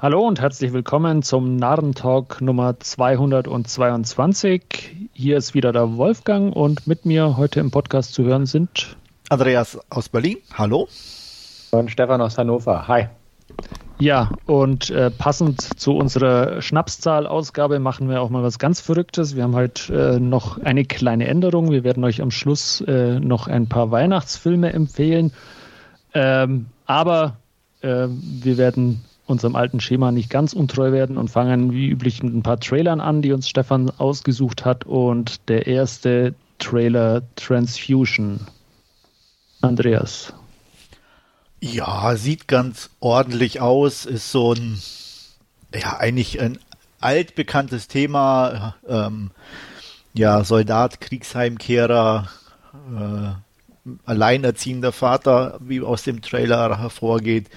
[0.00, 5.08] Hallo und herzlich willkommen zum Narrentalk Nummer 222.
[5.12, 8.96] Hier ist wieder der Wolfgang und mit mir heute im Podcast zu hören sind
[9.28, 10.36] Andreas aus Berlin.
[10.54, 10.86] Hallo.
[11.72, 12.86] Und Stefan aus Hannover.
[12.86, 13.08] Hi.
[13.98, 19.34] Ja, und äh, passend zu unserer Schnapszahl-Ausgabe machen wir auch mal was ganz Verrücktes.
[19.34, 21.72] Wir haben heute äh, noch eine kleine Änderung.
[21.72, 25.32] Wir werden euch am Schluss äh, noch ein paar Weihnachtsfilme empfehlen.
[26.14, 27.38] Ähm, aber
[27.80, 32.34] äh, wir werden unserem alten Schema nicht ganz untreu werden und fangen wie üblich mit
[32.34, 34.84] ein paar Trailern an, die uns Stefan ausgesucht hat.
[34.84, 38.40] Und der erste Trailer Transfusion.
[39.60, 40.32] Andreas.
[41.60, 44.80] Ja, sieht ganz ordentlich aus, ist so ein,
[45.74, 46.58] ja, eigentlich ein
[47.00, 48.76] altbekanntes Thema.
[48.88, 49.30] Ähm,
[50.14, 52.28] ja, Soldat, Kriegsheimkehrer,
[52.96, 57.48] äh, alleinerziehender Vater, wie aus dem Trailer hervorgeht,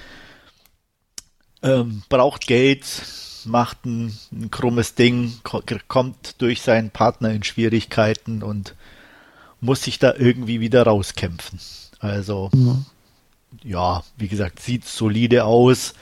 [1.64, 2.86] ähm, braucht Geld,
[3.46, 5.34] macht ein, ein krummes Ding,
[5.88, 8.76] kommt durch seinen Partner in Schwierigkeiten und
[9.60, 11.60] muss sich da irgendwie wieder rauskämpfen.
[12.00, 12.86] Also, mhm
[13.64, 15.94] ja, wie gesagt, sieht solide aus.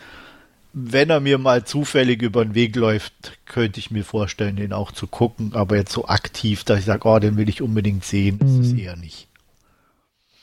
[0.72, 4.92] Wenn er mir mal zufällig über den Weg läuft, könnte ich mir vorstellen, den auch
[4.92, 5.52] zu gucken.
[5.54, 8.74] Aber jetzt so aktiv, dass ich sage, oh, den will ich unbedingt sehen, ist es
[8.74, 8.80] mhm.
[8.80, 9.28] eher nicht.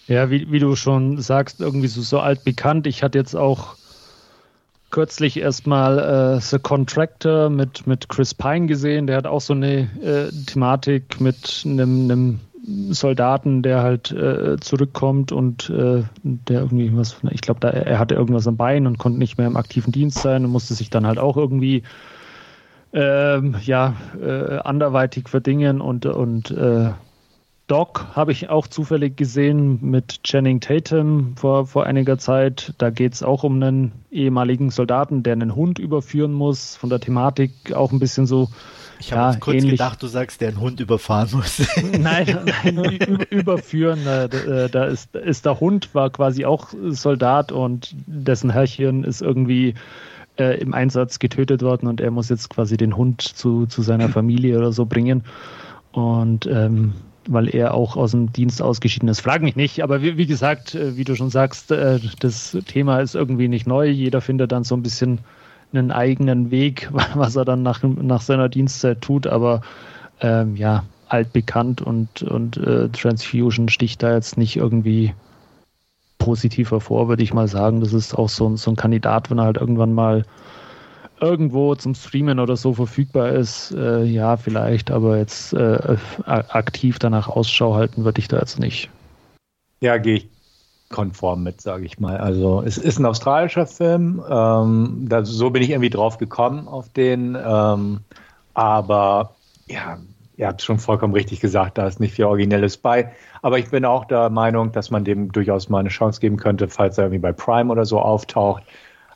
[0.09, 2.87] Ja, wie, wie du schon sagst, irgendwie so, so alt bekannt.
[2.87, 3.77] Ich hatte jetzt auch
[4.91, 9.07] kürzlich erstmal äh, The Contractor mit, mit Chris Pine gesehen.
[9.07, 12.41] Der hat auch so eine äh, Thematik mit einem,
[12.91, 18.49] Soldaten, der halt äh, zurückkommt und äh, der irgendwie was, ich glaube, er hatte irgendwas
[18.49, 21.19] am Bein und konnte nicht mehr im aktiven Dienst sein und musste sich dann halt
[21.19, 21.85] auch irgendwie
[22.93, 26.51] ähm, ja, äh, anderweitig verdingen und, und
[27.67, 32.75] äh, Doc habe ich auch zufällig gesehen mit Channing Tatum vor, vor einiger Zeit.
[32.79, 36.77] Da geht es auch um einen ehemaligen Soldaten, der einen Hund überführen muss.
[36.77, 38.49] Von der Thematik auch ein bisschen so
[38.99, 39.73] ich habe ja, kurz ähnlich.
[39.73, 41.63] gedacht, du sagst, der einen Hund überfahren muss.
[41.99, 42.99] nein, nein,
[43.31, 44.01] überführen.
[44.05, 44.29] Da,
[44.69, 49.75] da ist, ist der Hund, war quasi auch Soldat und dessen Herrchen ist irgendwie
[50.39, 54.09] äh, im Einsatz getötet worden und er muss jetzt quasi den Hund zu, zu seiner
[54.09, 55.25] Familie oder so bringen.
[55.93, 56.93] Und ähm,
[57.29, 59.21] weil er auch aus dem Dienst ausgeschieden ist.
[59.21, 63.01] Frag mich nicht, aber wie, wie gesagt, äh, wie du schon sagst, äh, das Thema
[63.01, 63.89] ist irgendwie nicht neu.
[63.89, 65.19] Jeder findet dann so ein bisschen
[65.73, 69.63] einen eigenen Weg, was er dann nach, nach seiner Dienstzeit tut, aber
[70.21, 75.15] ähm, ja, altbekannt und, und äh, Transfusion sticht da jetzt nicht irgendwie
[76.19, 77.81] positiv hervor, würde ich mal sagen.
[77.81, 80.25] Das ist auch so, so ein Kandidat, wenn er halt irgendwann mal
[81.21, 85.97] irgendwo zum Streamen oder so verfügbar ist, äh, ja, vielleicht, aber jetzt äh,
[86.27, 88.91] aktiv danach Ausschau halten würde ich da jetzt nicht.
[89.81, 90.29] Ja, gehe ich
[90.89, 92.17] konform mit, sage ich mal.
[92.19, 94.23] Also es ist ein australischer Film.
[94.29, 97.37] Ähm, da, so bin ich irgendwie drauf gekommen auf den.
[97.37, 98.01] Ähm,
[98.55, 99.35] aber
[99.67, 99.99] ja,
[100.37, 103.13] ihr habt schon vollkommen richtig gesagt, da ist nicht viel Originelles bei.
[103.43, 106.69] Aber ich bin auch der Meinung, dass man dem durchaus mal eine Chance geben könnte,
[106.69, 108.63] falls er irgendwie bei Prime oder so auftaucht.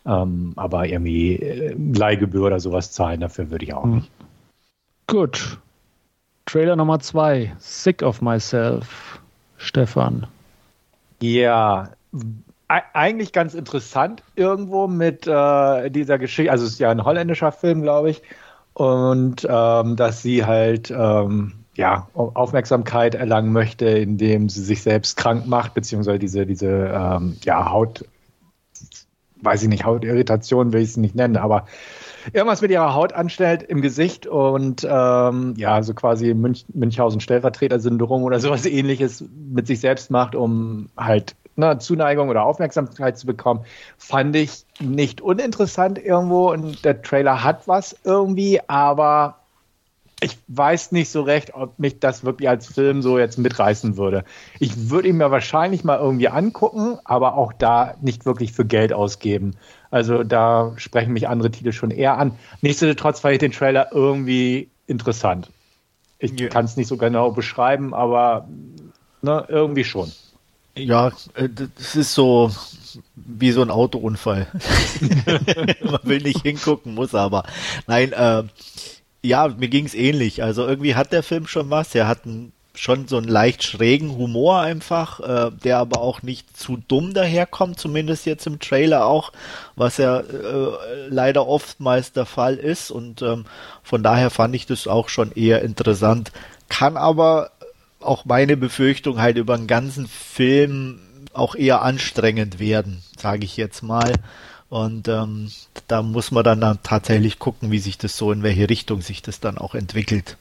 [0.07, 3.97] Ähm, aber irgendwie äh, Leihgebühr oder sowas zahlen, dafür würde ich auch hm.
[3.97, 4.11] nicht.
[5.07, 5.59] Gut.
[6.47, 7.53] Trailer Nummer zwei.
[7.59, 9.21] Sick of Myself.
[9.57, 10.27] Stefan.
[11.21, 11.91] Ja,
[12.69, 16.51] eigentlich ganz interessant irgendwo mit äh, dieser Geschichte.
[16.51, 18.23] Also es ist ja ein holländischer Film, glaube ich.
[18.73, 25.47] Und ähm, dass sie halt ähm, ja, Aufmerksamkeit erlangen möchte, indem sie sich selbst krank
[25.47, 28.05] macht, beziehungsweise diese, diese ähm, ja, Haut,
[29.43, 31.67] weiß ich nicht, Hautirritation will ich es nicht nennen, aber
[32.33, 38.41] irgendwas mit ihrer Haut anstellt im Gesicht und ähm, ja, so quasi Münch Münchhausen-Stellvertreter-Syndrom oder
[38.41, 43.65] sowas ähnliches mit sich selbst macht, um halt ne, Zuneigung oder Aufmerksamkeit zu bekommen,
[43.97, 49.40] fand ich nicht uninteressant irgendwo und der Trailer hat was irgendwie, aber
[50.21, 54.25] ich weiß nicht so recht, ob mich das wirklich als Film so jetzt mitreißen würde.
[54.59, 58.93] Ich würde ihn mir wahrscheinlich mal irgendwie angucken, aber auch da nicht wirklich für Geld
[58.93, 59.57] ausgeben.
[59.91, 62.33] Also da sprechen mich andere Titel schon eher an.
[62.61, 65.51] Nichtsdestotrotz fand ich den Trailer irgendwie interessant.
[66.19, 66.49] Ich ja.
[66.49, 68.47] kann es nicht so genau beschreiben, aber
[69.23, 70.13] ne, irgendwie schon.
[70.77, 72.51] Ja, äh, das ist so
[73.17, 74.47] wie so ein Autounfall.
[75.83, 77.45] Man will nicht hingucken, muss aber.
[77.87, 78.45] Nein, äh,
[79.23, 80.43] ja, mir ging's ähnlich.
[80.43, 81.95] Also irgendwie hat der Film schon was.
[81.95, 86.57] Er hat einen, schon so einen leicht schrägen Humor einfach, äh, der aber auch nicht
[86.57, 89.33] zu dumm daherkommt, zumindest jetzt im Trailer auch,
[89.77, 92.91] was ja äh, leider oftmals der Fall ist.
[92.91, 93.45] Und ähm,
[93.83, 96.33] von daher fand ich das auch schon eher interessant.
[96.69, 97.51] Kann aber
[98.01, 101.01] auch meine Befürchtung halt über den ganzen Film
[101.33, 104.13] auch eher anstrengend werden, sage ich jetzt mal
[104.71, 105.51] Und ähm,
[105.89, 109.21] da muss man dann, dann tatsächlich gucken, wie sich das so, in welche Richtung sich
[109.21, 110.37] das dann auch entwickelt.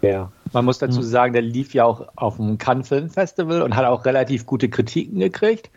[0.00, 3.76] Ja, man muss dazu sagen, der lief ja auch auf dem Cannes Film Festival und
[3.76, 5.70] hat auch relativ gute Kritiken gekriegt.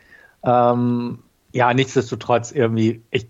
[0.44, 1.20] Ähm,
[1.52, 3.28] ja, nichtsdestotrotz irgendwie, ich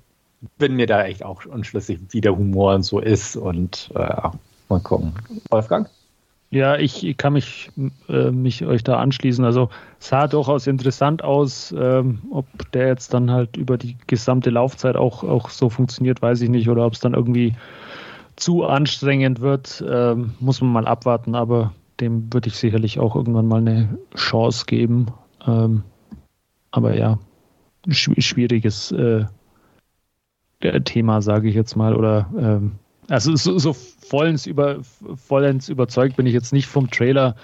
[0.57, 4.29] bin mir da echt auch unschlüssig, wie der Humor und so ist und äh,
[4.69, 5.13] mal gucken.
[5.49, 5.89] Wolfgang?
[6.51, 7.71] Ja, ich kann mich,
[8.09, 9.45] äh, mich euch da anschließen.
[9.45, 9.69] Also
[9.99, 11.73] sah durchaus interessant aus.
[11.77, 16.41] Ähm, ob der jetzt dann halt über die gesamte Laufzeit auch, auch so funktioniert, weiß
[16.41, 16.67] ich nicht.
[16.67, 17.55] Oder ob es dann irgendwie
[18.35, 21.35] zu anstrengend wird, ähm, muss man mal abwarten.
[21.35, 21.71] Aber
[22.01, 25.07] dem würde ich sicherlich auch irgendwann mal eine Chance geben.
[25.47, 25.83] Ähm,
[26.71, 27.17] aber ja,
[27.87, 29.23] schwieriges äh,
[30.83, 31.95] Thema, sage ich jetzt mal.
[31.95, 32.73] Oder ähm,
[33.11, 34.79] also so, so vollends, über,
[35.15, 37.35] vollends überzeugt bin ich jetzt nicht vom Trailer.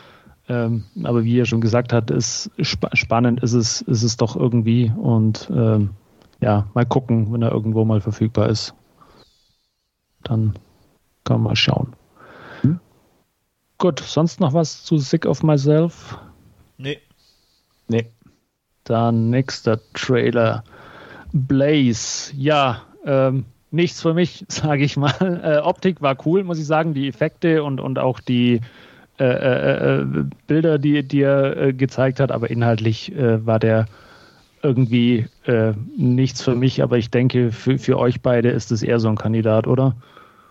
[0.47, 4.37] Ähm, aber wie er schon gesagt hat, ist sp spannend ist es, ist es doch
[4.37, 4.93] irgendwie.
[4.95, 5.89] Und ähm,
[6.39, 8.73] ja, mal gucken, wenn er irgendwo mal verfügbar ist.
[10.23, 10.53] Dann
[11.25, 11.93] kann man mal schauen.
[12.61, 12.79] Hm?
[13.77, 16.17] Gut, sonst noch was zu Sick of Myself?
[16.77, 16.99] Nee.
[17.89, 18.07] Nee.
[18.85, 20.63] Dann nächster Trailer.
[21.33, 22.33] Blaze.
[22.37, 23.43] Ja, ähm,
[23.77, 25.41] nichts für mich, sage ich mal.
[25.43, 26.93] Äh, Optik war cool, muss ich sagen.
[26.93, 28.59] Die Effekte und, und auch die
[29.19, 30.05] äh, äh, äh
[30.47, 33.87] Bilder, die, die er äh, gezeigt hat, aber inhaltlich äh, war der
[34.63, 35.27] irgendwie
[35.95, 36.81] nichts für mich.
[36.81, 39.95] Aber ich denke, für, für euch beide ist es eher so ein Kandidat, oder?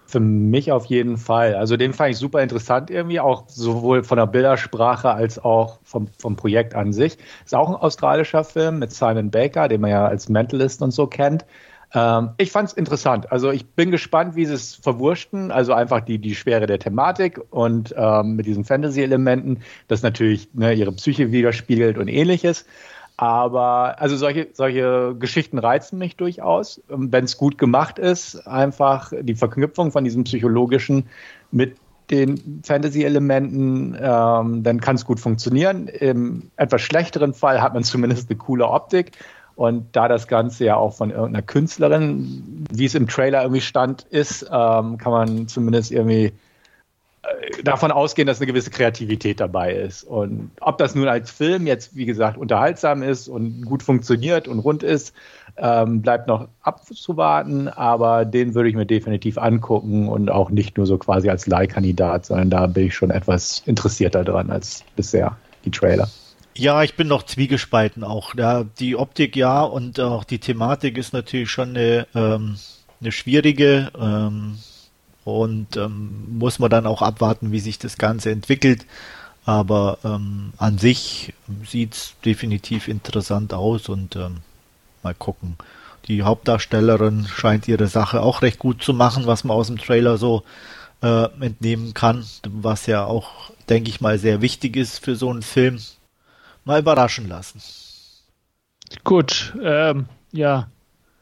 [0.06, 1.56] Für mich auf jeden Fall.
[1.56, 6.06] Also den fand ich super interessant irgendwie, auch sowohl von der Bildersprache als auch vom,
[6.17, 7.19] vom Projekt an sich.
[7.44, 11.08] Ist auch ein australischer Film mit Simon Baker, den man ja als Mentalist und so
[11.08, 11.44] kennt.
[11.97, 13.33] Ähm, ich fand es interessant.
[13.33, 15.51] Also ich bin gespannt, wie sie es verwurschten.
[15.51, 20.75] Also einfach die, die Schwere der Thematik und ähm, mit diesen Fantasy-Elementen, das natürlich ne,
[20.75, 22.67] ihre Psyche widerspiegelt und ähnliches.
[23.17, 28.47] Aber also solche, solche Geschichten reizen mich durchaus, ähm, wenn es gut gemacht ist.
[28.47, 31.07] Einfach die Verknüpfung von diesem psychologischen
[31.51, 31.77] mit
[32.11, 35.89] den Fantasy-Elementen, ähm, dann kann es gut funktionieren.
[35.89, 39.13] Im etwas schlechteren Fall hat man zumindest eine coole Optik.
[39.56, 44.03] Und da das Ganze ja auch von irgendeiner Künstlerin, wie es im Trailer irgendwie stand,
[44.11, 46.26] ist, ähm, kann man zumindest irgendwie
[47.23, 50.05] äh, davon ausgehen, dass eine gewisse Kreativität dabei ist.
[50.05, 54.58] Und ob das nun als Film jetzt, wie gesagt, unterhaltsam ist und gut funktioniert und
[54.58, 55.14] rund ist,
[55.56, 57.69] ähm, bleibt noch abzuwarten.
[57.69, 62.26] Aber den würde ich mir definitiv angucken und auch nicht nur so quasi als Leihkandidat,
[62.26, 66.11] sondern da bin ich schon etwas interessierter dran als bisher die Trailer.
[66.58, 68.35] Ja, ich bin noch zwiegespalten auch.
[68.35, 72.56] Ja, die Optik ja und auch die Thematik ist natürlich schon eine, ähm,
[72.99, 74.58] eine schwierige ähm,
[75.25, 78.87] und ähm, muss man dann auch abwarten, wie sich das Ganze entwickelt.
[79.44, 81.35] Aber ähm, an sich
[81.69, 84.38] sieht's definitiv interessant aus und ähm,
[85.02, 85.59] mal gucken.
[86.09, 90.17] Die Hauptdarstellerin scheint ihre Sache auch recht gut zu machen, was man aus dem Trailer
[90.17, 90.43] so
[91.02, 95.43] äh, entnehmen kann, was ja auch, denke ich mal, sehr wichtig ist für so einen
[95.43, 95.79] Film
[96.67, 97.63] mal überraschen lassen.
[99.05, 100.69] Gut, ähm, ja,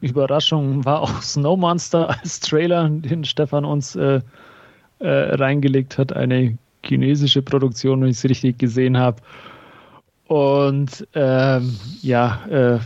[0.01, 4.19] Überraschung war auch Snow Monster als Trailer, den Stefan uns äh,
[4.99, 6.13] äh, reingelegt hat.
[6.13, 9.21] Eine chinesische Produktion, wenn ich es richtig gesehen habe.
[10.27, 12.79] Und ähm, ja, äh,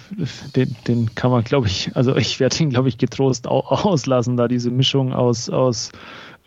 [0.56, 4.50] den, den kann man, glaube ich, also ich werde ihn, glaube ich, getrost auslassen, da
[4.50, 5.92] diese Mischung aus, aus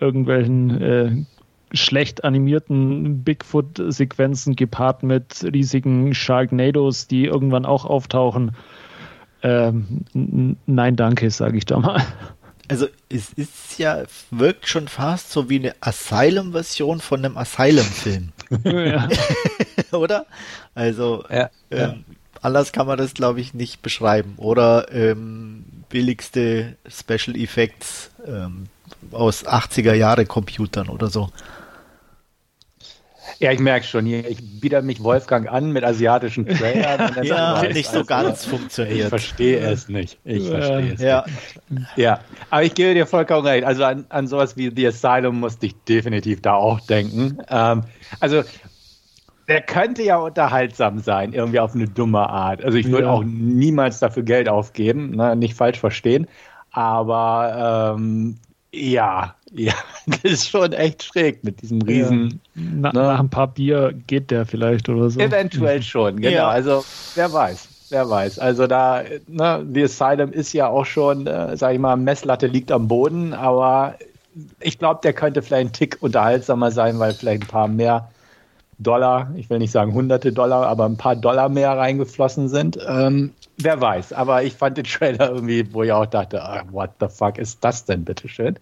[0.00, 1.24] irgendwelchen äh,
[1.72, 8.52] schlecht animierten Bigfoot-Sequenzen gepaart mit riesigen Sharknados, die irgendwann auch auftauchen.
[9.42, 10.04] Ähm,
[10.66, 12.04] nein, danke, sage ich da mal.
[12.68, 18.32] Also es ist ja, wirkt schon fast so wie eine Asylum-Version von einem Asylum-Film.
[18.64, 19.08] Ja.
[19.92, 20.26] Oder?
[20.74, 22.04] Also ja, ähm,
[22.40, 24.34] anders kann man das, glaube ich, nicht beschreiben.
[24.36, 28.68] Oder ähm, billigste Special Effects ähm,
[29.10, 31.30] aus 80er Jahre Computern oder so.
[33.38, 37.12] Ja, ich merke schon hier, ich biete mich Wolfgang an mit asiatischen Trailern.
[37.22, 38.98] ja, weiß, nicht so ganz funktioniert.
[38.98, 40.18] Ich verstehe es nicht.
[40.24, 41.24] Ich verstehe es ja.
[41.68, 41.86] nicht.
[41.96, 43.64] Ja, aber ich gebe dir vollkommen recht.
[43.64, 47.38] Also an, an sowas wie The Asylum musste ich definitiv da auch denken.
[47.48, 47.82] Ähm,
[48.20, 48.42] also
[49.48, 52.64] der könnte ja unterhaltsam sein, irgendwie auf eine dumme Art.
[52.64, 53.10] Also ich würde ja.
[53.10, 55.36] auch niemals dafür Geld aufgeben, ne?
[55.36, 56.28] nicht falsch verstehen.
[56.70, 58.38] Aber ähm,
[58.72, 59.74] ja, ja,
[60.06, 62.40] das ist schon echt schräg mit diesem Riesen.
[62.54, 62.62] Ja.
[62.64, 62.98] Na, ne?
[63.00, 65.20] Nach ein paar Bier geht der vielleicht oder so.
[65.20, 66.36] Eventuell schon, genau.
[66.36, 66.48] Ja.
[66.48, 68.38] Also wer weiß, wer weiß.
[68.38, 72.72] Also da, ne, The Asylum ist ja auch schon, äh, sag ich mal, Messlatte liegt
[72.72, 73.96] am Boden, aber
[74.60, 78.08] ich glaube, der könnte vielleicht ein Tick unterhaltsamer sein, weil vielleicht ein paar mehr
[78.78, 82.78] Dollar, ich will nicht sagen hunderte Dollar, aber ein paar Dollar mehr reingeflossen sind.
[82.88, 86.90] Ähm, wer weiß, aber ich fand den Trailer irgendwie, wo ich auch dachte, ah, what
[86.98, 88.58] the fuck ist das denn, bitteschön?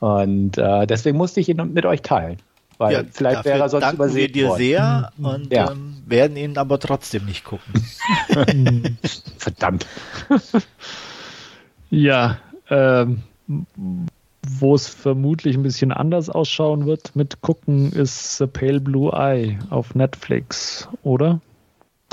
[0.00, 2.38] Und äh, deswegen musste ich ihn mit euch teilen.
[2.78, 4.58] Weil ja, vielleicht wäre er sonst danken übersehen wir dir worden.
[4.58, 5.24] sehr mhm.
[5.24, 5.70] und ja.
[5.72, 7.72] ähm, werden ihn aber trotzdem nicht gucken.
[9.38, 9.86] Verdammt.
[11.90, 12.38] ja,
[12.70, 13.22] ähm,
[14.46, 19.58] wo es vermutlich ein bisschen anders ausschauen wird mit gucken, ist The Pale Blue Eye
[19.70, 21.40] auf Netflix, oder?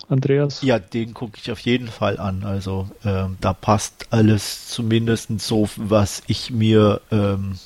[0.09, 0.61] Andreas?
[0.61, 2.43] Ja, den gucke ich auf jeden Fall an.
[2.43, 7.57] Also ähm, da passt alles zumindest so, was ich mir ähm,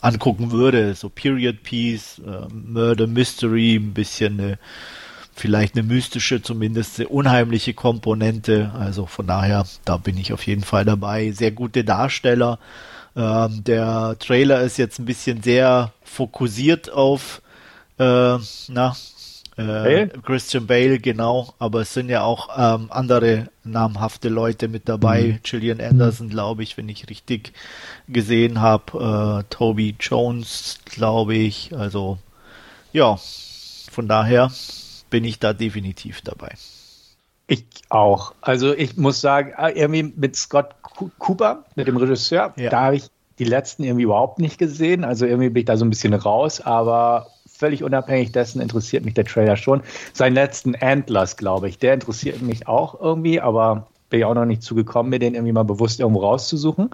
[0.00, 0.94] angucken würde.
[0.94, 4.58] So Period Piece, äh, Murder Mystery, ein bisschen eine,
[5.34, 8.72] vielleicht eine mystische, zumindest eine unheimliche Komponente.
[8.78, 11.30] Also von daher, da bin ich auf jeden Fall dabei.
[11.32, 12.58] Sehr gute Darsteller.
[13.16, 17.42] Ähm, der Trailer ist jetzt ein bisschen sehr fokussiert auf
[17.98, 18.38] äh,
[18.68, 18.96] na,
[19.58, 25.22] äh, Christian Bale, genau, aber es sind ja auch ähm, andere namhafte Leute mit dabei.
[25.22, 25.38] Mhm.
[25.42, 27.52] Gillian Anderson, glaube ich, wenn ich richtig
[28.06, 29.42] gesehen habe.
[29.42, 31.76] Äh, Toby Jones, glaube ich.
[31.76, 32.18] Also
[32.92, 33.18] ja,
[33.90, 34.52] von daher
[35.10, 36.54] bin ich da definitiv dabei.
[37.48, 38.34] Ich auch.
[38.40, 40.76] Also ich muss sagen, äh, irgendwie mit Scott
[41.18, 42.70] Cooper, mit dem Regisseur, ja.
[42.70, 45.04] da habe ich die letzten irgendwie überhaupt nicht gesehen.
[45.04, 49.14] Also irgendwie bin ich da so ein bisschen raus, aber völlig unabhängig dessen interessiert mich
[49.14, 49.82] der Trailer schon.
[50.12, 54.44] Seinen letzten Antlers, glaube ich, der interessiert mich auch irgendwie, aber bin ich auch noch
[54.44, 56.90] nicht zugekommen, mir den irgendwie mal bewusst irgendwo rauszusuchen.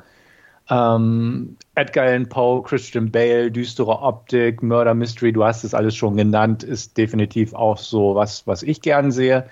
[0.70, 6.16] Ähm, Edgar Allan Poe, Christian Bale, düstere Optik, Murder Mystery, du hast es alles schon
[6.16, 9.44] genannt, ist definitiv auch so was, was ich gern sehe.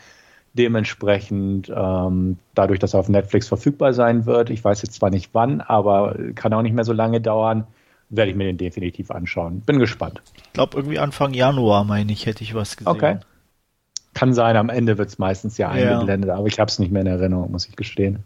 [0.54, 5.31] Dementsprechend, ähm, dadurch, dass er auf Netflix verfügbar sein wird, ich weiß jetzt zwar nicht
[5.35, 7.66] wann, aber kann auch nicht mehr so lange dauern,
[8.12, 9.61] werde ich mir den definitiv anschauen.
[9.61, 10.23] Bin gespannt.
[10.37, 12.92] Ich glaube, irgendwie Anfang Januar, meine ich, hätte ich was gesehen.
[12.92, 13.19] Okay.
[14.14, 16.37] Kann sein, am Ende wird es meistens ja eingeblendet, ja.
[16.37, 18.25] aber ich habe es nicht mehr in Erinnerung, muss ich gestehen.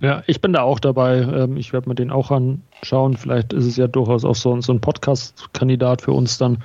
[0.00, 1.18] Ja, ich bin da auch dabei.
[1.18, 3.16] Ähm, ich werde mir den auch anschauen.
[3.16, 6.64] Vielleicht ist es ja durchaus auch so, so ein Podcast-Kandidat für uns dann.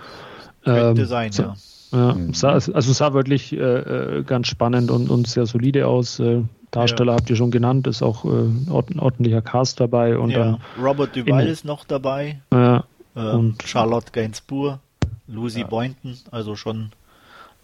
[0.64, 1.54] Könnte ähm, sein, ja.
[1.92, 2.34] Ja, mhm.
[2.34, 6.20] sah, also sah wirklich äh, äh, ganz spannend und, und sehr solide aus.
[6.20, 7.20] Äh, Darsteller ja.
[7.20, 10.18] habt ihr schon genannt, ist auch äh, ordentlicher Cast dabei.
[10.18, 10.60] Und ja.
[10.82, 12.42] Robert Duval ist noch dabei.
[12.52, 12.84] Ja.
[13.16, 14.80] Ähm, und Charlotte Gainsbourg,
[15.28, 15.68] Lucy ja.
[15.68, 16.92] Boynton, also schon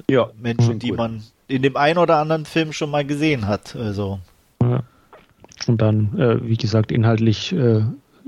[0.10, 0.30] ja.
[0.40, 3.76] Menschen, die man in dem einen oder anderen Film schon mal gesehen hat.
[3.76, 4.20] Also.
[4.62, 4.84] Ja.
[5.68, 7.82] Und dann, äh, wie gesagt, inhaltlich äh,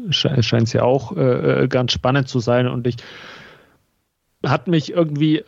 [0.09, 2.67] scheint es ja auch äh, ganz spannend zu sein.
[2.67, 2.97] Und ich
[4.45, 5.43] hat mich irgendwie,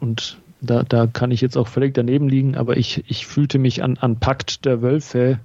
[0.00, 3.82] und da, da kann ich jetzt auch völlig daneben liegen, aber ich, ich fühlte mich
[3.82, 5.38] an, an Pakt der Wölfe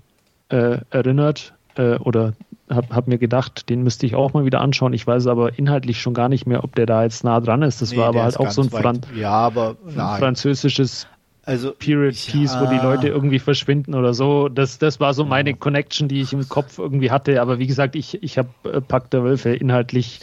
[0.50, 2.34] äh, erinnert äh, oder
[2.70, 4.94] habe hab mir gedacht, den müsste ich auch mal wieder anschauen.
[4.94, 7.82] Ich weiß aber inhaltlich schon gar nicht mehr, ob der da jetzt nah dran ist.
[7.82, 9.76] Das nee, war aber halt auch so ein, Fran ja, aber,
[10.18, 11.08] französisches
[11.44, 12.62] also, Period Piece, ja.
[12.62, 14.48] wo die Leute irgendwie verschwinden oder so.
[14.48, 17.42] Das, das war so meine Connection, die ich im Kopf irgendwie hatte.
[17.42, 20.20] Aber wie gesagt, ich, ich habe äh, Pakt der Wölfe inhaltlich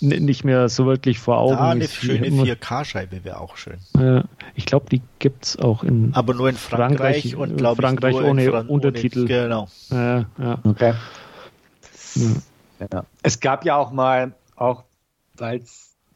[0.00, 1.56] nicht mehr so wirklich vor Augen.
[1.56, 3.78] Ah, eine schöne 4K-Scheibe wäre auch schön.
[3.98, 4.22] Äh,
[4.54, 8.16] ich glaube, die gibt es auch in Aber nur in Frankreich, Frankreich und glaube Frankreich
[8.16, 9.20] ohne Fran Untertitel.
[9.20, 9.68] Ohne, genau.
[9.90, 10.58] Äh, ja.
[10.64, 10.94] Okay.
[12.80, 13.04] Ja.
[13.22, 14.84] Es gab ja auch mal, auch
[15.36, 15.62] weil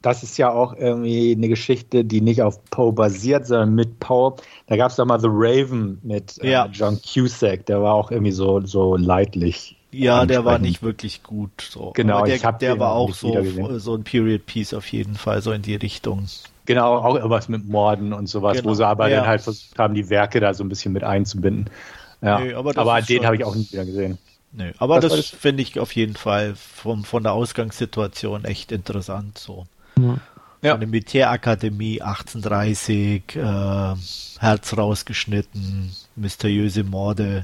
[0.01, 4.35] das ist ja auch irgendwie eine Geschichte, die nicht auf Poe basiert, sondern mit Poe.
[4.67, 6.67] Da gab es doch mal The Raven mit äh, ja.
[6.71, 11.67] John Cusack, der war auch irgendwie so, so leidlich ja, der war nicht wirklich gut.
[11.69, 11.91] So.
[11.95, 15.41] Genau, Aber der, ich der war auch so, so ein Period Piece auf jeden Fall,
[15.41, 16.27] so in die Richtung.
[16.65, 18.69] Genau, auch irgendwas mit Morden und sowas, genau.
[18.69, 19.17] wo sie aber ja.
[19.17, 21.69] dann halt versucht haben, die Werke da so ein bisschen mit einzubinden.
[22.21, 24.17] Ja, nee, aber, aber den habe ich auch nicht wieder gesehen.
[24.53, 29.37] Nö, aber das, das finde ich auf jeden Fall vom, von der Ausgangssituation echt interessant.
[29.37, 29.65] So.
[30.61, 30.75] Ja.
[30.75, 33.95] Eine Militärakademie 1830, äh,
[34.39, 37.41] Herz rausgeschnitten, mysteriöse Morde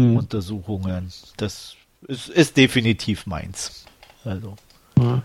[0.00, 0.16] mhm.
[0.16, 1.12] Untersuchungen.
[1.36, 1.76] Das
[2.08, 3.84] ist, ist, definitiv meins.
[4.24, 4.56] Also.
[4.98, 5.22] Ja.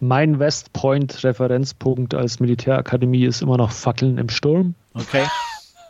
[0.00, 4.74] Mein Westpoint-Referenzpunkt als Militärakademie ist immer noch Fackeln im Sturm.
[4.94, 5.26] Okay.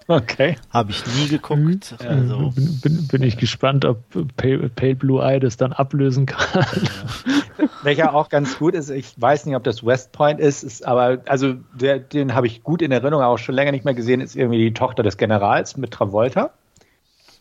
[0.08, 0.56] Okay.
[0.70, 1.60] Habe ich nie geguckt.
[2.00, 2.08] Mhm.
[2.08, 2.50] Also.
[2.54, 4.02] Bin, bin, bin, ich gespannt, ob
[4.36, 6.64] Pale, Pale, Blue Eye das dann ablösen kann.
[6.82, 7.68] Ja.
[7.82, 11.18] Welcher auch ganz gut ist, ich weiß nicht, ob das West Point ist, ist aber,
[11.26, 14.36] also der, den habe ich gut in Erinnerung, auch schon länger nicht mehr gesehen, ist
[14.36, 16.50] irgendwie die Tochter des Generals mit Travolta.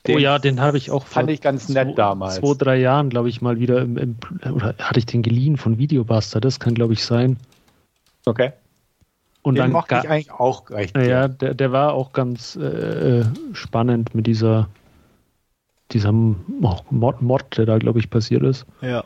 [0.08, 2.38] Den oh ja, den habe ich auch fand ich ganz nett zwei, damals.
[2.38, 4.18] Zwei, drei Jahren, glaube ich, mal wieder im, im,
[4.52, 7.38] oder hatte ich den geliehen von Videobuster, das kann, glaube ich, sein.
[8.26, 8.54] Okay.
[9.44, 10.96] Und Den dann mochte ich eigentlich auch recht.
[10.96, 14.70] Ja, der, der war auch ganz äh, spannend mit dieser
[15.94, 18.66] dieser Mod, Mod der da, glaube ich, passiert ist.
[18.82, 19.04] Ja.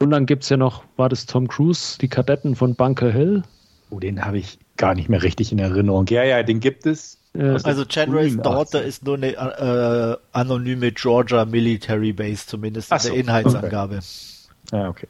[0.00, 3.42] Und dann gibt es ja noch, war das Tom Cruise, die Kadetten von Bunker Hill?
[3.90, 6.06] Oh, den habe ich gar nicht mehr richtig in Erinnerung.
[6.08, 7.18] Ja, ja, den gibt es.
[7.34, 13.18] Also Chandra's Daughter ist nur eine äh, anonyme Georgia Military Base, zumindest in so, der
[13.18, 13.96] Inhaltsangabe.
[13.96, 14.76] Okay.
[14.76, 15.06] Ja, okay.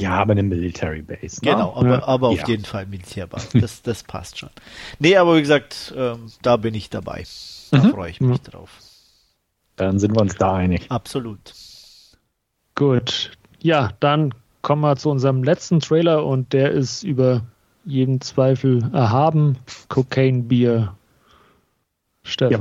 [0.00, 1.44] Ja, aber eine Military Base.
[1.44, 1.52] Ne?
[1.52, 2.04] Genau, aber, ja.
[2.06, 2.46] aber auf ja.
[2.46, 3.60] jeden Fall Militärbasis.
[3.60, 4.50] Das, das passt schon.
[4.98, 7.24] Nee, aber wie gesagt, ähm, da bin ich dabei.
[7.70, 7.90] Da mhm.
[7.90, 8.44] freue ich mich mhm.
[8.44, 8.70] drauf.
[9.76, 10.86] Dann sind wir uns da einig.
[10.90, 11.52] Absolut.
[12.74, 13.32] Gut.
[13.60, 17.42] Ja, dann kommen wir zu unserem letzten Trailer und der ist über
[17.84, 19.58] jeden Zweifel erhaben.
[19.88, 20.96] Cocaine Beer.
[22.26, 22.50] Stefan.
[22.52, 22.58] Ja,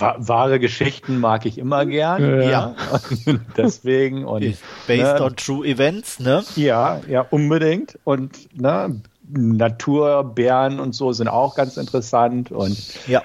[0.00, 2.42] wahre, wahre, Geschichten mag ich immer gern.
[2.42, 2.50] Ja.
[2.50, 2.76] ja.
[3.56, 4.42] Deswegen und
[4.86, 6.44] based ne, on true events, ne?
[6.56, 7.98] Ja, ja, unbedingt.
[8.04, 12.50] Und ne, Naturbären und so sind auch ganz interessant.
[12.50, 13.22] Und ja.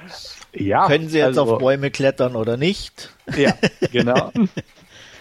[0.54, 3.10] ja Können sie jetzt also, auf Bäume klettern oder nicht?
[3.36, 3.54] Ja,
[3.92, 4.32] genau.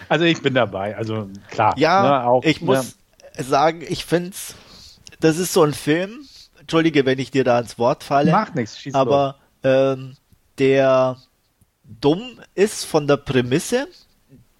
[0.07, 0.95] also ich bin dabei.
[0.95, 1.73] Also klar.
[1.77, 2.95] Ja, ne, auch, ich muss
[3.37, 4.55] ne, sagen, ich finde es
[5.19, 6.25] das ist so ein Film,
[6.59, 8.31] entschuldige, wenn ich dir da ins Wort falle.
[8.31, 10.15] Macht nichts, schieß Aber ähm,
[10.59, 11.17] der
[11.83, 13.87] dumm ist von der Prämisse,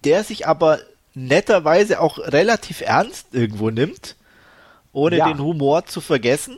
[0.04, 0.78] der sich aber
[1.14, 4.16] netterweise auch relativ ernst irgendwo nimmt,
[4.92, 5.28] ohne ja.
[5.28, 6.56] den Humor zu vergessen.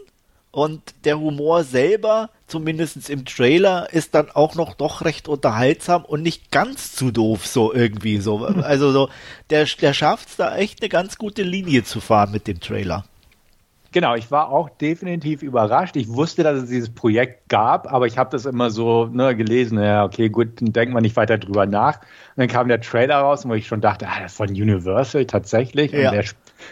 [0.51, 6.23] Und der Humor selber, zumindest im Trailer, ist dann auch noch doch recht unterhaltsam und
[6.23, 8.47] nicht ganz zu doof, so irgendwie so.
[8.63, 9.09] Also so,
[9.49, 13.07] der, der schafft es da echt eine ganz gute Linie zu fahren mit dem Trailer.
[13.93, 15.97] Genau, ich war auch definitiv überrascht.
[15.97, 19.79] Ich wusste, dass es dieses Projekt gab, aber ich habe das immer so ne, gelesen.
[19.79, 22.01] Ja, okay, gut, dann denkt man nicht weiter drüber nach.
[22.01, 25.27] Und dann kam der Trailer raus, wo ich schon dachte, ah, das ist von Universal
[25.27, 25.93] tatsächlich.
[25.93, 26.11] Ja.
[26.11, 26.25] Und wer,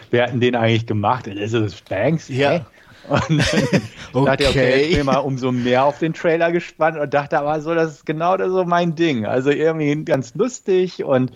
[0.09, 1.27] wer hat denn den eigentlich gemacht?
[1.27, 2.27] Elizabeth Banks?
[2.27, 2.49] Ja.
[2.49, 2.61] Hey?
[3.07, 3.81] Und dann
[4.13, 4.25] okay.
[4.25, 7.61] dachte ich, okay, ich bin mal umso mehr auf den Trailer gespannt und dachte aber
[7.61, 9.25] so, das ist genau das so mein Ding.
[9.25, 11.31] Also irgendwie ganz lustig und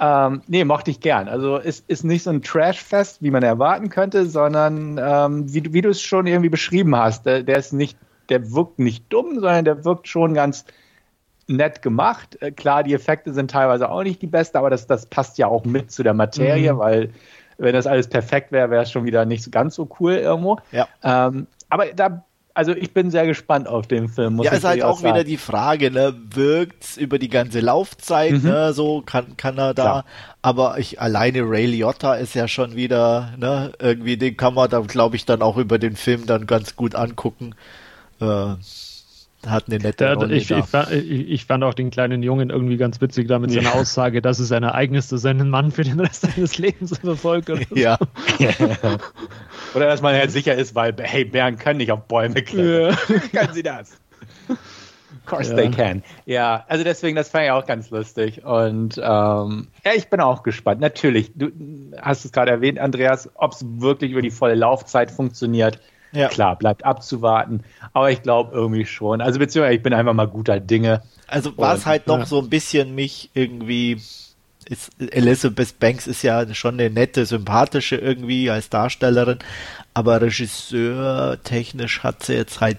[0.00, 1.28] ähm, nee, mochte ich gern.
[1.28, 5.82] Also es ist nicht so ein Trash-Fest, wie man erwarten könnte, sondern ähm, wie, wie
[5.82, 7.98] du es schon irgendwie beschrieben hast, der, der, ist nicht,
[8.28, 10.64] der wirkt nicht dumm, sondern der wirkt schon ganz
[11.46, 12.40] nett gemacht.
[12.40, 15.46] Äh, klar, die Effekte sind teilweise auch nicht die besten, aber das, das passt ja
[15.46, 16.78] auch mit zu der Materie, mhm.
[16.78, 17.10] weil
[17.58, 20.58] wenn das alles perfekt wäre, wäre es schon wieder nicht so ganz so cool irgendwo.
[20.72, 20.88] Ja.
[21.02, 24.34] Ähm, aber da also ich bin sehr gespannt auf den Film.
[24.34, 25.14] Muss ja, ist halt auch sagen.
[25.14, 28.48] wieder die Frage, ne, wirkt's über die ganze Laufzeit, mhm.
[28.48, 30.04] ne, so kann, kann er da, Klar.
[30.40, 34.78] aber ich, alleine Ray Liotta ist ja schon wieder, ne, irgendwie, den kann man da,
[34.80, 37.54] glaube ich, dann auch über den Film dann ganz gut angucken.
[38.20, 38.54] Äh,
[39.46, 43.00] hat eine nette ja, ich, ich, fand, ich, fand, auch den kleinen Jungen irgendwie ganz
[43.00, 43.74] witzig da mit seiner ja.
[43.74, 47.50] Aussage, dass es ein Ereignis ist, seinen Mann für den Rest seines Lebens verfolgt.
[47.74, 47.98] Ja.
[49.74, 52.96] Oder dass man halt sicher ist, weil, hey, Bären können nicht auf Bäume klettern.
[53.08, 53.18] Ja.
[53.40, 53.98] Können sie das?
[54.48, 55.56] Of course ja.
[55.56, 56.02] they can.
[56.26, 58.44] Ja, also deswegen, das fand ich auch ganz lustig.
[58.44, 60.80] Und ähm, ja, ich bin auch gespannt.
[60.80, 61.50] Natürlich, du
[62.00, 65.80] hast es gerade erwähnt, Andreas, ob es wirklich über die volle Laufzeit funktioniert.
[66.14, 66.28] Ja.
[66.28, 67.64] Klar, bleibt abzuwarten.
[67.92, 69.20] Aber ich glaube irgendwie schon.
[69.20, 71.02] Also beziehungsweise ich bin einfach mal guter Dinge.
[71.26, 72.26] Also was halt noch ja.
[72.26, 74.00] so ein bisschen mich irgendwie
[74.66, 79.38] ist, Elizabeth Banks ist ja schon eine nette, sympathische irgendwie als Darstellerin,
[79.92, 82.78] aber Regisseur technisch hat sie jetzt halt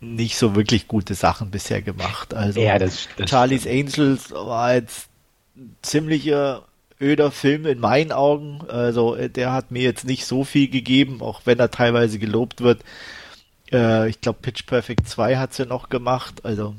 [0.00, 2.32] nicht so wirklich gute Sachen bisher gemacht.
[2.32, 3.66] Also ja, das, das Charlie's.
[3.66, 5.08] Angels war jetzt
[5.82, 6.62] ziemlicher
[7.00, 8.60] öder Film in meinen Augen.
[8.68, 12.60] Also äh, der hat mir jetzt nicht so viel gegeben, auch wenn er teilweise gelobt
[12.60, 12.82] wird.
[13.72, 16.44] Äh, ich glaube Pitch Perfect 2 hat sie noch gemacht.
[16.44, 16.74] Also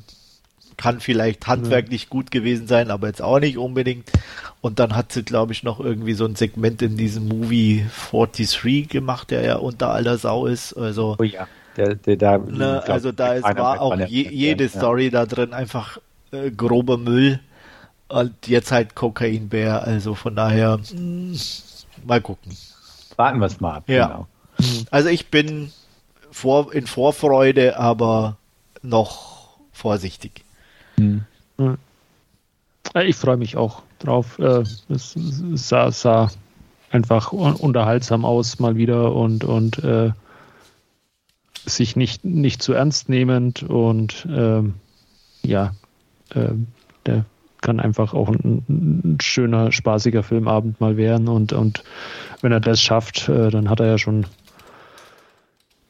[0.79, 2.09] kann vielleicht handwerklich ja.
[2.09, 4.09] gut gewesen sein, aber jetzt auch nicht unbedingt.
[4.61, 8.87] Und dann hat sie, glaube ich, noch irgendwie so ein Segment in diesem Movie 43
[8.87, 10.73] gemacht, der ja unter aller Sau ist.
[10.73, 14.69] Also, oh ja, der, der, da, ne, glaub, also da ist, war auch je, jede
[14.69, 15.11] Story ja.
[15.11, 15.99] da drin einfach
[16.31, 17.41] äh, grober Müll.
[18.09, 20.79] Und jetzt halt Kokainbär, also von daher
[22.05, 22.57] mal gucken.
[23.15, 23.83] Warten wir es mal ab.
[23.87, 24.07] Ja.
[24.07, 24.27] Genau.
[24.91, 25.71] Also ich bin
[26.31, 28.37] vor, in Vorfreude, aber
[28.81, 30.43] noch vorsichtig.
[30.97, 31.25] Hm.
[33.03, 34.39] Ich freue mich auch drauf.
[34.39, 35.15] Äh, es
[35.53, 36.31] sah, sah,
[36.91, 40.11] einfach unterhaltsam aus mal wieder und, und äh,
[41.65, 44.75] sich nicht, nicht zu ernst nehmend und ähm,
[45.43, 45.73] ja,
[46.33, 46.49] äh,
[47.05, 47.25] der
[47.61, 51.83] kann einfach auch ein, ein, schöner, spaßiger Filmabend mal werden und, und
[52.41, 54.25] wenn er das schafft, äh, dann hat er ja schon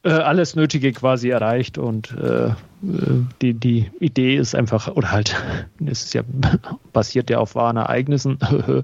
[0.03, 2.51] äh, alles Nötige quasi erreicht und äh,
[2.82, 5.36] die, die Idee ist einfach, oder halt,
[5.86, 6.23] es ist ja
[6.93, 8.39] basiert ja auf wahren Ereignissen,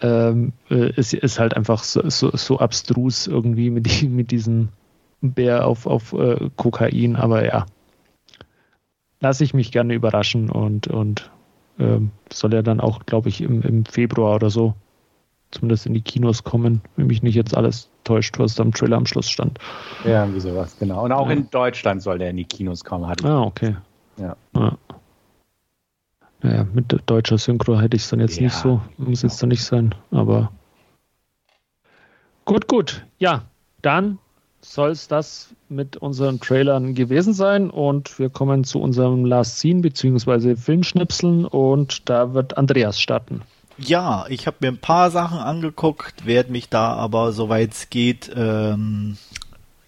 [0.00, 4.68] ähm, äh, es ist halt einfach so, so, so abstrus irgendwie mit, mit diesem
[5.20, 7.66] Bär auf, auf äh, Kokain, aber ja,
[9.20, 11.30] lasse ich mich gerne überraschen und, und
[11.78, 14.74] ähm, soll ja dann auch, glaube ich, im, im Februar oder so
[15.54, 18.96] zumindest in die Kinos kommen, wenn mich nicht jetzt alles täuscht, was da im Trailer
[18.96, 19.58] am Schluss stand.
[20.04, 21.04] Ja, irgendwie sowas, genau.
[21.04, 21.34] Und auch ja.
[21.34, 23.06] in Deutschland soll der in die Kinos kommen.
[23.06, 23.76] Hatte ah, okay.
[24.18, 24.36] Ja.
[24.56, 24.76] ja.
[26.42, 28.42] Naja, mit deutscher Synchro hätte ich es dann jetzt ja.
[28.42, 30.52] nicht so, muss jetzt dann nicht sein, aber
[32.44, 33.06] gut, gut.
[33.18, 33.44] Ja,
[33.80, 34.18] dann
[34.64, 39.80] soll es das mit unseren Trailern gewesen sein und wir kommen zu unserem Last Scene
[39.80, 40.56] bzw.
[40.56, 43.42] Filmschnipseln und da wird Andreas starten.
[43.76, 48.30] Ja, ich habe mir ein paar Sachen angeguckt, werde mich da aber, soweit es geht,
[48.34, 49.16] ähm,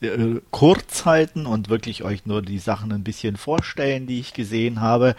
[0.02, 4.80] äh, kurz halten und wirklich euch nur die Sachen ein bisschen vorstellen, die ich gesehen
[4.80, 5.16] habe.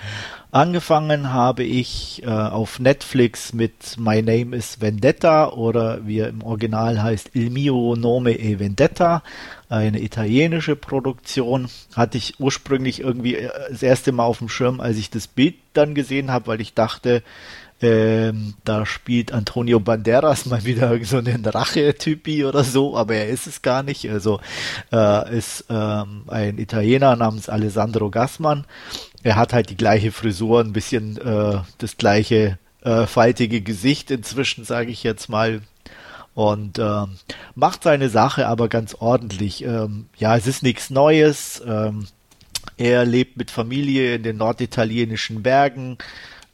[0.52, 6.44] Angefangen habe ich äh, auf Netflix mit My Name is Vendetta oder wie er im
[6.44, 9.24] Original heißt Il mio nome e Vendetta,
[9.70, 11.70] eine italienische Produktion.
[11.96, 15.56] Hatte ich ursprünglich irgendwie äh, das erste Mal auf dem Schirm, als ich das Bild
[15.74, 17.24] dann gesehen habe, weil ich dachte,
[17.80, 23.46] ähm, da spielt Antonio Banderas mal wieder so einen Rache-Typi oder so, aber er ist
[23.46, 24.10] es gar nicht.
[24.10, 24.40] Also
[24.92, 28.66] äh, ist ähm, ein Italiener namens Alessandro Gassmann.
[29.22, 34.66] Er hat halt die gleiche Frisur, ein bisschen äh, das gleiche äh, faltige Gesicht inzwischen,
[34.66, 35.62] sage ich jetzt mal.
[36.34, 37.18] Und ähm,
[37.56, 39.64] macht seine Sache aber ganz ordentlich.
[39.64, 41.62] Ähm, ja, es ist nichts Neues.
[41.66, 42.08] Ähm,
[42.78, 45.98] er lebt mit Familie in den norditalienischen Bergen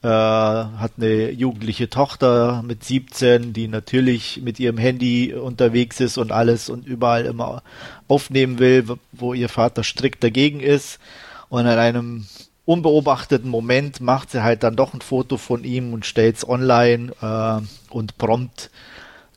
[0.03, 6.31] äh, hat eine jugendliche Tochter mit 17, die natürlich mit ihrem Handy unterwegs ist und
[6.31, 7.63] alles und überall immer
[8.09, 10.99] aufnehmen will, wo ihr Vater strikt dagegen ist.
[11.47, 12.25] Und in einem
[12.65, 17.13] unbeobachteten Moment macht sie halt dann doch ein Foto von ihm und stellt es online
[17.21, 18.71] äh, und prompt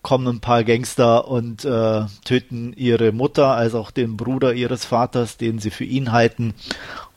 [0.02, 5.36] kommen ein paar Gangster und äh, töten ihre Mutter, als auch den Bruder ihres Vaters,
[5.36, 6.54] den sie für ihn halten.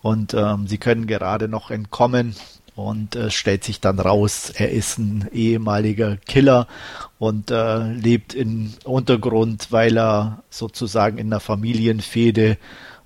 [0.01, 2.35] Und ähm, sie können gerade noch entkommen
[2.79, 6.67] und es äh, stellt sich dann raus, er ist ein ehemaliger Killer
[7.17, 12.57] und äh, lebt im Untergrund, weil er sozusagen in der Familienfehde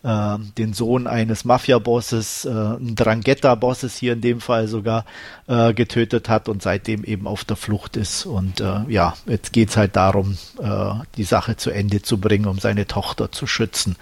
[0.04, 5.06] äh, den Sohn eines Mafia-Bosses, äh, ein Drangheta-Bosses hier in dem Fall sogar,
[5.48, 8.26] äh, getötet hat und seitdem eben auf der Flucht ist.
[8.26, 12.60] Und äh, ja, jetzt geht's halt darum, äh, die Sache zu Ende zu bringen, um
[12.60, 13.96] seine Tochter zu schützen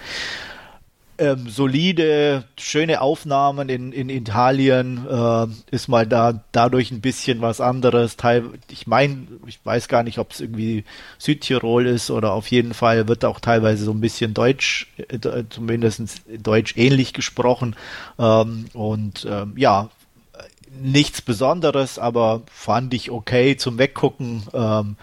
[1.21, 7.62] ähm, solide, schöne Aufnahmen in, in Italien, äh, ist mal da dadurch ein bisschen was
[7.62, 8.17] anderes.
[8.17, 10.84] Teil, ich meine, ich weiß gar nicht, ob es irgendwie
[11.19, 16.23] Südtirol ist oder auf jeden Fall wird auch teilweise so ein bisschen Deutsch, äh, zumindest
[16.41, 17.75] Deutsch ähnlich gesprochen.
[18.17, 19.91] Ähm, und ähm, ja,
[20.81, 24.43] nichts Besonderes, aber fand ich okay zum Weggucken.
[24.53, 24.95] Ähm,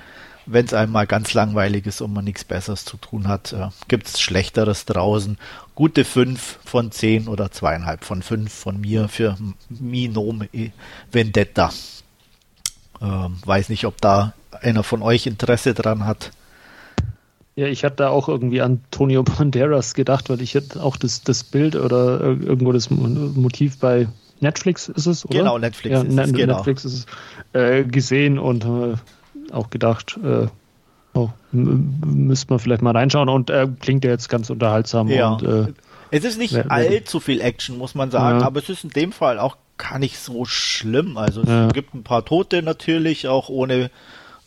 [0.50, 4.08] wenn es einmal ganz langweilig ist und man nichts Besseres zu tun hat, äh, gibt
[4.08, 5.38] es Schlechteres draußen.
[5.74, 9.36] Gute 5 von 10 oder zweieinhalb von 5 von mir für
[9.68, 10.48] Mi Nome
[11.12, 11.70] Vendetta.
[13.00, 16.32] Ähm, weiß nicht, ob da einer von euch Interesse dran hat.
[17.54, 21.22] Ja, ich hatte da auch irgendwie an Antonio Banderas gedacht, weil ich hätte auch das,
[21.22, 24.08] das Bild oder irgendwo das Motiv bei
[24.40, 25.38] Netflix ist es, oder?
[25.38, 26.32] Genau, Netflix ja, ist es.
[26.32, 26.54] Genau.
[26.54, 27.06] Netflix ist
[27.52, 28.94] es äh, gesehen und äh,
[29.52, 30.46] auch gedacht, äh,
[31.14, 35.08] oh, müsste man vielleicht mal reinschauen und äh, klingt ja jetzt ganz unterhaltsam.
[35.08, 35.32] Ja.
[35.32, 35.72] Und, äh,
[36.10, 38.46] es ist nicht wer, allzu viel Action, muss man sagen, ja.
[38.46, 41.16] aber es ist in dem Fall auch gar nicht so schlimm.
[41.16, 41.68] Also es ja.
[41.68, 43.90] gibt ein paar Tote natürlich, auch ohne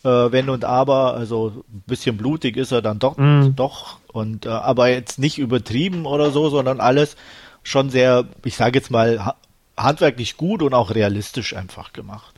[0.04, 1.14] äh, Wenn und Aber.
[1.14, 3.54] Also ein bisschen blutig ist er dann doch, mhm.
[3.56, 3.98] doch.
[4.12, 7.16] Und äh, aber jetzt nicht übertrieben oder so, sondern alles
[7.62, 9.36] schon sehr, ich sage jetzt mal, ha
[9.74, 12.34] handwerklich gut und auch realistisch einfach gemacht.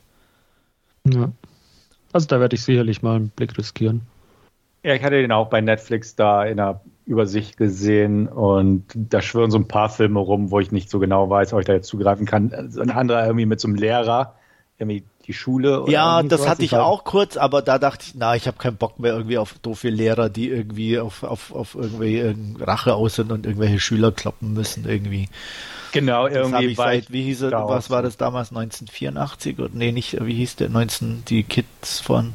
[1.04, 1.32] Ja.
[2.14, 4.02] Also da werde ich sicherlich mal einen Blick riskieren.
[4.84, 9.50] Ja, ich hatte den auch bei Netflix da in der Übersicht gesehen und da schwören
[9.50, 11.88] so ein paar Filme rum, wo ich nicht so genau weiß, ob ich da jetzt
[11.88, 12.54] zugreifen kann.
[12.54, 14.36] Also ein anderer irgendwie mit so einem Lehrer,
[14.78, 15.86] irgendwie die Schule.
[15.88, 16.50] ja, das sowas.
[16.52, 19.14] hatte ich, ich auch kurz, aber da dachte ich, na, ich habe keinen Bock mehr
[19.14, 23.80] irgendwie auf doofe Lehrer, die irgendwie auf, auf, auf irgendwie Rache aus sind und irgendwelche
[23.80, 25.28] Schüler kloppen müssen irgendwie.
[25.94, 26.66] Genau, irgendwie.
[26.66, 29.60] Ich seit, wie hieß es, was war das damals, 1984?
[29.60, 32.34] Oder, nee, nicht, wie hieß der, 19, die Kids von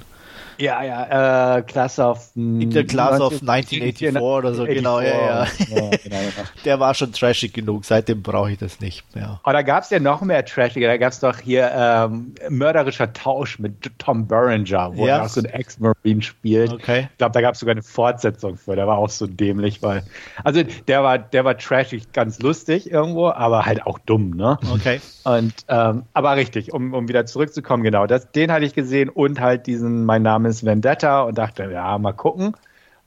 [0.59, 2.31] ja, ja, äh, Class of...
[2.35, 5.43] The Class of 1984 oder so, genau, ja, ja.
[5.43, 6.19] ja genau, genau.
[6.65, 9.39] Der war schon trashig genug, seitdem brauche ich das nicht mehr.
[9.43, 13.13] Aber da gab es ja noch mehr trashig, da gab es doch hier ähm, Mörderischer
[13.13, 15.17] Tausch mit Tom Berenger, wo ja.
[15.17, 16.73] er auch so ein Ex-Marine spielt.
[16.73, 17.07] Okay.
[17.11, 20.03] Ich glaube, da gab es sogar eine Fortsetzung für, der war auch so dämlich, weil,
[20.43, 24.57] also der war, der war trashig ganz lustig irgendwo, aber halt auch dumm, ne?
[24.73, 24.99] Okay.
[25.23, 29.39] Und, ähm, aber richtig, um, um wieder zurückzukommen, genau, das, den hatte ich gesehen und
[29.39, 32.55] halt diesen, mein Name ist Vendetta und dachte, ja, mal gucken.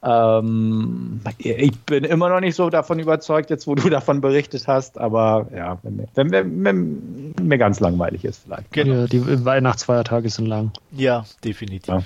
[0.05, 4.99] Ähm, ich bin immer noch nicht so davon überzeugt, jetzt wo du davon berichtet hast,
[4.99, 8.73] aber ja, wenn, wenn, wenn, wenn mir ganz langweilig ist vielleicht.
[8.73, 9.03] Genau.
[9.03, 10.73] Ja, die Weihnachtsfeiertage sind lang.
[10.91, 11.89] Ja, definitiv.
[11.89, 12.03] Ja,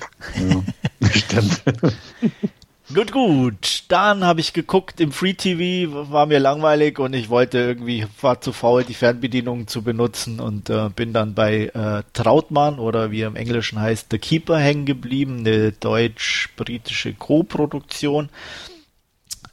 [0.49, 1.09] ja.
[1.11, 1.63] Stimmt.
[2.95, 3.83] Gut, gut.
[3.89, 8.41] Dann habe ich geguckt im Free TV, war mir langweilig und ich wollte irgendwie, war
[8.41, 13.23] zu faul, die Fernbedienung zu benutzen und äh, bin dann bei äh, Trautmann oder wie
[13.23, 18.29] er im Englischen heißt, The Keeper hängen geblieben, eine deutsch-britische Co-Produktion.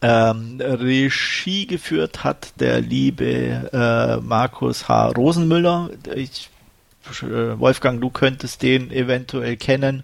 [0.04, 3.26] Ähm, Regie geführt hat der liebe
[3.74, 5.08] äh, Markus H.
[5.08, 5.90] Rosenmüller.
[6.14, 6.52] Ich,
[7.24, 10.04] äh, Wolfgang, du könntest den eventuell kennen.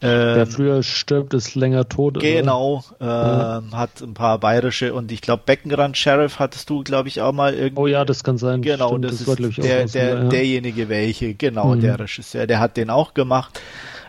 [0.00, 2.20] Ähm, Der früher stirbt, ist länger tot.
[2.20, 3.62] Genau, äh, ja.
[3.72, 7.54] hat ein paar bayerische und ich glaube Beckenrand Sheriff hattest du, glaube ich, auch mal
[7.54, 7.82] irgendwie.
[7.82, 8.60] Oh ja, das kann sein.
[8.62, 10.24] Genau, Stimmt, das, das, ist war, der, der, ja.
[10.24, 11.80] derjenige welche, genau, mhm.
[11.80, 13.60] der Regisseur, der hat den auch gemacht.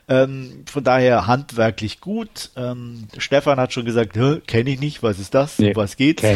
[0.08, 2.52] Ähm, von daher handwerklich gut.
[2.56, 4.14] Ähm, Stefan hat schon gesagt,
[4.46, 5.58] kenne ich nicht, was ist das?
[5.60, 6.24] Nee, was geht's?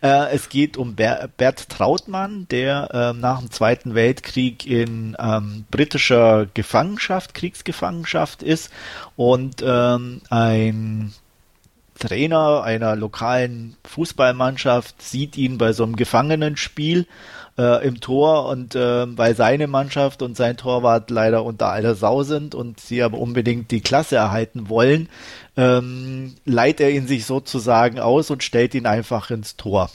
[0.00, 5.64] Äh, es geht um Ber Bert Trautmann, der ähm, nach dem Zweiten Weltkrieg in ähm,
[5.70, 8.70] britischer Gefangenschaft, Kriegsgefangenschaft ist
[9.16, 11.12] und ähm, ein
[11.98, 17.06] Trainer einer lokalen Fußballmannschaft sieht ihn bei so einem Gefangenenspiel
[17.58, 22.22] äh, im Tor und äh, weil seine Mannschaft und sein Torwart leider unter aller Sau
[22.22, 25.08] sind und sie aber unbedingt die Klasse erhalten wollen,
[25.56, 29.90] ähm, leiht er ihn sich sozusagen aus und stellt ihn einfach ins Tor.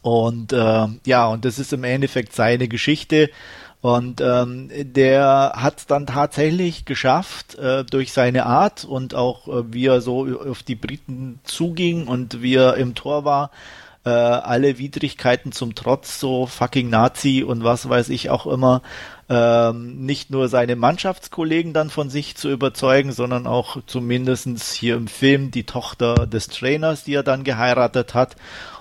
[0.00, 3.30] Und äh, ja, und das ist im Endeffekt seine Geschichte.
[3.80, 9.72] Und ähm, der hat es dann tatsächlich geschafft, äh, durch seine Art und auch äh,
[9.72, 13.50] wie er so auf die Briten zuging und wie er im Tor war,
[14.04, 18.82] äh, alle Widrigkeiten zum Trotz, so fucking Nazi und was weiß ich auch immer,
[19.28, 25.06] ähm, nicht nur seine Mannschaftskollegen dann von sich zu überzeugen, sondern auch zumindestens hier im
[25.06, 28.36] Film die Tochter des Trainers, die er dann geheiratet hat.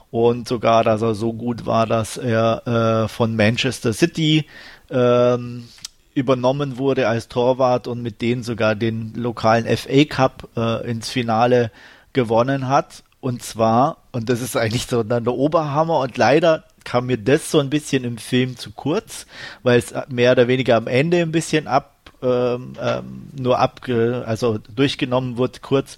[0.09, 4.45] Und sogar, dass er so gut war, dass er äh, von Manchester City
[4.89, 5.69] ähm,
[6.13, 11.71] übernommen wurde als Torwart und mit denen sogar den lokalen FA Cup äh, ins Finale
[12.11, 13.03] gewonnen hat.
[13.21, 17.51] Und zwar, und das ist eigentlich so dann der Oberhammer und leider kam mir das
[17.51, 19.27] so ein bisschen im Film zu kurz,
[19.61, 24.57] weil es mehr oder weniger am Ende ein bisschen ab, ähm, ähm, nur ab, also
[24.57, 25.97] durchgenommen wird kurz.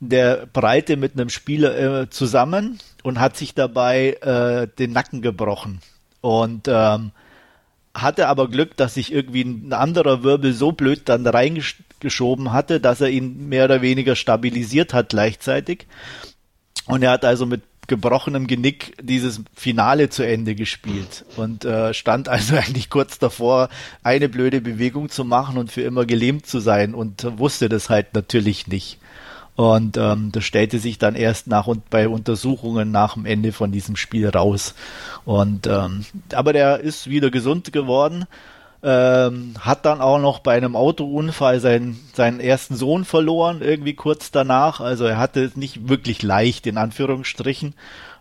[0.00, 5.80] Der Breite mit einem Spieler äh, zusammen und hat sich dabei äh, den Nacken gebrochen.
[6.20, 7.12] Und ähm,
[7.94, 13.00] hatte aber Glück, dass sich irgendwie ein anderer Wirbel so blöd dann reingeschoben hatte, dass
[13.00, 15.86] er ihn mehr oder weniger stabilisiert hat gleichzeitig.
[16.88, 22.28] Und er hat also mit gebrochenem Genick dieses Finale zu Ende gespielt und äh, stand
[22.28, 23.68] also eigentlich kurz davor,
[24.02, 28.14] eine blöde Bewegung zu machen und für immer gelähmt zu sein und wusste das halt
[28.14, 28.98] natürlich nicht.
[29.56, 33.72] Und ähm, das stellte sich dann erst nach und bei Untersuchungen nach dem Ende von
[33.72, 34.74] diesem Spiel raus.
[35.24, 38.26] Und ähm, aber der ist wieder gesund geworden
[38.82, 44.30] ähm, hat dann auch noch bei einem Autounfall seinen, seinen ersten Sohn verloren, irgendwie kurz
[44.30, 44.80] danach.
[44.80, 47.74] Also er hatte es nicht wirklich leicht, in Anführungsstrichen.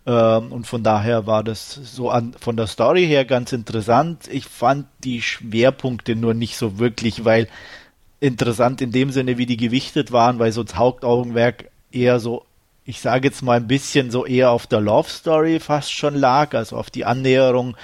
[0.08, 4.28] Ähm, und von daher war das so an, von der Story her ganz interessant.
[4.32, 7.48] Ich fand die Schwerpunkte nur nicht so wirklich, weil
[8.20, 12.47] interessant in dem Sinne, wie die gewichtet waren, weil so das Hauptaugenmerk eher so
[12.88, 16.54] ich sage jetzt mal ein bisschen so eher auf der Love Story fast schon lag,
[16.54, 17.76] also auf die Annäherung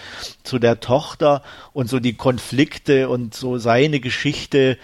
[0.44, 4.78] zu der Tochter und so die Konflikte und so seine Geschichte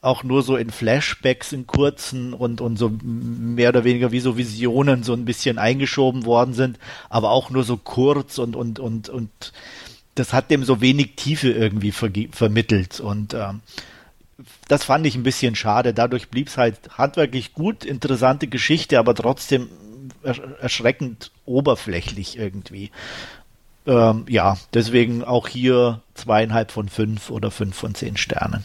[0.00, 4.38] auch nur so in Flashbacks in kurzen und, und so mehr oder weniger wie so
[4.38, 6.78] Visionen so ein bisschen eingeschoben worden sind,
[7.10, 9.52] aber auch nur so kurz und, und, und, und
[10.14, 13.60] das hat dem so wenig Tiefe irgendwie ver vermittelt und ähm,
[14.68, 15.94] das fand ich ein bisschen schade.
[15.94, 19.68] Dadurch blieb es halt handwerklich gut, interessante Geschichte, aber trotzdem
[20.60, 22.90] erschreckend oberflächlich irgendwie.
[23.86, 28.62] Ähm, ja, deswegen auch hier zweieinhalb von fünf oder fünf von zehn Sternen.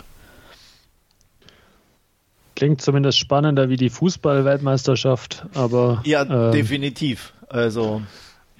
[2.55, 6.01] Klingt zumindest spannender wie die Fußball-Weltmeisterschaft, aber.
[6.05, 7.33] Ja, ähm, definitiv.
[7.47, 8.01] Also.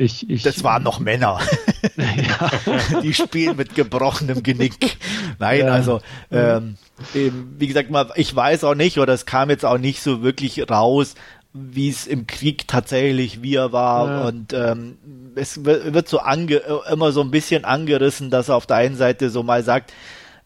[0.02, 1.40] Ich, ich, das waren noch Männer.
[1.98, 3.02] Ja.
[3.02, 4.98] Die spielen mit gebrochenem Genick.
[5.40, 5.68] Nein, ja.
[5.68, 6.00] also
[6.32, 6.78] ähm,
[7.14, 10.70] wie gesagt mal, ich weiß auch nicht oder es kam jetzt auch nicht so wirklich
[10.70, 11.16] raus,
[11.54, 14.28] wie es im Krieg tatsächlich wie er war ja.
[14.28, 14.98] und ähm,
[15.36, 16.62] es wird so ange
[16.92, 19.92] immer so ein bisschen angerissen, dass er auf der einen Seite so mal sagt,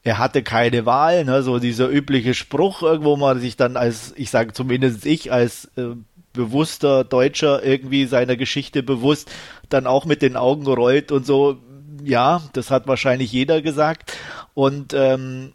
[0.03, 4.29] er hatte keine Wahl, ne, so dieser übliche Spruch, wo man sich dann als, ich
[4.29, 5.95] sage zumindest ich, als äh,
[6.35, 9.31] bewusster Deutscher irgendwie seiner Geschichte bewusst
[9.69, 11.57] dann auch mit den Augen rollt und so,
[12.03, 14.13] ja, das hat wahrscheinlich jeder gesagt.
[14.53, 15.53] Und ähm,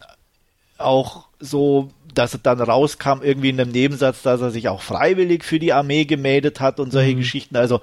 [0.79, 5.45] auch so, dass es dann rauskam, irgendwie in einem Nebensatz, dass er sich auch freiwillig
[5.45, 7.19] für die Armee gemeldet hat und solche mhm.
[7.19, 7.57] Geschichten.
[7.57, 7.81] Also,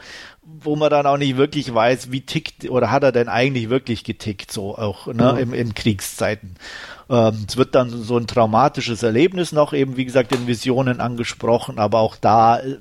[0.60, 4.04] wo man dann auch nicht wirklich weiß, wie tickt oder hat er denn eigentlich wirklich
[4.04, 5.40] getickt, so auch ne, mhm.
[5.40, 6.56] im, in Kriegszeiten.
[7.10, 11.80] Ähm, es wird dann so ein traumatisches Erlebnis noch eben, wie gesagt, in Visionen angesprochen,
[11.80, 12.78] aber auch da äh,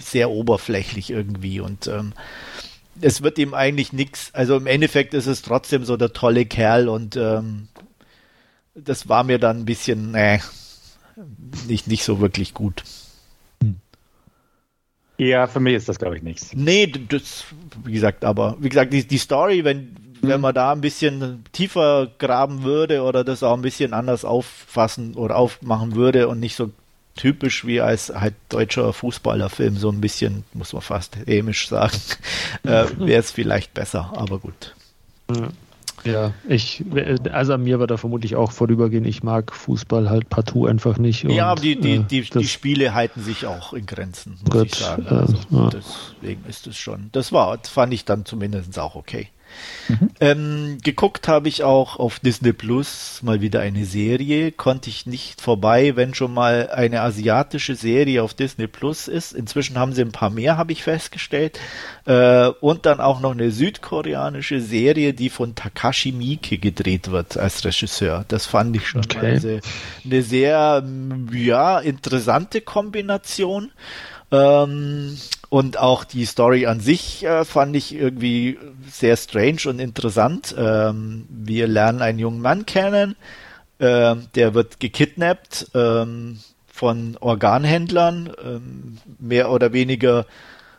[0.00, 2.14] sehr oberflächlich irgendwie und ähm,
[3.00, 6.88] es wird ihm eigentlich nichts, also im Endeffekt ist es trotzdem so der tolle Kerl
[6.88, 7.68] und ähm,
[8.74, 10.40] das war mir dann ein bisschen, äh,
[11.66, 12.82] nicht, nicht so wirklich gut.
[15.18, 16.52] Ja, für mich ist das, glaube ich, nichts.
[16.54, 17.44] Nee, das,
[17.84, 20.42] wie gesagt, aber, wie gesagt, die, die Story, wenn, wenn mhm.
[20.42, 25.36] man da ein bisschen tiefer graben würde oder das auch ein bisschen anders auffassen oder
[25.36, 26.70] aufmachen würde und nicht so
[27.16, 31.98] typisch wie als halt deutscher Fußballerfilm, so ein bisschen, muss man fast hämisch sagen,
[32.62, 34.74] äh, wäre es vielleicht besser, aber gut.
[36.12, 36.84] Ja, ich,
[37.32, 39.04] also an mir war da vermutlich auch vorübergehen.
[39.04, 41.24] Ich mag Fußball halt partout einfach nicht.
[41.24, 44.66] Ja, aber die, die, die, äh, die Spiele halten sich auch in Grenzen, muss Gott,
[44.66, 45.06] ich sagen.
[45.08, 45.70] Also, äh.
[45.72, 49.28] Deswegen ist es schon, das war, fand ich dann zumindest auch okay.
[49.88, 50.10] Mhm.
[50.20, 54.52] Ähm, geguckt habe ich auch auf Disney Plus mal wieder eine Serie.
[54.52, 59.32] Konnte ich nicht vorbei, wenn schon mal eine asiatische Serie auf Disney Plus ist.
[59.32, 61.58] Inzwischen haben sie ein paar mehr, habe ich festgestellt.
[62.04, 67.64] Äh, und dann auch noch eine südkoreanische Serie, die von Takashi Miike gedreht wird als
[67.64, 68.24] Regisseur.
[68.28, 69.38] Das fand ich schon okay.
[69.38, 69.60] eine,
[70.04, 70.84] eine sehr,
[71.32, 73.72] ja, interessante Kombination.
[74.30, 75.16] Ähm,
[75.48, 78.58] und auch die Story an sich äh, fand ich irgendwie
[78.90, 80.54] sehr strange und interessant.
[80.58, 83.16] Ähm, wir lernen einen jungen Mann kennen,
[83.78, 90.26] äh, der wird gekidnappt ähm, von Organhändlern, ähm, mehr oder weniger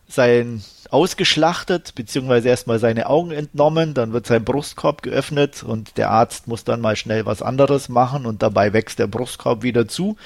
[0.08, 6.48] sein ausgeschlachtet, beziehungsweise erstmal seine Augen entnommen, dann wird sein Brustkorb geöffnet und der Arzt
[6.48, 10.18] muss dann mal schnell was anderes machen und dabei wächst der Brustkorb wieder zu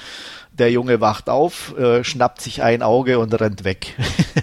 [0.58, 3.94] der Junge wacht auf, äh, schnappt sich ein Auge und rennt weg.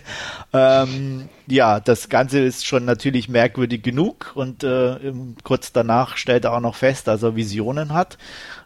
[0.53, 6.53] ähm, ja, das Ganze ist schon natürlich merkwürdig genug und äh, kurz danach stellt er
[6.53, 8.17] auch noch fest, dass er Visionen hat,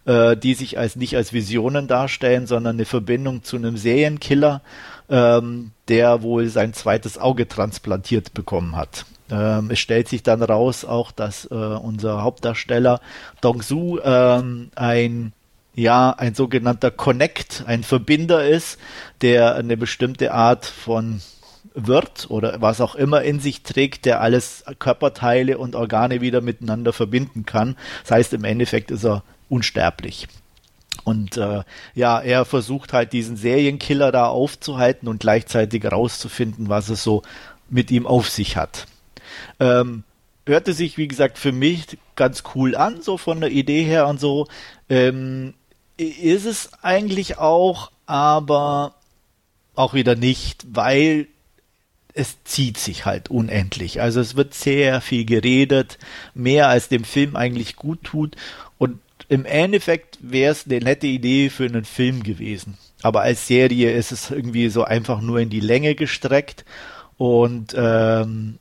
[0.05, 4.61] äh, die sich als nicht als Visionen darstellen, sondern eine Verbindung zu einem Serienkiller,
[5.09, 9.05] ähm, der wohl sein zweites Auge transplantiert bekommen hat.
[9.29, 13.01] Ähm, es stellt sich dann raus auch, dass äh, unser Hauptdarsteller
[13.41, 15.33] Dong Su ähm, ein
[15.75, 18.79] ja ein sogenannter Connect, ein Verbinder ist,
[19.21, 21.21] der eine bestimmte Art von
[21.73, 26.93] Wirt oder was auch immer in sich trägt, der alles Körperteile und Organe wieder miteinander
[26.93, 27.75] verbinden kann.
[28.03, 30.27] Das heißt, im Endeffekt ist er unsterblich.
[31.03, 37.03] Und äh, ja, er versucht halt diesen Serienkiller da aufzuhalten und gleichzeitig herauszufinden, was es
[37.03, 37.21] so
[37.69, 38.87] mit ihm auf sich hat.
[39.59, 40.03] Ähm,
[40.47, 44.19] hörte sich, wie gesagt, für mich ganz cool an, so von der Idee her und
[44.19, 44.47] so.
[44.89, 45.53] Ähm,
[45.97, 48.95] ist es eigentlich auch, aber
[49.75, 51.27] auch wieder nicht, weil
[52.13, 54.01] es zieht sich halt unendlich.
[54.01, 55.97] Also es wird sehr viel geredet,
[56.33, 58.35] mehr als dem Film eigentlich gut tut.
[58.77, 62.77] Und im Endeffekt wäre es eine nette Idee für einen Film gewesen.
[63.01, 66.63] Aber als Serie ist es irgendwie so einfach nur in die Länge gestreckt
[67.17, 68.59] und ähm,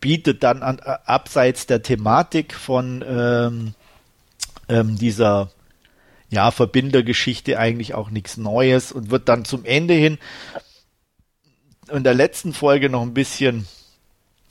[0.00, 3.74] bietet dann an, abseits der Thematik von ähm,
[4.68, 5.50] ähm, dieser
[6.32, 10.18] ja, Verbindergeschichte eigentlich auch nichts Neues und wird dann zum Ende hin
[11.90, 13.66] in der letzten Folge noch ein bisschen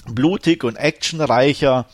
[0.05, 1.87] blutig und actionreicher,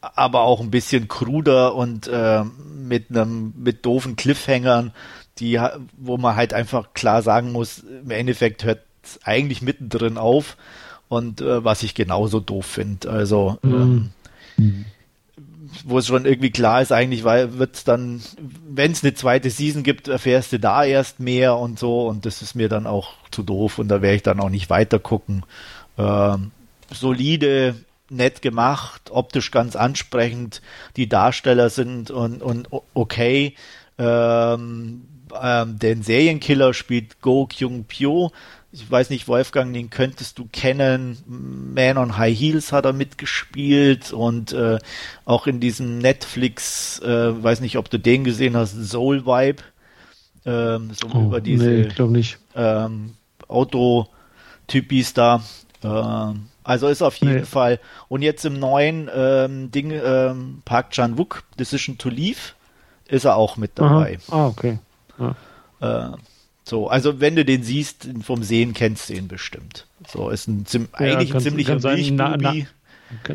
[0.00, 4.92] aber auch ein bisschen kruder und äh, mit einem mit doofen Cliffhangern,
[5.38, 5.60] die
[5.98, 10.56] wo man halt einfach klar sagen muss, im Endeffekt hört es eigentlich mittendrin auf
[11.08, 13.10] und äh, was ich genauso doof finde.
[13.10, 14.12] Also ähm,
[14.56, 14.86] mhm
[15.84, 18.20] wo es schon irgendwie klar ist, eigentlich wird es dann,
[18.68, 22.42] wenn es eine zweite Season gibt, erfährst du da erst mehr und so und das
[22.42, 25.44] ist mir dann auch zu doof und da werde ich dann auch nicht weiter gucken.
[25.98, 26.50] Ähm,
[26.90, 27.76] solide,
[28.10, 30.62] nett gemacht, optisch ganz ansprechend,
[30.96, 33.54] die Darsteller sind und, und okay.
[33.98, 35.02] Ähm,
[35.42, 38.32] ähm, den Serienkiller spielt Go Kyung Pyo,
[38.76, 41.16] ich weiß nicht, Wolfgang, den könntest du kennen.
[41.26, 44.78] Man on High Heels hat er mitgespielt und äh,
[45.24, 49.62] auch in diesem Netflix, äh, weiß nicht, ob du den gesehen hast, Soul Vibe.
[50.44, 52.38] Ähm, so oh, über diese nee, glaub nicht.
[52.54, 53.14] Ähm,
[53.48, 55.42] Autotypis da.
[55.82, 57.44] Ähm, also ist auf jeden nee.
[57.44, 57.80] Fall.
[58.08, 62.52] Und jetzt im neuen ähm, Ding, ähm, Park Chan-wook, Decision to Leave,
[63.08, 64.18] ist er auch mit dabei.
[64.30, 64.78] Ah, okay.
[65.18, 65.34] Ja.
[65.80, 66.16] Äh,
[66.68, 69.86] so, also wenn du den siehst, vom Sehen kennst du ihn bestimmt.
[70.08, 72.66] So, ist ein zim ja, eigentlich ein ziemlicher Milchbubi.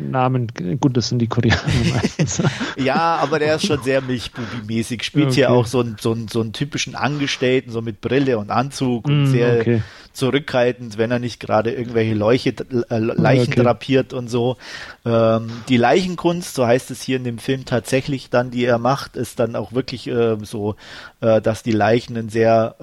[0.00, 0.48] Namen,
[0.80, 1.62] gut, das sind die Koreaner
[1.94, 2.42] meistens.
[2.76, 5.02] ja, aber der ist schon sehr Milchbubi-mäßig.
[5.02, 5.34] Spielt okay.
[5.34, 9.06] hier auch so einen, so, einen, so einen typischen Angestellten, so mit Brille und Anzug
[9.06, 9.82] und mm, sehr okay.
[10.12, 13.62] zurückhaltend, wenn er nicht gerade irgendwelche Leuche, äh, Leichen okay.
[13.62, 14.58] drapiert und so.
[15.06, 19.16] Ähm, die Leichenkunst, so heißt es hier in dem Film tatsächlich dann, die er macht,
[19.16, 20.76] ist dann auch wirklich äh, so,
[21.22, 22.76] äh, dass die Leichen in sehr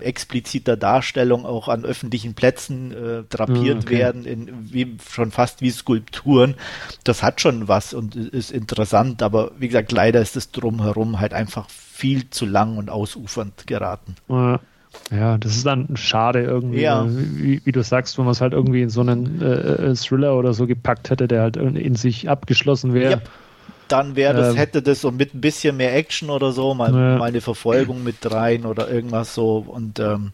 [0.00, 5.60] äh, expliziter Darstellung auch an öffentlichen Plätzen äh, drapiert mm, werden, in, wie, schon fast
[5.60, 5.72] wie
[6.36, 6.54] Skulpturen.
[7.04, 11.32] Das hat schon was und ist interessant, aber wie gesagt, leider ist es drumherum halt
[11.32, 14.16] einfach viel zu lang und ausufernd geraten.
[14.28, 14.60] Ja.
[15.10, 17.04] Ja, das ist dann schade irgendwie, ja.
[17.06, 20.38] wie, wie, du sagst, wenn man es halt irgendwie in so einen äh, äh, Thriller
[20.38, 23.10] oder so gepackt hätte, der halt in sich abgeschlossen wäre.
[23.12, 23.20] Ja.
[23.88, 26.94] Dann wäre das, ähm, hätte das so mit ein bisschen mehr Action oder so, mal,
[26.94, 27.18] ja.
[27.18, 30.32] mal eine Verfolgung mit rein oder irgendwas so und ähm,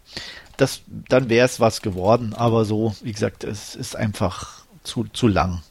[0.56, 2.32] das, dann wäre es was geworden.
[2.32, 5.62] Aber so, wie gesagt, es ist einfach zu, zu lang.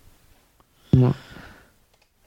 [0.93, 1.13] Ja.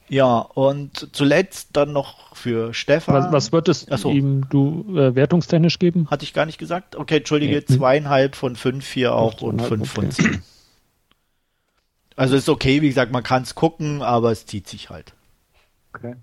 [0.08, 3.14] Ja, und zuletzt dann noch für Stefan.
[3.14, 4.10] Was, was würdest Achso.
[4.10, 6.08] ihm du äh, wertungstechnisch geben?
[6.10, 6.94] Hatte ich gar nicht gesagt.
[6.94, 7.64] Okay, entschuldige, nee.
[7.64, 10.06] zweieinhalb von fünf hier auch und fünf okay.
[10.06, 10.42] von zehn.
[12.16, 15.14] Also ist okay, wie gesagt, man kann es gucken, aber es zieht sich halt.
[15.94, 16.14] Okay.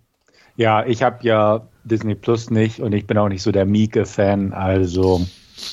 [0.55, 4.53] Ja, ich habe ja Disney Plus nicht und ich bin auch nicht so der Mieke-Fan,
[4.53, 5.25] also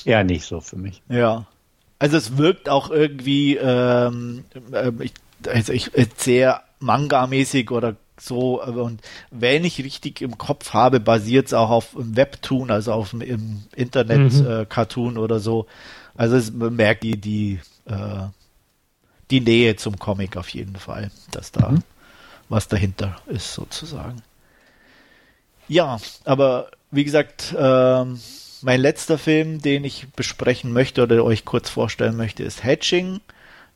[0.03, 1.01] eher nicht so für mich.
[1.09, 1.45] Ja.
[1.99, 5.13] Also es wirkt auch irgendwie ähm, äh, ich,
[5.47, 8.63] also ich, sehr Manga-mäßig oder so.
[8.63, 13.13] Und wenn ich richtig im Kopf habe, basiert es auch auf einem Webtoon, also auf
[13.13, 15.17] einem Internet-Cartoon mhm.
[15.17, 15.67] äh, oder so.
[16.15, 18.27] Also es merkt die, die, äh,
[19.31, 21.83] die Nähe zum Comic auf jeden Fall, dass da mhm.
[22.49, 24.21] was dahinter ist sozusagen.
[25.67, 28.19] Ja, aber wie gesagt, ähm,
[28.61, 33.21] mein letzter Film, den ich besprechen möchte oder euch kurz vorstellen möchte, ist Hatching.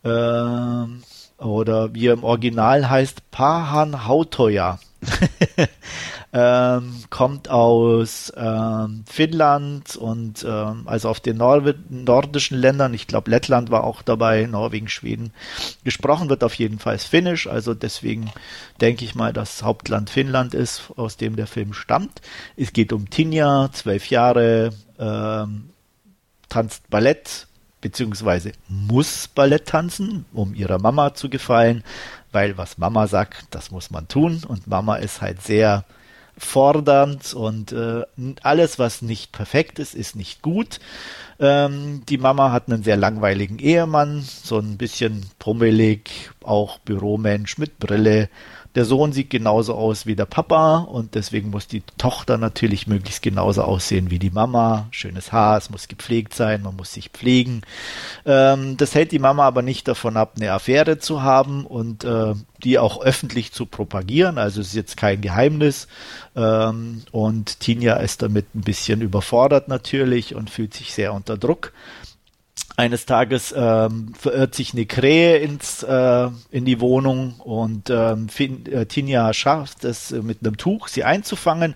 [0.03, 1.03] Ähm,
[1.43, 4.79] oder wie er im Original heißt, Pahan Hautoja.
[6.33, 13.29] ähm, kommt aus ähm, Finnland und ähm, also auf den Nord nordischen Ländern, ich glaube
[13.29, 15.31] Lettland war auch dabei, Norwegen, Schweden.
[15.83, 18.31] Gesprochen wird auf jeden Fall Finnisch, also deswegen
[18.81, 22.21] denke ich mal, dass Hauptland Finnland ist, aus dem der Film stammt.
[22.55, 25.69] Es geht um Tinja, zwölf Jahre, ähm,
[26.49, 27.47] tanzt Ballett,
[27.83, 31.83] beziehungsweise muss Ballett tanzen, um ihrer Mama zu gefallen,
[32.31, 35.83] weil was Mama sagt, das muss man tun und Mama ist halt sehr
[36.37, 38.03] fordernd und äh,
[38.41, 40.79] alles, was nicht perfekt ist, ist nicht gut.
[41.39, 47.79] Ähm, die Mama hat einen sehr langweiligen Ehemann, so ein bisschen pummelig, auch Büromensch mit
[47.79, 48.29] Brille
[48.75, 53.21] der Sohn sieht genauso aus wie der Papa und deswegen muss die Tochter natürlich möglichst
[53.21, 54.87] genauso aussehen wie die Mama.
[54.91, 57.61] Schönes Haar, es muss gepflegt sein, man muss sich pflegen.
[58.25, 62.33] Ähm, das hält die Mama aber nicht davon ab, eine Affäre zu haben und äh,
[62.63, 64.37] die auch öffentlich zu propagieren.
[64.39, 65.87] Also es ist jetzt kein Geheimnis.
[66.35, 71.73] Ähm, und Tinja ist damit ein bisschen überfordert natürlich und fühlt sich sehr unter Druck
[72.75, 78.85] eines Tages ähm, verirrt sich eine Krähe ins, äh, in die Wohnung und ähm, äh,
[78.85, 81.75] Tinja schafft es äh, mit einem Tuch, sie einzufangen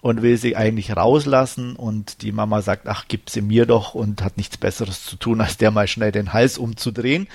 [0.00, 4.22] und will sie eigentlich rauslassen und die Mama sagt, ach, gib sie mir doch und
[4.22, 7.28] hat nichts Besseres zu tun, als der mal schnell den Hals umzudrehen.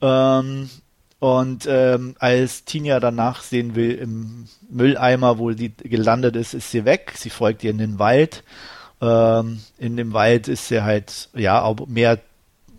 [0.00, 0.68] Ähm,
[1.20, 6.84] und ähm, als Tinja danach sehen will im Mülleimer, wo sie gelandet ist, ist sie
[6.84, 7.12] weg.
[7.14, 8.42] Sie folgt ihr in den Wald.
[9.02, 12.20] Ähm, in dem Wald ist sie halt ja auch mehr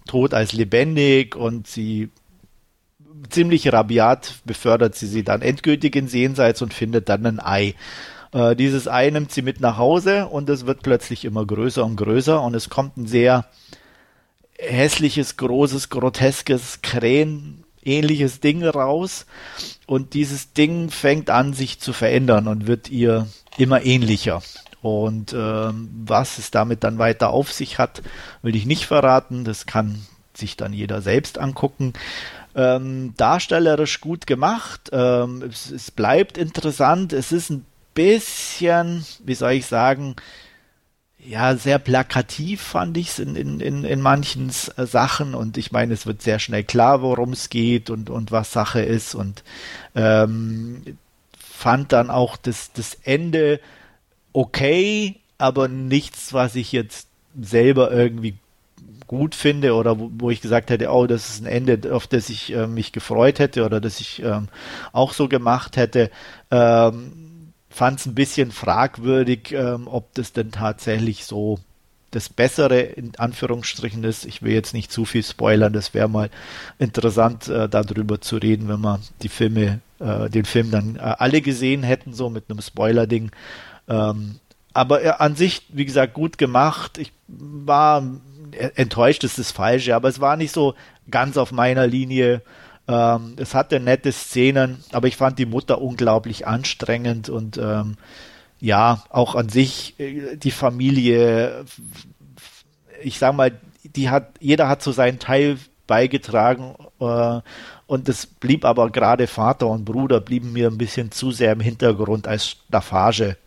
[0.07, 2.09] tot als lebendig und sie
[3.29, 7.75] ziemlich rabiat befördert sie sie dann endgültig ins Jenseits und findet dann ein Ei.
[8.31, 11.97] Äh, dieses Ei nimmt sie mit nach Hause und es wird plötzlich immer größer und
[11.97, 13.45] größer und es kommt ein sehr
[14.57, 19.25] hässliches, großes, groteskes Krähen ähnliches Ding raus
[19.87, 24.41] und dieses Ding fängt an sich zu verändern und wird ihr immer ähnlicher.
[24.83, 28.03] Und ähm, was es damit dann weiter auf sich hat,
[28.41, 29.45] will ich nicht verraten.
[29.45, 31.93] Das kann sich dann jeder selbst angucken.
[32.53, 34.89] Ähm, darstellerisch gut gemacht.
[34.91, 37.13] Ähm, es, es, bleibt interessant.
[37.13, 40.17] Es ist ein bisschen, wie soll ich sagen,
[41.17, 45.71] ja, sehr plakativ fand ich es in, in, in, in manchen äh, Sachen und ich
[45.71, 49.45] meine, es wird sehr schnell klar, worum es geht und, und was Sache ist und
[49.95, 50.97] ähm,
[51.39, 53.61] fand dann auch das, das Ende
[54.33, 57.07] okay, aber nichts, was ich jetzt
[57.39, 58.35] selber irgendwie
[59.07, 62.29] gut finde oder wo, wo ich gesagt hätte, oh, das ist ein Ende, auf das
[62.29, 64.47] ich äh, mich gefreut hätte oder das ich ähm,
[64.91, 66.09] auch so gemacht hätte.
[66.51, 67.23] Ähm,
[67.73, 71.57] Fand es ein bisschen fragwürdig, ähm, ob das denn tatsächlich so
[72.11, 74.25] das Bessere in Anführungsstrichen ist.
[74.25, 76.29] Ich will jetzt nicht zu viel spoilern, das wäre mal
[76.77, 81.41] interessant, äh, darüber zu reden, wenn wir die Filme, äh, den Film dann äh, alle
[81.41, 83.31] gesehen hätten, so mit einem Spoiler-Ding.
[83.87, 84.39] Ähm,
[84.73, 86.97] aber äh, an sich, wie gesagt, gut gemacht.
[86.97, 88.03] Ich war
[88.75, 90.75] enttäuscht, ist das Falsche, aber es war nicht so
[91.09, 92.41] ganz auf meiner Linie.
[92.87, 97.95] Ähm, es hatte nette Szenen, aber ich fand die Mutter unglaublich anstrengend und ähm,
[98.59, 101.65] ja, auch an sich äh, die Familie,
[103.01, 103.51] ich sag mal,
[103.83, 105.57] die hat, jeder hat so seinen Teil
[105.87, 107.41] beigetragen äh,
[107.87, 111.59] und es blieb aber gerade Vater und Bruder blieben mir ein bisschen zu sehr im
[111.59, 113.37] Hintergrund als Staffage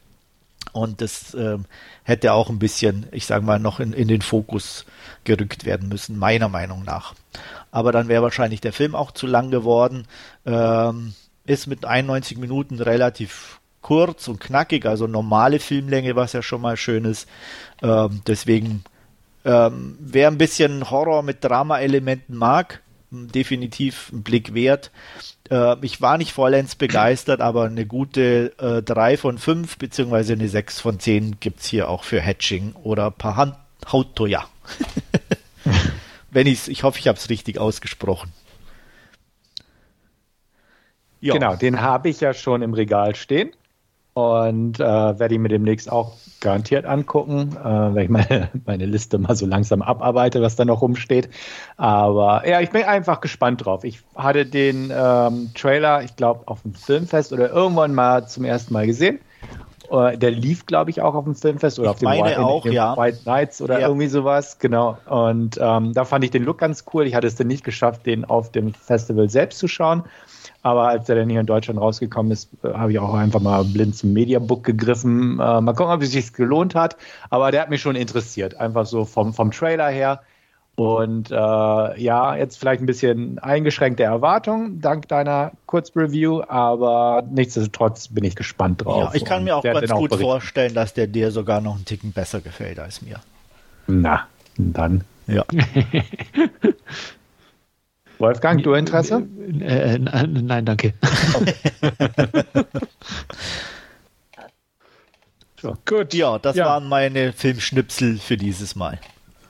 [0.76, 1.58] und das äh,
[2.04, 4.86] hätte auch ein bisschen, ich sage mal, noch in, in den Fokus
[5.24, 7.14] gerückt werden müssen, meiner Meinung nach.
[7.70, 10.06] Aber dann wäre wahrscheinlich der Film auch zu lang geworden.
[10.44, 11.14] Ähm,
[11.44, 16.76] ist mit 91 Minuten relativ kurz und knackig, also normale Filmlänge, was ja schon mal
[16.76, 17.28] schön ist.
[17.82, 18.82] Ähm, deswegen,
[19.44, 24.90] ähm, wer ein bisschen Horror mit Drama-Elementen mag, definitiv ein Blick wert.
[25.50, 30.48] Äh, ich war nicht vollends begeistert, aber eine gute äh, 3 von 5 beziehungsweise eine
[30.48, 33.12] 6 von 10 gibt es hier auch für Hatching oder
[33.90, 34.44] Hautoya.
[36.30, 38.32] Wenn ich's, ich hoffe, ich habe es richtig ausgesprochen.
[41.20, 41.34] Ja.
[41.34, 43.52] Genau, den habe ich ja schon im Regal stehen
[44.16, 49.18] und äh, werde ihn mir demnächst auch garantiert angucken, äh, weil ich meine, meine Liste
[49.18, 51.28] mal so langsam abarbeite, was da noch rumsteht.
[51.76, 53.84] Aber ja, ich bin einfach gespannt drauf.
[53.84, 58.72] Ich hatte den ähm, Trailer, ich glaube, auf dem Filmfest oder irgendwann mal zum ersten
[58.72, 59.18] Mal gesehen.
[59.88, 62.40] Uh, der lief, glaube ich, auch auf dem Filmfest oder ich auf dem meine White,
[62.40, 62.96] auch, ja.
[62.96, 63.86] White Nights oder ja.
[63.86, 64.58] irgendwie sowas.
[64.58, 64.96] Genau.
[65.04, 67.06] Und ähm, da fand ich den Look ganz cool.
[67.06, 70.04] Ich hatte es dann nicht geschafft, den auf dem Festival selbst zu schauen.
[70.66, 73.62] Aber als er dann hier in Deutschland rausgekommen ist, äh, habe ich auch einfach mal
[73.62, 75.38] blind zum Mediabook gegriffen.
[75.38, 76.96] Äh, mal gucken, ob es sich gelohnt hat.
[77.30, 78.56] Aber der hat mich schon interessiert.
[78.56, 80.22] Einfach so vom, vom Trailer her.
[80.74, 88.24] Und äh, ja, jetzt vielleicht ein bisschen eingeschränkte Erwartungen dank deiner Kurzreview, aber nichtsdestotrotz bin
[88.24, 89.04] ich gespannt drauf.
[89.04, 90.30] Ja, ich kann mir auch ganz gut berichten.
[90.30, 93.20] vorstellen, dass der dir sogar noch einen Ticken besser gefällt als mir.
[93.86, 94.26] Na,
[94.58, 95.04] dann.
[95.28, 95.44] Ja.
[98.18, 99.26] Wolfgang, du Interesse?
[99.60, 100.94] Äh, äh, nein, danke.
[105.60, 106.64] so, gut, ja, das ja.
[106.66, 108.98] waren meine Filmschnipsel für dieses Mal.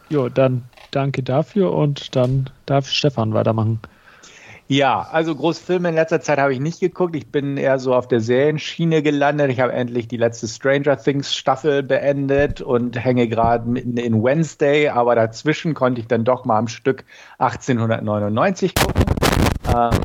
[0.09, 3.81] Jo, dann danke dafür und dann darf Stefan weitermachen.
[4.69, 7.14] Ja, also Großfilme in letzter Zeit habe ich nicht geguckt.
[7.14, 9.53] Ich bin eher so auf der Serienschiene gelandet.
[9.53, 14.89] Ich habe endlich die letzte Stranger Things Staffel beendet und hänge gerade mitten in Wednesday,
[14.89, 17.05] aber dazwischen konnte ich dann doch mal am Stück
[17.39, 19.05] 1899 gucken.
[19.73, 20.01] Ähm,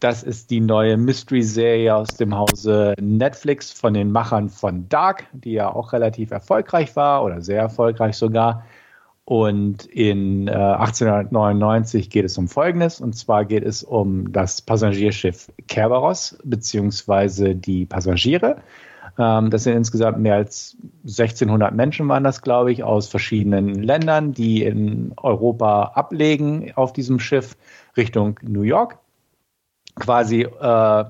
[0.00, 5.52] das ist die neue Mystery-Serie aus dem Hause Netflix von den Machern von Dark, die
[5.52, 8.64] ja auch relativ erfolgreich war oder sehr erfolgreich sogar.
[9.28, 15.52] Und in äh, 1899 geht es um Folgendes, und zwar geht es um das Passagierschiff
[15.66, 18.62] Kerberos beziehungsweise die Passagiere.
[19.18, 24.32] Ähm, das sind insgesamt mehr als 1600 Menschen waren das, glaube ich, aus verschiedenen Ländern,
[24.32, 27.54] die in Europa ablegen auf diesem Schiff
[27.98, 28.98] Richtung New York.
[29.96, 31.04] Quasi, äh,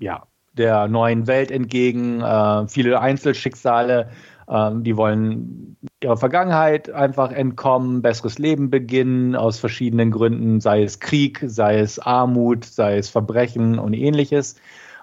[0.00, 4.10] ja, der neuen Welt entgegen, äh, viele Einzelschicksale,
[4.48, 10.98] ähm, die wollen ihrer Vergangenheit einfach entkommen, besseres Leben beginnen, aus verschiedenen Gründen, sei es
[10.98, 14.56] Krieg, sei es Armut, sei es Verbrechen und ähnliches.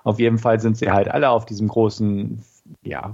[0.03, 2.41] Auf jeden Fall sind sie halt alle auf diesem großen,
[2.83, 3.13] ja,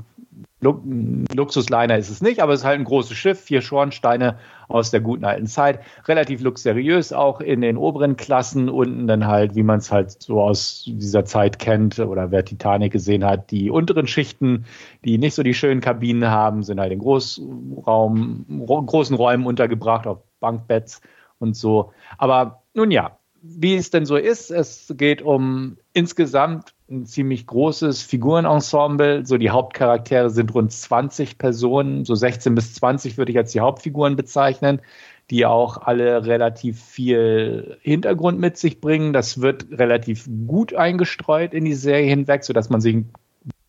[0.61, 4.37] Luxusliner ist es nicht, aber es ist halt ein großes Schiff, vier Schornsteine
[4.67, 5.79] aus der guten alten Zeit.
[6.05, 10.41] Relativ luxuriös auch in den oberen Klassen, unten dann halt, wie man es halt so
[10.41, 14.65] aus dieser Zeit kennt oder wer Titanic gesehen hat, die unteren Schichten,
[15.05, 20.19] die nicht so die schönen Kabinen haben, sind halt in Großraum, großen Räumen untergebracht, auf
[20.39, 21.01] Bankbetts
[21.39, 21.91] und so.
[22.17, 28.03] Aber nun ja, wie es denn so ist, es geht um insgesamt ein ziemlich großes
[28.03, 29.25] Figurenensemble.
[29.25, 33.59] So die Hauptcharaktere sind rund 20 Personen, so 16 bis 20 würde ich als die
[33.59, 34.81] Hauptfiguren bezeichnen,
[35.29, 39.13] die auch alle relativ viel Hintergrund mit sich bringen.
[39.13, 43.09] Das wird relativ gut eingestreut in die Serie hinweg, sodass man sich ein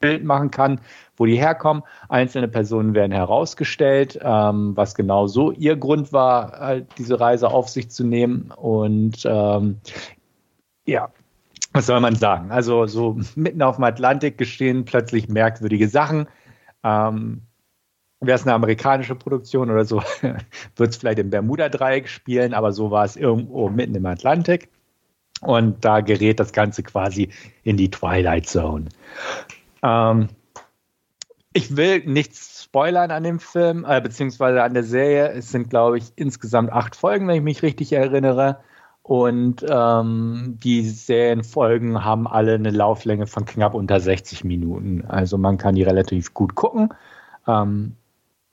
[0.00, 0.80] Bild machen kann,
[1.16, 1.82] wo die herkommen.
[2.08, 7.68] Einzelne Personen werden herausgestellt, ähm, was genau so ihr Grund war, halt diese Reise auf
[7.68, 8.52] sich zu nehmen.
[8.54, 9.78] Und ähm,
[10.86, 11.10] ja,
[11.74, 12.52] was soll man sagen?
[12.52, 16.28] Also so mitten auf dem Atlantik geschehen plötzlich merkwürdige Sachen.
[16.82, 17.42] Ähm,
[18.20, 20.02] Wäre es eine amerikanische Produktion oder so,
[20.76, 24.70] wird es vielleicht im Bermuda-Dreieck spielen, aber so war es irgendwo mitten im Atlantik.
[25.42, 27.28] Und da gerät das Ganze quasi
[27.64, 28.86] in die Twilight Zone.
[29.82, 30.28] Ähm,
[31.52, 35.32] ich will nichts spoilern an dem Film, äh, beziehungsweise an der Serie.
[35.32, 38.60] Es sind, glaube ich, insgesamt acht Folgen, wenn ich mich richtig erinnere.
[39.05, 45.05] Und ähm, die Serienfolgen haben alle eine Lauflänge von knapp unter 60 Minuten.
[45.07, 46.88] Also man kann die relativ gut gucken.
[47.46, 47.96] Ähm,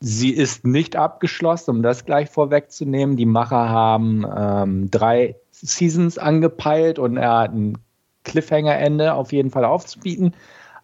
[0.01, 3.15] sie ist nicht abgeschlossen, um das gleich vorwegzunehmen.
[3.15, 7.77] Die Macher haben ähm, drei Seasons angepeilt und er hat ein
[8.25, 10.33] Cliffhanger-Ende auf jeden Fall aufzubieten.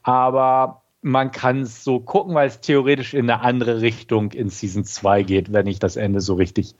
[0.01, 4.85] Aber man kann es so gucken, weil es theoretisch in eine andere Richtung in Season
[4.85, 6.73] 2 geht, wenn ich das Ende so richtig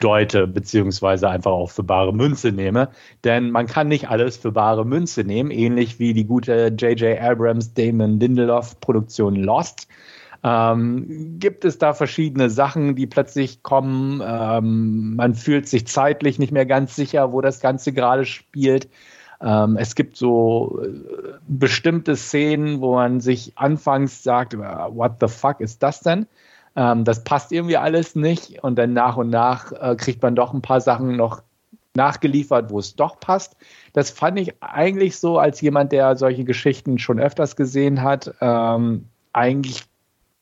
[0.00, 2.88] deute, beziehungsweise einfach auch für bare Münze nehme.
[3.24, 7.20] Denn man kann nicht alles für bare Münze nehmen, ähnlich wie die gute J.J.
[7.20, 9.88] Abrams, Damon Lindelof Produktion Lost.
[10.42, 14.22] Ähm, gibt es da verschiedene Sachen, die plötzlich kommen.
[14.24, 18.88] Ähm, man fühlt sich zeitlich nicht mehr ganz sicher, wo das Ganze gerade spielt.
[19.42, 20.88] Ähm, es gibt so äh,
[21.46, 26.26] bestimmte Szenen, wo man sich anfangs sagt, what the fuck ist das denn?
[26.80, 30.54] Ähm, das passt irgendwie alles nicht und dann nach und nach äh, kriegt man doch
[30.54, 31.42] ein paar Sachen noch
[31.94, 33.54] nachgeliefert, wo es doch passt.
[33.92, 39.04] Das fand ich eigentlich so, als jemand, der solche Geschichten schon öfters gesehen hat, ähm,
[39.34, 39.84] eigentlich,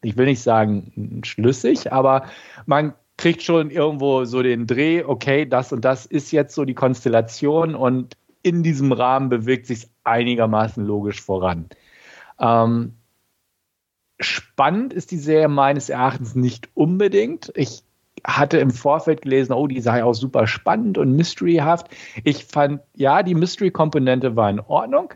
[0.03, 2.27] ich will nicht sagen schlüssig, aber
[2.67, 6.75] man kriegt schon irgendwo so den Dreh, okay, das und das ist jetzt so die
[6.75, 11.69] Konstellation und in diesem Rahmen bewegt sich einigermaßen logisch voran.
[12.39, 12.98] Ähm,
[14.21, 17.53] spannend ist die Serie meines Erachtens nicht unbedingt.
[17.55, 17.83] Ich
[18.25, 21.89] hatte im Vorfeld gelesen, oh, die sei auch super spannend und mysteryhaft.
[22.25, 25.15] Ich fand, ja, die Mystery-Komponente war in Ordnung.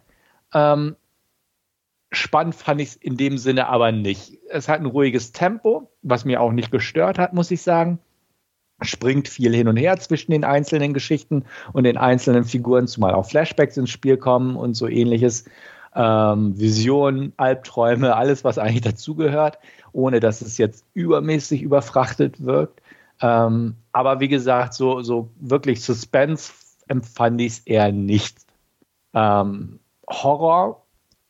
[0.54, 0.96] Ähm,
[2.12, 4.38] spannend fand ich es in dem Sinne aber nicht.
[4.50, 7.98] Es hat ein ruhiges Tempo, was mir auch nicht gestört hat, muss ich sagen
[8.84, 13.28] springt viel hin und her zwischen den einzelnen Geschichten und den einzelnen Figuren, zumal auch
[13.28, 15.44] Flashbacks ins Spiel kommen und so ähnliches.
[15.94, 19.58] Ähm, Visionen, Albträume, alles, was eigentlich dazugehört,
[19.92, 22.80] ohne dass es jetzt übermäßig überfrachtet wirkt.
[23.20, 26.52] Ähm, aber wie gesagt, so, so wirklich Suspense
[26.88, 28.38] empfand ich es eher nicht.
[29.14, 29.78] Ähm,
[30.08, 30.82] Horror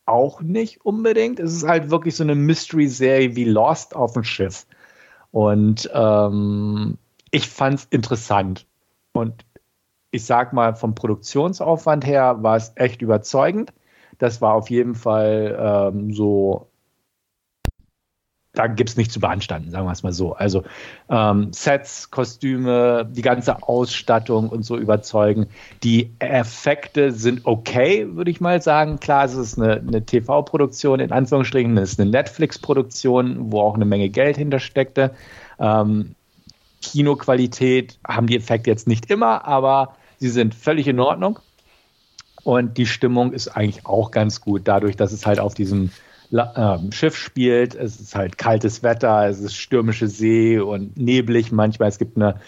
[0.06, 1.38] auch nicht unbedingt.
[1.38, 4.66] Es ist halt wirklich so eine Mystery-Serie wie Lost auf dem Schiff.
[5.30, 6.98] Und ähm,
[7.30, 8.66] ich fand es interessant.
[9.12, 9.44] Und
[10.10, 13.72] ich sag mal, vom Produktionsaufwand her war es echt überzeugend.
[14.18, 16.68] Das war auf jeden Fall ähm, so,
[18.54, 20.34] da gibt es nicht zu beanstanden, sagen wir es mal so.
[20.34, 20.62] Also
[21.08, 25.46] ähm, Sets, Kostüme, die ganze Ausstattung und so überzeugen.
[25.82, 29.00] Die Effekte sind okay, würde ich mal sagen.
[29.00, 33.86] Klar, es ist eine, eine TV-Produktion, in Anführungsstrichen, es ist eine Netflix-Produktion, wo auch eine
[33.86, 35.12] Menge Geld hintersteckte.
[35.58, 36.14] Ähm,
[36.82, 41.38] Kinoqualität haben die Effekte jetzt nicht immer, aber sie sind völlig in Ordnung.
[42.44, 45.90] Und die Stimmung ist eigentlich auch ganz gut, dadurch, dass es halt auf diesem
[46.32, 47.74] äh, Schiff spielt.
[47.74, 51.88] Es ist halt kaltes Wetter, es ist stürmische See und neblig manchmal.
[51.88, 52.40] Es gibt eine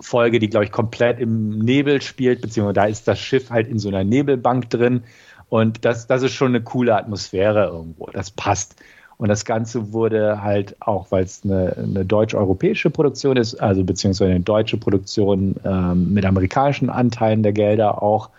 [0.00, 3.78] Folge, die, glaube ich, komplett im Nebel spielt, beziehungsweise da ist das Schiff halt in
[3.78, 5.02] so einer Nebelbank drin.
[5.48, 8.06] Und das, das ist schon eine coole Atmosphäre irgendwo.
[8.06, 8.76] Das passt.
[9.16, 14.30] Und das Ganze wurde halt auch, weil es eine, eine deutsch-europäische Produktion ist, also beziehungsweise
[14.30, 18.30] eine deutsche Produktion ähm, mit amerikanischen Anteilen der Gelder auch,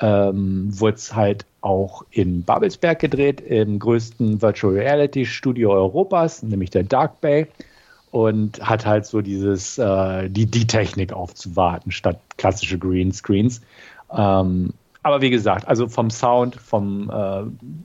[0.00, 6.70] ähm, wurde es halt auch in Babelsberg gedreht, im größten Virtual Reality Studio Europas, nämlich
[6.70, 7.46] der Dark Bay.
[8.10, 13.62] Und hat halt so dieses, äh, die, die Technik aufzuwarten, statt klassische Greenscreens.
[14.14, 17.44] Ähm, aber wie gesagt, also vom Sound, vom äh,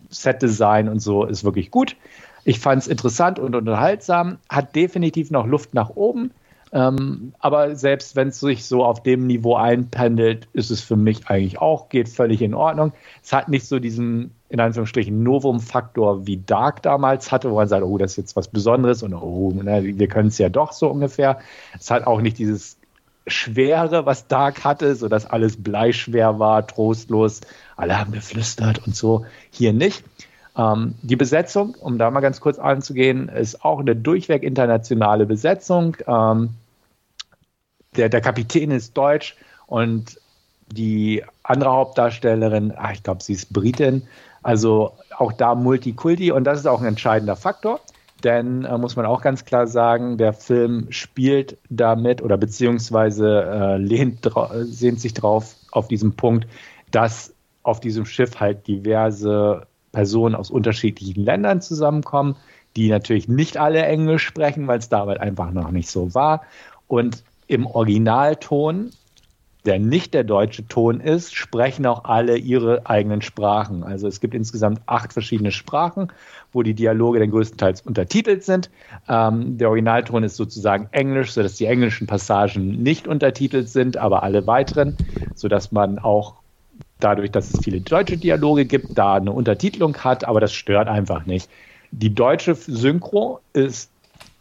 [0.09, 1.95] Set-Design und so ist wirklich gut.
[2.43, 6.31] Ich fand es interessant und unterhaltsam, hat definitiv noch Luft nach oben.
[6.77, 11.27] Ähm, aber selbst wenn es sich so auf dem Niveau einpendelt, ist es für mich
[11.27, 12.93] eigentlich auch, geht völlig in Ordnung.
[13.23, 17.83] Es hat nicht so diesen, in Anführungsstrichen, Novum-Faktor wie Dark damals hatte, wo man sagt,
[17.83, 20.87] oh, das ist jetzt was Besonderes und oh, na, wir können es ja doch so
[20.89, 21.39] ungefähr.
[21.79, 22.77] Es hat auch nicht dieses
[23.25, 27.41] Schwere, was Dark hatte, so dass alles bleischwer war, trostlos,
[27.75, 29.25] alle haben geflüstert und so.
[29.49, 30.03] Hier nicht.
[30.55, 35.97] Ähm, die Besetzung, um da mal ganz kurz anzugehen, ist auch eine durchweg internationale Besetzung.
[36.05, 36.51] Ähm,
[37.95, 39.35] der, der Kapitän ist deutsch
[39.65, 40.19] und
[40.69, 44.03] die andere Hauptdarstellerin, ach, ich glaube, sie ist Britin,
[44.43, 47.79] also auch da Multikulti und das ist auch ein entscheidender Faktor.
[48.23, 53.77] Denn äh, muss man auch ganz klar sagen, der Film spielt damit oder beziehungsweise äh,
[53.77, 54.29] lehnt,
[54.63, 56.47] sehnt sich drauf auf diesen Punkt,
[56.89, 62.35] dass auf diesem Schiff halt diverse Personen aus unterschiedlichen Ländern zusammenkommen,
[62.75, 66.41] die natürlich nicht alle Englisch sprechen, weil es damals einfach noch nicht so war.
[66.87, 68.91] Und im Originalton
[69.67, 73.83] der nicht der deutsche Ton ist, sprechen auch alle ihre eigenen Sprachen.
[73.83, 76.07] Also es gibt insgesamt acht verschiedene Sprachen,
[76.53, 78.69] wo die Dialoge dann größtenteils untertitelt sind.
[79.09, 84.47] Ähm, der Originalton ist sozusagen Englisch, sodass die englischen Passagen nicht untertitelt sind, aber alle
[84.47, 84.95] weiteren,
[85.35, 86.35] sodass man auch
[87.01, 91.25] dadurch, dass es viele deutsche Dialoge gibt, da eine Untertitelung hat, aber das stört einfach
[91.25, 91.49] nicht.
[91.91, 93.91] Die deutsche Synchro ist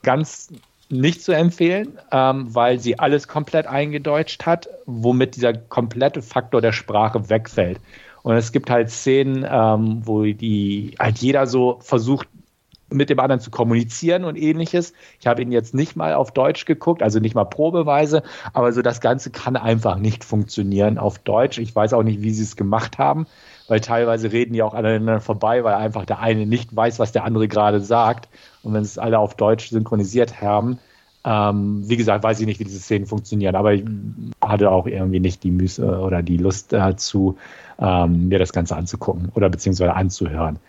[0.04, 0.50] ganz
[0.88, 6.72] nicht zu empfehlen, ähm, weil sie alles komplett eingedeutscht hat, womit dieser komplette Faktor der
[6.72, 7.80] Sprache wegfällt.
[8.22, 12.28] Und es gibt halt Szenen, ähm, wo die halt jeder so versucht,
[12.88, 14.92] mit dem anderen zu kommunizieren und ähnliches.
[15.20, 18.22] Ich habe ihn jetzt nicht mal auf Deutsch geguckt, also nicht mal probeweise,
[18.52, 21.58] aber so das Ganze kann einfach nicht funktionieren auf Deutsch.
[21.58, 23.26] Ich weiß auch nicht, wie sie es gemacht haben,
[23.68, 27.24] weil teilweise reden die auch aneinander vorbei, weil einfach der eine nicht weiß, was der
[27.24, 28.28] andere gerade sagt.
[28.62, 30.78] Und wenn es alle auf Deutsch synchronisiert haben,
[31.24, 33.84] ähm, wie gesagt, weiß ich nicht, wie diese Szenen funktionieren, aber ich
[34.40, 37.36] hatte auch irgendwie nicht die Müße oder die Lust dazu,
[37.80, 40.60] ähm, mir das Ganze anzugucken oder beziehungsweise anzuhören.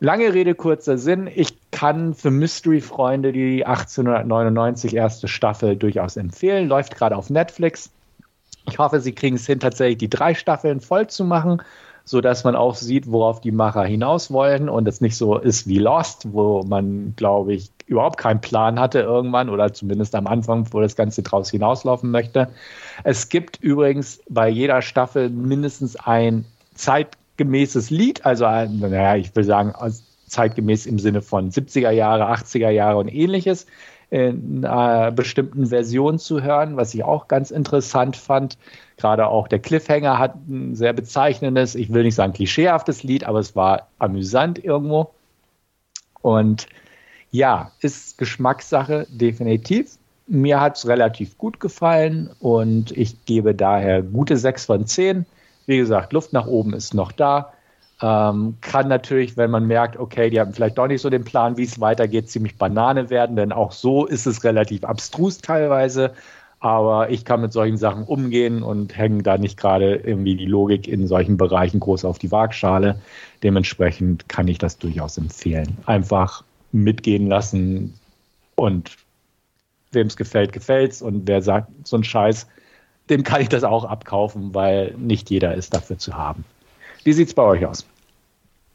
[0.00, 1.30] Lange Rede, kurzer Sinn.
[1.32, 6.68] Ich kann für Mystery-Freunde die 1899 erste Staffel durchaus empfehlen.
[6.68, 7.90] Läuft gerade auf Netflix.
[8.68, 11.62] Ich hoffe, sie kriegen es hin, tatsächlich die drei Staffeln voll zu machen,
[12.04, 15.78] sodass man auch sieht, worauf die Macher hinaus wollen und es nicht so ist wie
[15.78, 20.80] Lost, wo man, glaube ich, überhaupt keinen Plan hatte irgendwann oder zumindest am Anfang, wo
[20.80, 22.48] das Ganze draus hinauslaufen möchte.
[23.04, 26.44] Es gibt übrigens bei jeder Staffel mindestens ein
[26.74, 29.74] zeitgemäßes Lied, also ein, naja, ich will sagen,
[30.28, 33.66] zeitgemäß im Sinne von 70er Jahre, 80er Jahre und ähnliches
[34.14, 38.56] in einer bestimmten Version zu hören, was ich auch ganz interessant fand.
[38.96, 43.40] Gerade auch der Cliffhanger hat ein sehr bezeichnendes, ich will nicht sagen klischeehaftes Lied, aber
[43.40, 45.10] es war amüsant irgendwo.
[46.22, 46.68] Und
[47.32, 49.98] ja, ist Geschmackssache, definitiv.
[50.28, 55.26] Mir hat es relativ gut gefallen und ich gebe daher gute 6 von 10.
[55.66, 57.52] Wie gesagt, Luft nach oben ist noch da.
[58.04, 61.56] Ähm, kann natürlich, wenn man merkt, okay, die haben vielleicht doch nicht so den Plan,
[61.56, 66.12] wie es weitergeht, ziemlich Banane werden, denn auch so ist es relativ abstrus teilweise.
[66.60, 70.86] Aber ich kann mit solchen Sachen umgehen und hänge da nicht gerade irgendwie die Logik
[70.86, 73.00] in solchen Bereichen groß auf die Waagschale.
[73.42, 75.78] Dementsprechend kann ich das durchaus empfehlen.
[75.86, 77.94] Einfach mitgehen lassen
[78.54, 78.90] und
[79.92, 82.48] wem es gefällt, gefällt's und wer sagt so ein Scheiß,
[83.08, 86.44] dem kann ich das auch abkaufen, weil nicht jeder ist dafür zu haben.
[87.02, 87.86] Wie sieht's bei euch aus?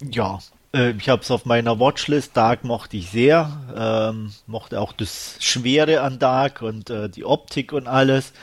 [0.02, 0.40] Ja,
[0.74, 2.36] äh, ich habe es auf meiner Watchlist.
[2.36, 7.74] Dark mochte ich sehr, ähm, mochte auch das Schwere an Dark und äh, die Optik
[7.74, 8.34] und alles.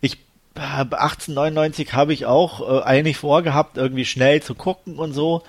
[0.00, 0.18] Ich
[0.58, 5.42] habe 1899 habe ich auch äh, eigentlich vorgehabt, irgendwie schnell zu gucken und so.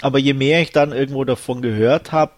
[0.00, 2.32] Aber je mehr ich dann irgendwo davon gehört habe,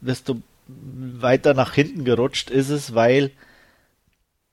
[0.00, 0.36] desto
[0.66, 3.30] weiter nach hinten gerutscht ist es, weil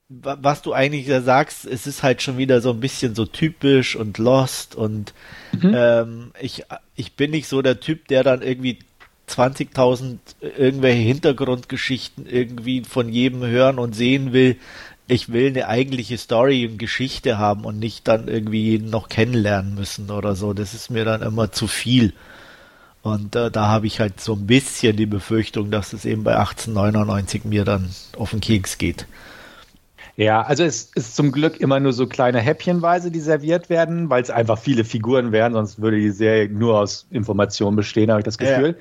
[0.09, 3.95] was du eigentlich ja sagst, es ist halt schon wieder so ein bisschen so typisch
[3.95, 5.13] und lost und
[5.51, 5.73] mhm.
[5.75, 6.63] ähm, ich,
[6.95, 8.79] ich bin nicht so der Typ, der dann irgendwie
[9.29, 10.17] 20.000
[10.57, 14.55] irgendwelche Hintergrundgeschichten irgendwie von jedem hören und sehen will.
[15.09, 19.75] Ich will eine eigentliche Story und Geschichte haben und nicht dann irgendwie jeden noch kennenlernen
[19.75, 20.53] müssen oder so.
[20.53, 22.13] Das ist mir dann immer zu viel.
[23.01, 26.37] Und äh, da habe ich halt so ein bisschen die Befürchtung, dass es eben bei
[26.37, 29.05] 1899 mir dann auf den Keks geht.
[30.17, 34.23] Ja, also es ist zum Glück immer nur so kleine Häppchenweise, die serviert werden, weil
[34.23, 38.25] es einfach viele Figuren wären, sonst würde die Serie nur aus Informationen bestehen, habe ich
[38.25, 38.77] das Gefühl.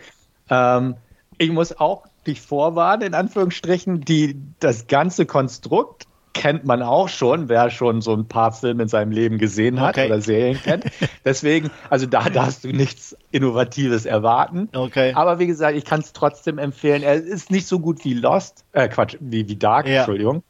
[0.49, 0.79] Ja.
[0.79, 0.95] Ähm,
[1.37, 7.51] ich muss auch dich vorwarnen, in Anführungsstrichen, die, das ganze Konstrukt kennt man auch schon,
[7.51, 10.07] wer schon so ein paar Filme in seinem Leben gesehen hat okay.
[10.07, 10.85] oder Serien kennt.
[11.25, 14.69] Deswegen, also da darfst du nichts Innovatives erwarten.
[14.75, 15.13] Okay.
[15.15, 17.03] Aber wie gesagt, ich kann es trotzdem empfehlen.
[17.03, 19.99] Er ist nicht so gut wie Lost, äh Quatsch, wie, wie Dark, ja.
[19.99, 20.43] Entschuldigung.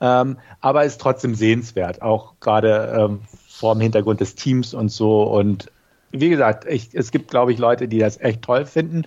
[0.00, 5.22] Ähm, aber ist trotzdem sehenswert, auch gerade ähm, vor dem Hintergrund des Teams und so.
[5.22, 5.70] Und
[6.10, 9.04] wie gesagt, ich, es gibt, glaube ich, Leute, die das echt toll finden.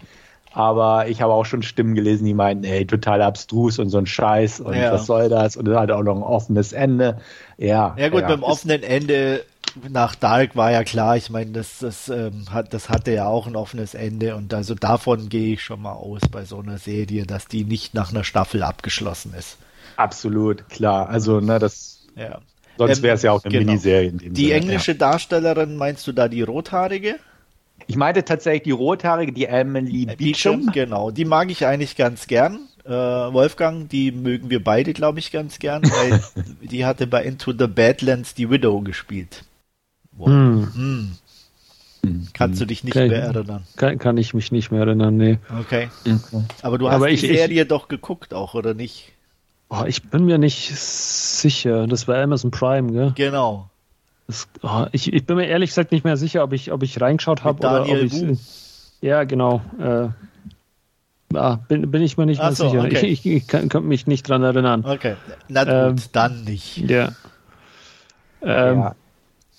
[0.53, 4.05] Aber ich habe auch schon Stimmen gelesen, die meinen, ey, total abstrus und so ein
[4.05, 4.93] Scheiß und ja.
[4.93, 5.57] was soll das?
[5.57, 7.17] Und es hat auch noch ein offenes Ende.
[7.57, 7.95] Ja.
[7.97, 8.27] Ja gut, ja.
[8.27, 9.43] beim offenen Ende
[9.89, 13.47] nach Dark war ja klar, ich meine, das, das, ähm, hat, das hatte ja auch
[13.47, 17.25] ein offenes Ende und also davon gehe ich schon mal aus bei so einer Serie,
[17.25, 19.57] dass die nicht nach einer Staffel abgeschlossen ist.
[19.95, 21.09] Absolut, klar.
[21.09, 22.07] Also, ne, das.
[22.15, 22.39] Ja.
[22.77, 23.71] Sonst wäre es ja auch eine genau.
[23.71, 24.09] Miniserie.
[24.09, 24.97] In dem die Sinne, englische ja.
[24.97, 27.19] Darstellerin, meinst du da die Rothaarige?
[27.87, 30.71] Ich meinte tatsächlich die Rothaarige, die Emily äh, Beecham.
[30.71, 32.59] Genau, die mag ich eigentlich ganz gern.
[32.85, 36.21] Äh, Wolfgang, die mögen wir beide, glaube ich, ganz gern, weil
[36.61, 39.43] die hatte bei Into the Badlands die Widow gespielt.
[40.13, 40.27] Wow.
[40.27, 40.71] Hm.
[40.75, 41.17] Hm.
[42.33, 43.63] Kannst du dich nicht kann, mehr erinnern?
[43.77, 45.39] Kann, kann, ich mich nicht mehr erinnern, nee.
[45.61, 45.89] Okay.
[46.01, 46.43] okay.
[46.61, 49.13] Aber du hast Aber die ich, Serie ich, doch geguckt auch, oder nicht?
[49.75, 51.87] Oh, ich bin mir nicht sicher.
[51.87, 53.13] Das war Amazon Prime, gell?
[53.15, 53.69] Genau.
[54.27, 57.01] Das, oh, ich, ich, bin mir ehrlich gesagt nicht mehr sicher, ob ich, ob ich
[57.01, 58.23] reingeschaut habe oder ob ich.
[59.01, 59.61] Ja, genau.
[59.79, 60.09] Äh,
[61.35, 62.83] ah, bin, bin ich mir nicht mehr so, sicher.
[62.83, 63.07] Okay.
[63.07, 64.85] Ich, ich, ich kann, kann, mich nicht dran erinnern.
[64.85, 65.15] Okay.
[65.47, 66.77] Na gut, ähm, dann nicht.
[66.77, 67.09] Ja.
[68.43, 68.95] Ähm, ja.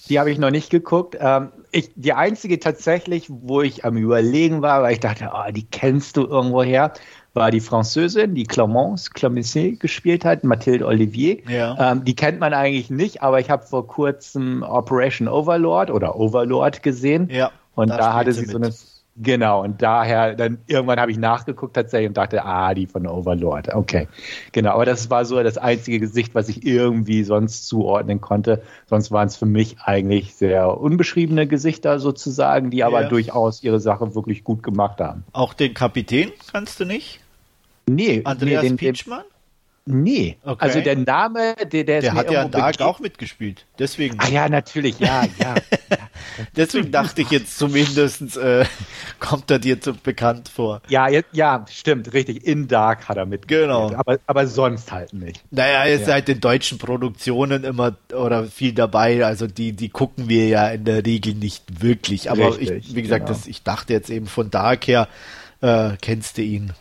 [0.09, 1.17] Die habe ich noch nicht geguckt.
[1.19, 5.65] Ähm, ich, die einzige tatsächlich, wo ich am Überlegen war, weil ich dachte, oh, die
[5.65, 6.93] kennst du irgendwo her,
[7.35, 11.39] war die Französin, die Clemence Clemency gespielt hat, Mathilde Olivier.
[11.49, 11.93] Ja.
[11.93, 16.83] Ähm, die kennt man eigentlich nicht, aber ich habe vor kurzem Operation Overlord oder Overlord
[16.83, 17.29] gesehen.
[17.31, 18.73] Ja, und da, da hatte sie, sie so eine
[19.17, 23.73] Genau, und daher, dann irgendwann habe ich nachgeguckt tatsächlich und dachte, ah, die von Overlord.
[23.73, 24.09] Okay,
[24.51, 28.63] genau, aber das war so das einzige Gesicht, was ich irgendwie sonst zuordnen konnte.
[28.87, 33.09] Sonst waren es für mich eigentlich sehr unbeschriebene Gesichter sozusagen, die aber ja.
[33.09, 35.23] durchaus ihre Sache wirklich gut gemacht haben.
[35.33, 37.21] Auch den Kapitän kannst du nicht?
[37.89, 39.25] Nee, Andreas nee, den, Pietschmann?
[39.87, 40.65] Nee, okay.
[40.65, 43.67] also der Name, der, der, der hat ja Dark auch mitgespielt.
[43.79, 44.19] Deswegen.
[44.19, 45.57] Ah ja, natürlich, ja, ja.
[46.57, 48.65] Deswegen dachte ich jetzt zumindest, äh,
[49.21, 50.81] kommt er dir zu bekannt vor.
[50.89, 52.47] Ja, ja, stimmt, richtig.
[52.47, 53.69] In Dark hat er mitgespielt.
[53.69, 53.93] Genau.
[53.95, 55.45] Aber, aber sonst halt nicht.
[55.51, 56.15] Naja, er ist ja.
[56.15, 59.25] halt in deutschen Produktionen immer oder viel dabei.
[59.25, 62.31] Also die, die gucken wir ja in der Regel nicht wirklich.
[62.31, 63.39] Aber richtig, ich, wie gesagt, genau.
[63.39, 65.09] das, ich dachte jetzt eben von Dark her,
[65.61, 66.73] äh, kennst du ihn.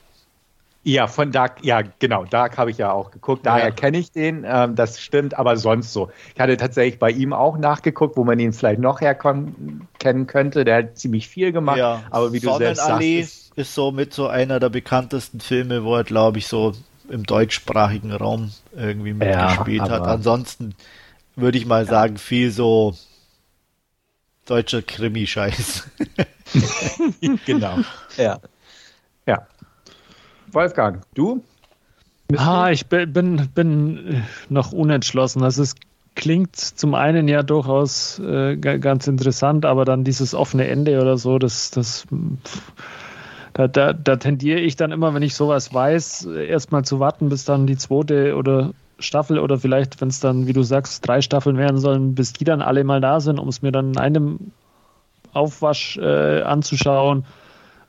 [0.85, 3.71] Ja, von Dark, ja, genau, Dark habe ich ja auch geguckt, daher ja.
[3.71, 6.11] kenne ich den, ähm, das stimmt, aber sonst so.
[6.35, 9.87] Ich hatte tatsächlich bei ihm auch nachgeguckt, wo man ihn vielleicht noch herkennen
[10.27, 12.03] könnte, der hat ziemlich viel gemacht, ja.
[12.11, 13.01] aber wie du selbst sagst.
[13.01, 16.73] Ist, ist so mit so einer der bekanntesten Filme, wo er, glaube ich, so
[17.09, 20.07] im deutschsprachigen Raum irgendwie mitgespielt ja, hat.
[20.07, 20.75] Ansonsten
[21.35, 22.93] würde ich mal sagen, viel so
[24.45, 25.87] deutscher Krimi-Scheiß.
[27.45, 27.77] genau.
[28.17, 28.23] Ja.
[28.23, 28.39] Ja.
[30.53, 31.43] Wolfgang, du?
[32.37, 35.43] Ah, ich bin, bin noch unentschlossen.
[35.43, 35.75] Also es
[36.15, 41.39] klingt zum einen ja durchaus äh, ganz interessant, aber dann dieses offene Ende oder so,
[41.39, 42.05] das, das
[43.53, 47.45] da, da, da tendiere ich dann immer, wenn ich sowas weiß, erstmal zu warten, bis
[47.45, 51.57] dann die zweite oder Staffel oder vielleicht, wenn es dann, wie du sagst, drei Staffeln
[51.57, 54.39] werden sollen, bis die dann alle mal da sind, um es mir dann in einem
[55.33, 57.25] Aufwasch äh, anzuschauen.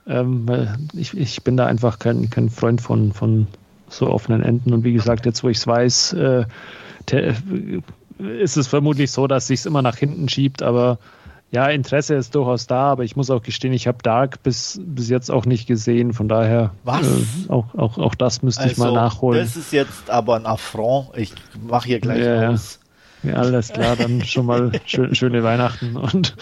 [0.07, 0.47] Ähm,
[0.93, 3.47] ich, ich bin da einfach kein, kein Freund von, von
[3.89, 4.73] so offenen Enden.
[4.73, 6.45] Und wie gesagt, jetzt wo ich es weiß, äh,
[8.19, 10.99] ist es vermutlich so, dass sich es immer nach hinten schiebt, aber
[11.51, 15.09] ja, Interesse ist durchaus da, aber ich muss auch gestehen, ich habe Dark bis, bis
[15.09, 16.91] jetzt auch nicht gesehen, von daher äh,
[17.49, 19.41] auch, auch, auch das müsste also, ich mal also, nachholen.
[19.41, 21.11] Das ist jetzt aber ein Affront.
[21.17, 21.33] Ich
[21.63, 22.81] mache hier gleich ja, aus.
[23.25, 26.37] Ja, alles klar, dann schon mal schön, schöne Weihnachten und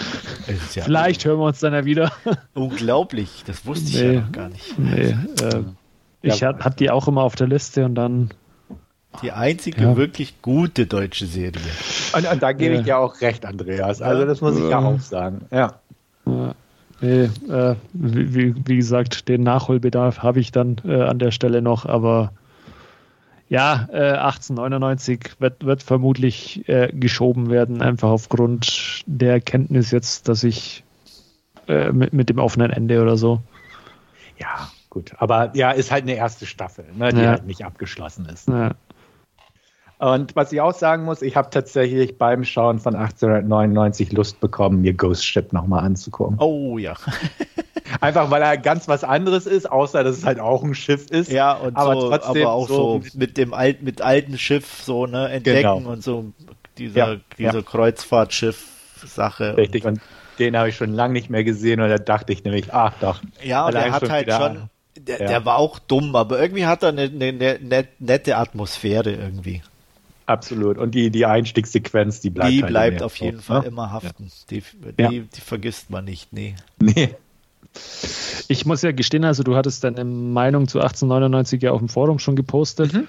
[0.75, 2.13] ja vielleicht hören wir uns dann ja wieder.
[2.55, 4.79] Unglaublich, das wusste ich nee, ja noch gar nicht.
[4.79, 5.63] Nee, äh,
[6.23, 8.31] ich ja, hatte die auch immer auf der Liste und dann.
[9.23, 9.97] Die einzige ja.
[9.97, 11.61] wirklich gute deutsche Serie.
[12.17, 14.01] Und, und da gebe ich dir auch recht, Andreas.
[14.01, 15.43] Also das muss ich ja auch sagen.
[15.51, 15.75] Ja.
[17.03, 21.85] Nee, äh, wie, wie, gesagt, den Nachholbedarf habe ich dann äh, an der Stelle noch,
[21.85, 22.33] aber
[23.53, 30.43] ja, äh, 1899 wird, wird vermutlich äh, geschoben werden, einfach aufgrund der Erkenntnis jetzt, dass
[30.43, 30.85] ich
[31.69, 33.43] äh, mit, mit dem offenen Ende oder so.
[34.39, 35.13] Ja, gut.
[35.19, 37.29] Aber ja, ist halt eine erste Staffel, ne, die ja.
[37.33, 38.49] halt nicht abgeschlossen ist.
[38.49, 38.71] Ja.
[39.99, 44.81] Und was ich auch sagen muss, ich habe tatsächlich beim Schauen von 1899 Lust bekommen,
[44.81, 46.39] mir Ghost Ship nochmal anzugucken.
[46.39, 46.95] Oh ja.
[48.01, 51.31] Einfach weil er ganz was anderes ist, außer dass es halt auch ein Schiff ist.
[51.31, 54.83] Ja, und aber so, trotzdem aber auch so, so mit dem alten, mit alten Schiff
[54.83, 55.91] so, ne, entdecken genau.
[55.91, 56.33] und so
[56.79, 57.63] dieser, ja, dieser ja.
[57.63, 59.57] Kreuzfahrtschiff-Sache.
[59.57, 60.01] Richtig, und, und
[60.39, 63.21] den habe ich schon lange nicht mehr gesehen und da dachte ich nämlich, ach doch.
[63.43, 65.27] Ja, und er hat halt schon, der, ja.
[65.27, 69.63] der, war auch dumm, aber irgendwie hat er eine, eine, eine nette Atmosphäre irgendwie.
[70.27, 70.79] Absolut.
[70.79, 72.53] Und die, die Einstiegssequenz, die bleibt.
[72.53, 73.67] Die halt bleibt auf jeden Fall ne?
[73.67, 74.31] immer haften.
[74.51, 74.63] Die,
[74.99, 76.33] die, die, vergisst man nicht.
[76.33, 76.55] Nee.
[76.81, 77.15] Nee.
[78.49, 82.19] Ich muss ja gestehen, also du hattest deine Meinung zu 1899 ja auf dem Forum
[82.19, 82.93] schon gepostet.
[82.93, 83.09] Mhm.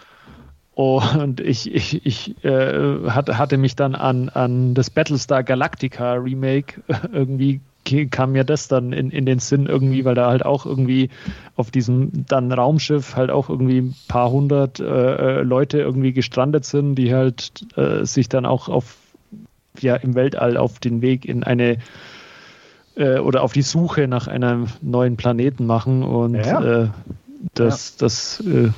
[0.76, 7.62] Und ich, ich, ich äh, hatte mich dann an, an das Battlestar Galactica Remake irgendwie
[8.10, 11.10] kam mir das dann in, in den Sinn irgendwie, weil da halt auch irgendwie
[11.56, 16.66] auf diesem dann Raumschiff halt auch irgendwie ein paar hundert äh, äh, Leute irgendwie gestrandet
[16.66, 18.98] sind, die halt äh, sich dann auch auf
[19.80, 21.78] ja im Weltall auf den Weg in eine
[22.96, 26.84] äh, oder auf die Suche nach einem neuen Planeten machen und ja.
[26.84, 26.90] Äh,
[27.54, 28.06] das, ja.
[28.06, 28.72] das äh,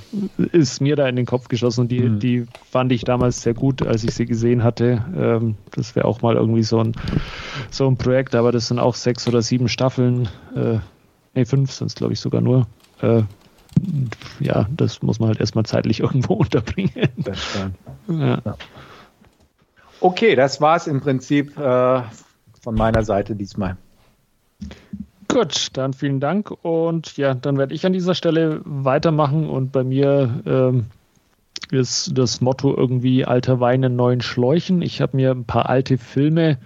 [0.51, 2.19] ist mir da in den Kopf geschossen und die, mhm.
[2.19, 5.05] die fand ich damals sehr gut, als ich sie gesehen hatte.
[5.15, 6.93] Ähm, das wäre auch mal irgendwie so ein,
[7.69, 10.27] so ein Projekt, aber das sind auch sechs oder sieben Staffeln.
[10.55, 10.79] Äh,
[11.35, 12.65] nee, fünf sind es, glaube ich, sogar nur.
[13.01, 13.21] Äh,
[14.39, 17.09] ja, das muss man halt erstmal zeitlich irgendwo unterbringen.
[18.07, 18.41] Ja.
[19.99, 22.01] Okay, das war es im Prinzip äh,
[22.61, 23.77] von meiner Seite diesmal.
[25.27, 29.83] Gut, dann vielen Dank und ja, dann werde ich an dieser Stelle weitermachen und bei
[29.83, 30.85] mir ähm,
[31.71, 34.81] ist das Motto irgendwie alter Wein in neuen Schläuchen.
[34.81, 36.57] Ich habe mir ein paar alte Filme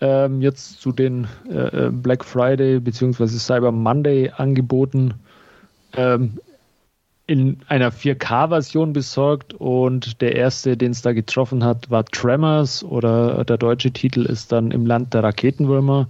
[0.00, 3.26] ähm, jetzt zu den äh, äh Black Friday bzw.
[3.26, 5.14] Cyber Monday angeboten.
[5.94, 6.38] Ähm,
[7.26, 13.44] in einer 4K-Version besorgt und der erste, den es da getroffen hat, war Tremors oder
[13.44, 16.08] der deutsche Titel ist dann Im Land der Raketenwürmer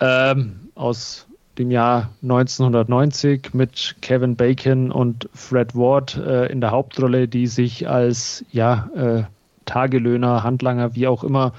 [0.00, 1.26] ähm, aus
[1.58, 7.88] dem Jahr 1990 mit Kevin Bacon und Fred Ward äh, in der Hauptrolle, die sich
[7.88, 9.22] als ja, äh,
[9.64, 11.52] Tagelöhner, Handlanger, wie auch immer,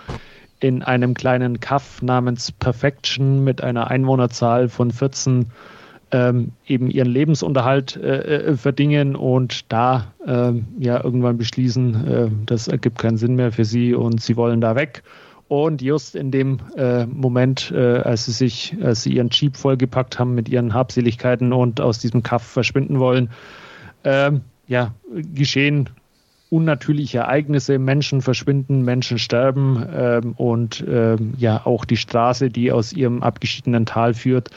[0.59, 5.47] in einem kleinen Kaff namens Perfection mit einer Einwohnerzahl von 14
[6.11, 12.67] ähm, eben ihren Lebensunterhalt äh, äh, verdingen und da äh, ja irgendwann beschließen, äh, das
[12.67, 15.03] ergibt keinen Sinn mehr für sie und sie wollen da weg.
[15.47, 20.17] Und just in dem äh, Moment, äh, als sie sich, als sie ihren Jeep vollgepackt
[20.17, 23.29] haben mit ihren Habseligkeiten und aus diesem Kaff verschwinden wollen,
[24.03, 24.93] ähm, ja,
[25.35, 25.89] geschehen
[26.49, 32.93] unnatürliche Ereignisse, Menschen verschwinden, Menschen sterben ähm, und ähm, ja auch die Straße, die aus
[32.93, 34.51] ihrem abgeschiedenen Tal führt,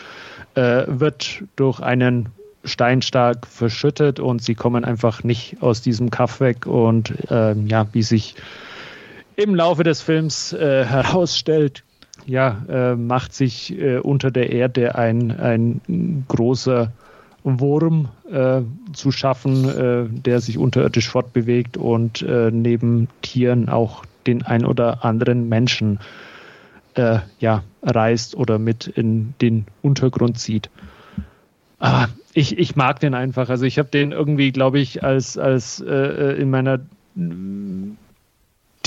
[0.55, 2.29] äh, wird durch einen
[2.65, 6.67] Steinstark verschüttet und sie kommen einfach nicht aus diesem Kaff weg.
[6.67, 8.35] Und ähm, ja, wie sich
[9.39, 11.85] im Laufe des Films äh, herausstellt,
[12.27, 16.93] ja, äh, macht sich äh, unter der Erde ein, ein großer
[17.45, 18.63] Wurm äh,
[18.93, 25.05] zu schaffen, äh, der sich unterirdisch fortbewegt und äh, neben Tieren auch den ein oder
[25.05, 26.01] anderen Menschen
[27.39, 30.69] ja, reißt oder mit in den Untergrund zieht.
[31.79, 33.51] Aber ich, ich mag den einfach.
[33.51, 36.81] Also ich habe den irgendwie, glaube ich, als, als in meiner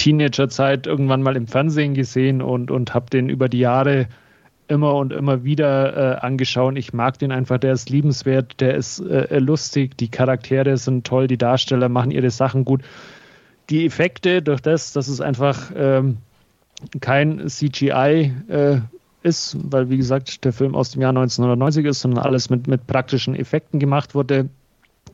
[0.01, 4.07] Teenagerzeit irgendwann mal im Fernsehen gesehen und, und habe den über die Jahre
[4.67, 6.75] immer und immer wieder äh, angeschaut.
[6.75, 11.27] Ich mag den einfach, der ist liebenswert, der ist äh, lustig, die Charaktere sind toll,
[11.27, 12.81] die Darsteller machen ihre Sachen gut.
[13.69, 16.17] Die Effekte, durch das, dass es einfach ähm,
[16.99, 18.77] kein CGI äh,
[19.21, 22.87] ist, weil wie gesagt der Film aus dem Jahr 1990 ist, sondern alles mit, mit
[22.87, 24.49] praktischen Effekten gemacht wurde.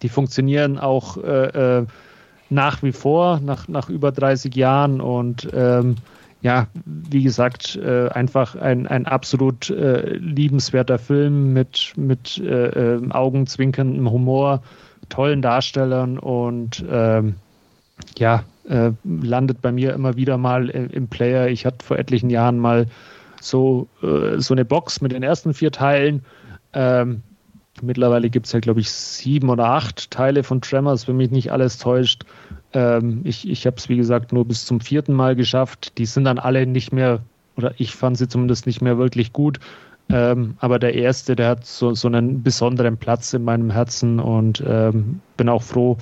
[0.02, 1.86] Die funktionieren auch äh, äh,
[2.50, 5.96] nach wie vor, nach, nach über 30 Jahren und ähm,
[6.42, 13.12] ja, wie gesagt, äh, einfach ein, ein absolut äh, liebenswerter Film mit, mit äh, ähm,
[13.12, 14.62] augenzwinkerndem Humor,
[15.10, 17.36] tollen Darstellern und ähm,
[18.18, 21.48] ja, äh, landet bei mir immer wieder mal im, Player.
[21.48, 22.88] Ich hatte vor etlichen Jahren mal
[23.42, 26.24] so, äh, so eine Box mit den ersten vier Teilen.
[26.74, 27.24] Ähm,
[27.82, 31.52] mittlerweile gibt es ja, glaube ich, sieben oder acht Teile von Tremors, wenn mich nicht
[31.52, 32.24] alles täuscht.
[32.74, 35.98] Ähm, ich ich habe es, wie gesagt, nur bis zum vierten Mal geschafft.
[35.98, 37.20] Die sind dann alle nicht mehr,
[37.56, 39.60] oder ich fand sie zumindest nicht mehr wirklich gut.
[40.10, 44.64] Ähm, aber der erste, der hat so, so einen besonderen Platz in meinem Herzen und
[44.66, 45.98] ähm, bin auch froh,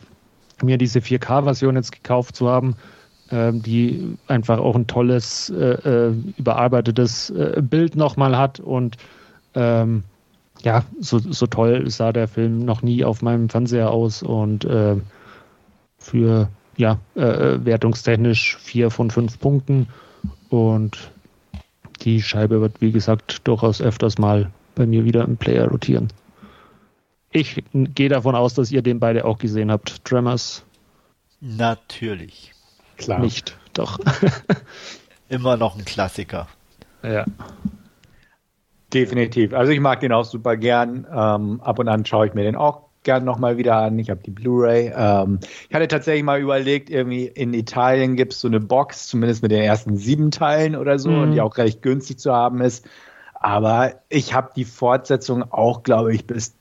[0.63, 2.75] mir diese 4K-Version jetzt gekauft zu haben,
[3.31, 8.97] ähm, die einfach auch ein tolles, äh, äh, überarbeitetes äh, Bild nochmal hat und
[9.55, 10.03] ähm,
[10.65, 14.95] ja, so, so toll sah der Film noch nie auf meinem Fernseher aus und äh,
[15.99, 19.87] für ja, äh, wertungstechnisch vier von fünf Punkten
[20.49, 21.11] und
[22.01, 26.11] die Scheibe wird, wie gesagt, durchaus öfters mal bei mir wieder im Player rotieren.
[27.31, 30.03] Ich gehe davon aus, dass ihr den beide auch gesehen habt.
[30.03, 30.63] Tremors?
[31.41, 32.53] Natürlich.
[32.97, 33.19] Klar.
[33.19, 33.99] Nicht, doch.
[35.29, 36.47] Immer noch ein Klassiker.
[37.03, 37.25] Ja.
[38.93, 39.53] Definitiv.
[39.53, 41.07] Also ich mag den auch super gern.
[41.11, 43.97] Ähm, ab und an schaue ich mir den auch gern nochmal wieder an.
[43.99, 44.91] Ich habe die Blu-ray.
[44.95, 49.41] Ähm, ich hatte tatsächlich mal überlegt, irgendwie in Italien gibt es so eine Box, zumindest
[49.41, 51.21] mit den ersten sieben Teilen oder so, mhm.
[51.21, 52.85] und die auch recht günstig zu haben ist.
[53.33, 56.55] Aber ich habe die Fortsetzung auch, glaube ich, bis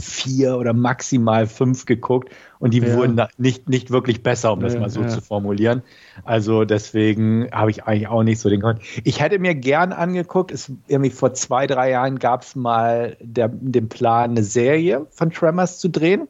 [0.00, 2.96] vier oder maximal fünf geguckt und die ja.
[2.96, 5.08] wurden nicht, nicht wirklich besser, um das ja, mal so ja.
[5.08, 5.82] zu formulieren.
[6.24, 8.80] Also deswegen habe ich eigentlich auch nicht so den Grund.
[9.04, 13.48] Ich hätte mir gern angeguckt, es irgendwie vor zwei, drei Jahren gab es mal der,
[13.48, 16.28] den Plan, eine Serie von Tremors zu drehen.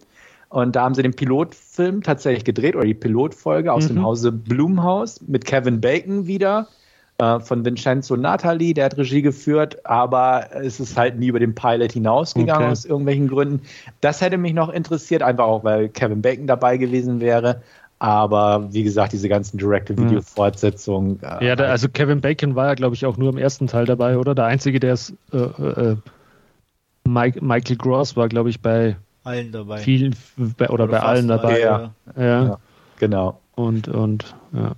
[0.49, 3.95] Und da haben sie den Pilotfilm tatsächlich gedreht oder die Pilotfolge aus mhm.
[3.95, 6.67] dem Hause Blumhaus mit Kevin Bacon wieder
[7.21, 11.55] äh, von Vincenzo Natali, der hat Regie geführt, aber es ist halt nie über den
[11.55, 12.73] Pilot hinausgegangen okay.
[12.73, 13.61] aus irgendwelchen Gründen.
[14.01, 17.63] Das hätte mich noch interessiert, einfach auch, weil Kevin Bacon dabei gewesen wäre.
[17.99, 21.21] Aber wie gesagt, diese ganzen Direct-to-Video-Fortsetzungen.
[21.23, 23.85] Äh, ja, da, also Kevin Bacon war ja, glaube ich, auch nur im ersten Teil
[23.85, 24.35] dabei, oder?
[24.35, 25.13] Der einzige, der ist.
[25.33, 25.97] Äh, äh,
[27.05, 29.79] Mike, Michael Gross war, glaube ich, bei allen dabei.
[29.79, 31.61] Vielen, bei, oder, oder bei allen dabei.
[31.61, 31.91] Ja.
[32.17, 32.45] Ja.
[32.45, 32.59] ja.
[32.99, 33.41] Genau.
[33.55, 34.73] Und, und ja.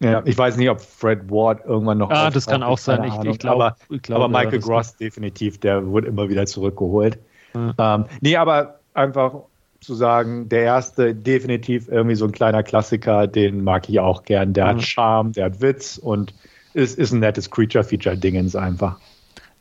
[0.00, 2.10] Ja, ich weiß nicht, ob Fred Ward irgendwann noch.
[2.10, 3.04] Ah, das kann auch sein.
[3.04, 7.18] Ich, ich glaube, aber, glaub, aber Michael Gross definitiv, der wurde immer wieder zurückgeholt.
[7.54, 7.94] Ja.
[7.94, 9.34] Ähm, nee, aber einfach
[9.80, 14.52] zu sagen, der erste definitiv irgendwie so ein kleiner Klassiker, den mag ich auch gern.
[14.52, 14.68] Der mhm.
[14.68, 16.34] hat Charme, der hat Witz und
[16.74, 18.98] ist, ist ein nettes Creature-Feature-Dingens einfach.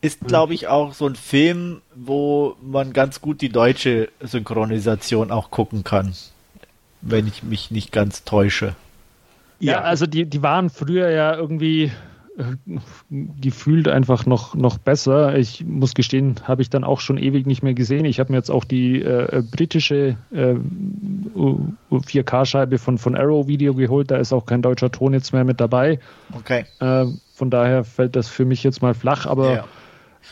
[0.02, 5.50] Ist, glaube ich, auch so ein Film, wo man ganz gut die deutsche Synchronisation auch
[5.50, 6.14] gucken kann.
[7.02, 8.76] Wenn ich mich nicht ganz täusche.
[9.60, 11.91] Ja, ja also die, die waren früher ja irgendwie
[13.10, 15.38] gefühlt einfach noch, noch besser.
[15.38, 18.03] Ich muss gestehen, habe ich dann auch schon ewig nicht mehr gesehen.
[18.03, 20.56] Ich habe mir jetzt auch die äh, britische äh,
[21.91, 24.12] 4K-Scheibe von, von Arrow Video geholt.
[24.12, 25.99] Da ist auch kein deutscher Ton jetzt mehr mit dabei.
[26.38, 26.66] Okay.
[26.80, 29.53] Äh, von daher fällt das für mich jetzt mal flach, aber.
[29.53, 29.66] Ja.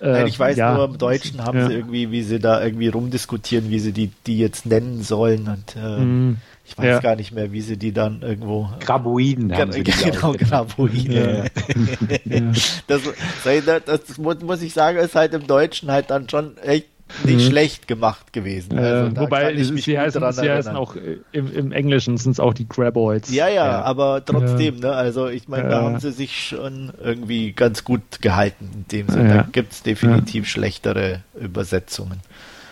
[0.01, 1.67] Nein, ich weiß ja, nur, im Deutschen haben ja.
[1.67, 5.47] sie irgendwie, wie sie da irgendwie rumdiskutieren, wie sie die, die jetzt nennen sollen.
[5.47, 6.37] Und äh, mm.
[6.65, 6.99] Ich weiß ja.
[6.99, 8.69] gar nicht mehr, wie sie die dann irgendwo.
[8.79, 11.11] Graboiden haben sie Genau, Graboiden.
[11.11, 11.43] Ja.
[12.87, 13.01] das,
[13.43, 16.87] das, das, muss ich sagen, ist halt im Deutschen halt dann schon echt
[17.23, 17.39] nicht mhm.
[17.39, 18.77] schlecht gemacht gewesen.
[18.77, 22.67] Also, wobei sie, heißen, sie heißen auch äh, im, im Englischen sind es auch die
[22.67, 23.33] Graboids.
[23.33, 24.91] Ja, ja, ja, aber trotzdem, ne?
[24.91, 29.33] Also ich meine, da haben sie sich schon irgendwie ganz gut gehalten in dem Sinne.
[29.33, 32.19] Da gibt es definitiv schlechtere Übersetzungen.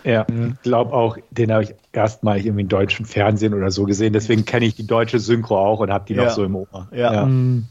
[0.04, 4.14] Ja, ich glaube auch, den habe ich erstmalig im deutschen Fernsehen oder so gesehen.
[4.14, 6.26] Deswegen kenne ich die deutsche Synchro auch und habe die ja.
[6.26, 6.88] noch so im Ohr.
[6.92, 7.14] Ja.
[7.14, 7.26] ja.
[7.26, 7.68] Mhm.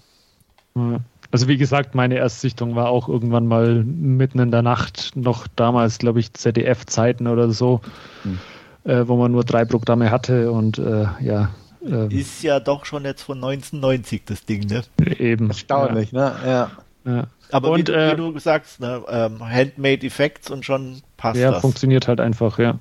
[1.32, 5.98] Also wie gesagt, meine Erstsichtung war auch irgendwann mal mitten in der Nacht, noch damals,
[5.98, 7.80] glaube ich, ZDF-Zeiten oder so,
[8.24, 8.38] mhm.
[8.84, 11.50] äh, wo man nur drei Programme hatte und äh, ja.
[11.86, 14.82] Äh, Ist ja doch schon jetzt von 1990 das Ding, ne?
[15.18, 15.48] Eben.
[15.48, 16.30] Erstaunlich, ja.
[16.30, 16.34] ne?
[16.44, 16.70] Ja.
[17.04, 17.26] ja.
[17.52, 21.38] Aber und, wie, du, äh, wie, du, sagst, ne, ähm, Handmade Effects und schon passt
[21.38, 21.56] ja, das.
[21.56, 22.78] Ja, funktioniert halt einfach, ja.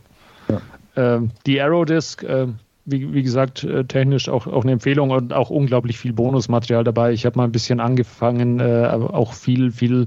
[0.48, 0.62] ja.
[0.96, 2.48] Ähm, die Arrow Disc, äh,
[2.92, 7.12] wie, wie, gesagt, äh, technisch auch, auch eine Empfehlung und auch unglaublich viel Bonusmaterial dabei.
[7.12, 10.06] Ich habe mal ein bisschen angefangen, äh, aber auch viel, viel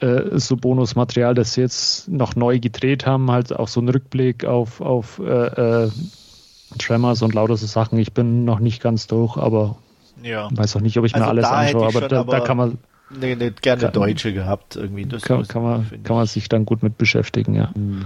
[0.00, 4.44] äh, so Bonusmaterial, das sie jetzt noch neu gedreht haben, halt auch so ein Rückblick
[4.44, 5.88] auf, auf äh,
[6.78, 7.98] Tremors und lauter so Sachen.
[7.98, 9.76] Ich bin noch nicht ganz durch, aber
[10.22, 10.48] ja.
[10.52, 12.78] weiß auch nicht, ob ich also mir alles anschaue, aber da, aber da, kann man
[13.10, 15.06] Nee, nee, gerne kann, Deutsche gehabt irgendwie.
[15.06, 17.74] Das kann, kann man, kann man sich dann gut mit beschäftigen, ja.
[17.74, 18.04] Hm.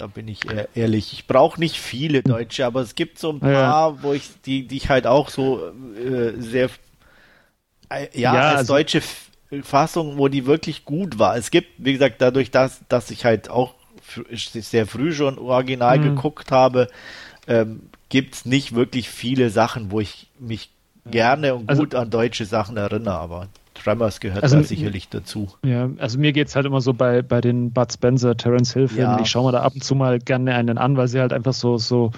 [0.00, 0.40] Da bin ich
[0.74, 1.12] ehrlich.
[1.12, 4.02] Ich brauche nicht viele Deutsche, aber es gibt so ein paar, ja.
[4.02, 5.60] wo ich die, die ich halt auch so
[5.94, 6.70] äh, sehr
[7.90, 9.02] äh, ja, ja, als also, deutsche
[9.62, 11.36] Fassung, wo die wirklich gut war.
[11.36, 13.74] Es gibt, wie gesagt, dadurch, dass, dass ich halt auch
[14.34, 16.14] sehr früh schon original mhm.
[16.14, 16.88] geguckt habe,
[17.46, 20.70] ähm, gibt es nicht wirklich viele Sachen, wo ich mich
[21.04, 23.48] gerne und also, gut an deutsche Sachen erinnere, aber
[23.82, 25.48] Tremors gehört also, da sicherlich dazu.
[25.64, 28.88] Ja, also mir geht es halt immer so bei, bei den Bud Spencer, Terence Hill
[28.88, 29.16] Filmen.
[29.16, 29.20] Ja.
[29.20, 31.54] Ich schaue mir da ab und zu mal gerne einen an, weil sie halt einfach
[31.54, 32.12] so, so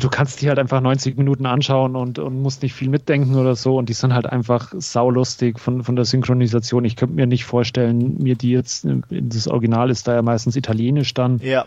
[0.00, 3.54] du kannst die halt einfach 90 Minuten anschauen und, und musst nicht viel mitdenken oder
[3.54, 3.76] so.
[3.76, 6.84] Und die sind halt einfach saulustig von, von der Synchronisation.
[6.84, 11.14] Ich könnte mir nicht vorstellen, mir die jetzt, das Original ist da ja meistens italienisch
[11.14, 11.64] dann, ja.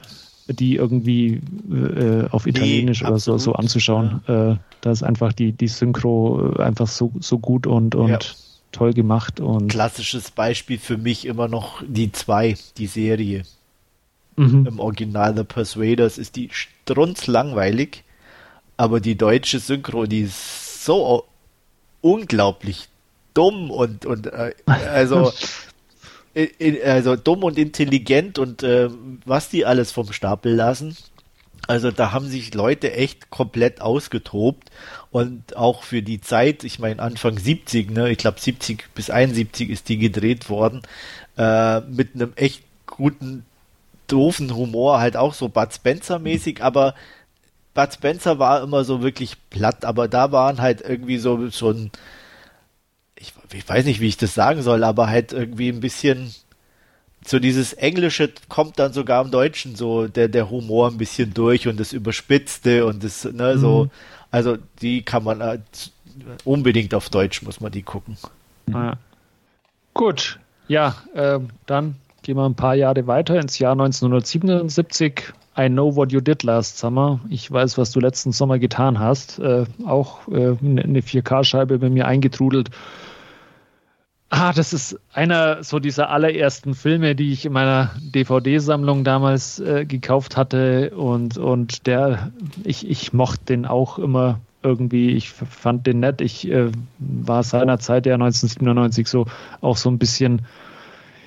[0.47, 1.41] die irgendwie
[1.71, 4.21] äh, auf Italienisch nee, oder so, so anzuschauen.
[4.27, 4.51] Ja.
[4.51, 8.19] Äh, da ist einfach die, die Synchro einfach so, so gut und, und ja
[8.71, 9.39] toll gemacht.
[9.39, 13.43] Und Klassisches Beispiel für mich immer noch die zwei, die Serie.
[14.35, 14.65] Mhm.
[14.67, 18.03] Im Original The Persuaders ist die strunzlangweilig,
[18.77, 21.25] aber die deutsche Synchro, die ist so
[22.01, 22.87] unglaublich
[23.33, 25.31] dumm und, und äh, also
[26.85, 28.89] also dumm und intelligent und äh,
[29.25, 30.95] was die alles vom Stapel lassen.
[31.69, 34.71] Also da haben sich Leute echt komplett ausgetobt.
[35.11, 39.69] Und auch für die Zeit, ich meine Anfang 70, ne, ich glaube 70 bis 71
[39.69, 40.81] ist die gedreht worden,
[41.37, 43.45] äh, mit einem echt guten,
[44.07, 46.95] doofen Humor, halt auch so Bud Spencer mäßig, aber
[47.75, 51.91] Bud Spencer war immer so wirklich platt, aber da waren halt irgendwie so, ein,
[53.15, 56.33] ich, ich weiß nicht, wie ich das sagen soll, aber halt irgendwie ein bisschen,
[57.25, 61.67] so dieses Englische kommt dann sogar im Deutschen so der, der Humor ein bisschen durch
[61.67, 63.91] und das Überspitzte und das, ne, so, mhm.
[64.31, 65.59] Also die kann man äh,
[66.43, 68.17] unbedingt auf Deutsch, muss man die gucken.
[68.71, 68.93] Ja.
[69.93, 75.33] Gut, ja, äh, dann gehen wir ein paar Jahre weiter ins Jahr 1977.
[75.57, 77.19] I know what you did last summer.
[77.29, 79.39] Ich weiß, was du letzten Sommer getan hast.
[79.39, 82.69] Äh, auch äh, eine 4K-Scheibe bei mir eingetrudelt.
[84.31, 89.85] Ah, das ist einer so dieser allerersten Filme, die ich in meiner DVD-Sammlung damals äh,
[89.85, 92.31] gekauft hatte und, und der,
[92.63, 96.21] ich, ich mochte den auch immer irgendwie, ich fand den nett.
[96.21, 99.25] Ich äh, war seinerzeit ja 1997 so
[99.61, 100.43] auch so ein bisschen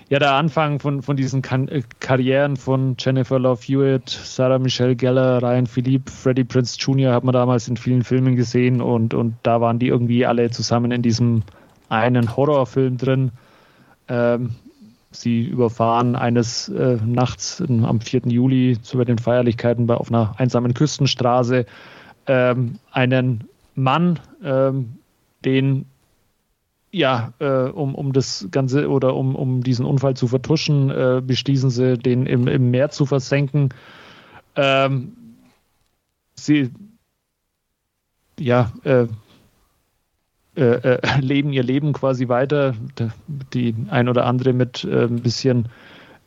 [0.08, 4.94] ja, der Anfang von, von diesen kan äh, Karrieren von Jennifer Love Hewitt, Sarah Michelle
[4.94, 7.14] Geller, Ryan Philippe, Freddie Prince Jr.
[7.14, 10.92] hat man damals in vielen Filmen gesehen und, und da waren die irgendwie alle zusammen
[10.92, 11.42] in diesem
[11.93, 13.32] einen Horrorfilm drin.
[14.09, 14.56] Ähm,
[15.10, 18.23] sie überfahren eines äh, Nachts am 4.
[18.27, 21.66] Juli zu den Feierlichkeiten bei, auf einer einsamen Küstenstraße
[22.27, 23.44] ähm, einen
[23.74, 24.94] Mann, ähm,
[25.44, 25.86] den
[26.94, 31.70] ja, äh, um, um das Ganze oder um, um diesen Unfall zu vertuschen, äh, beschließen
[31.70, 33.70] sie, den im, im Meer zu versenken.
[34.56, 35.12] Ähm,
[36.35, 36.70] sie
[38.39, 39.06] ja, äh,
[40.56, 42.74] äh, äh leben ihr Leben quasi weiter.
[43.52, 45.68] Die ein oder andere mit äh, ein bisschen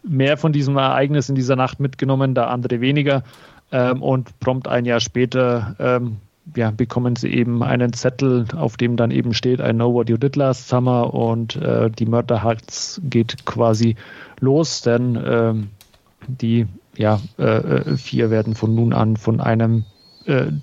[0.04, 3.24] mehr von diesem Ereignis in dieser Nacht mitgenommen, da andere weniger.
[3.72, 6.18] Ähm, und prompt ein Jahr später ähm,
[6.56, 10.18] ja, bekommen sie eben einen Zettel, auf dem dann eben steht, I know what you
[10.18, 13.96] did last summer und äh, die Mörderharz geht quasi
[14.40, 15.54] los, denn äh,
[16.28, 19.86] die ja, äh, äh, vier werden von nun an von einem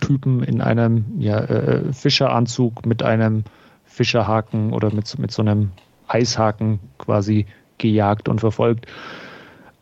[0.01, 3.45] Typen in einem ja, äh, Fischeranzug mit einem
[3.85, 5.71] Fischerhaken oder mit, mit so einem
[6.09, 7.47] Eishaken quasi
[7.79, 8.87] gejagt und verfolgt.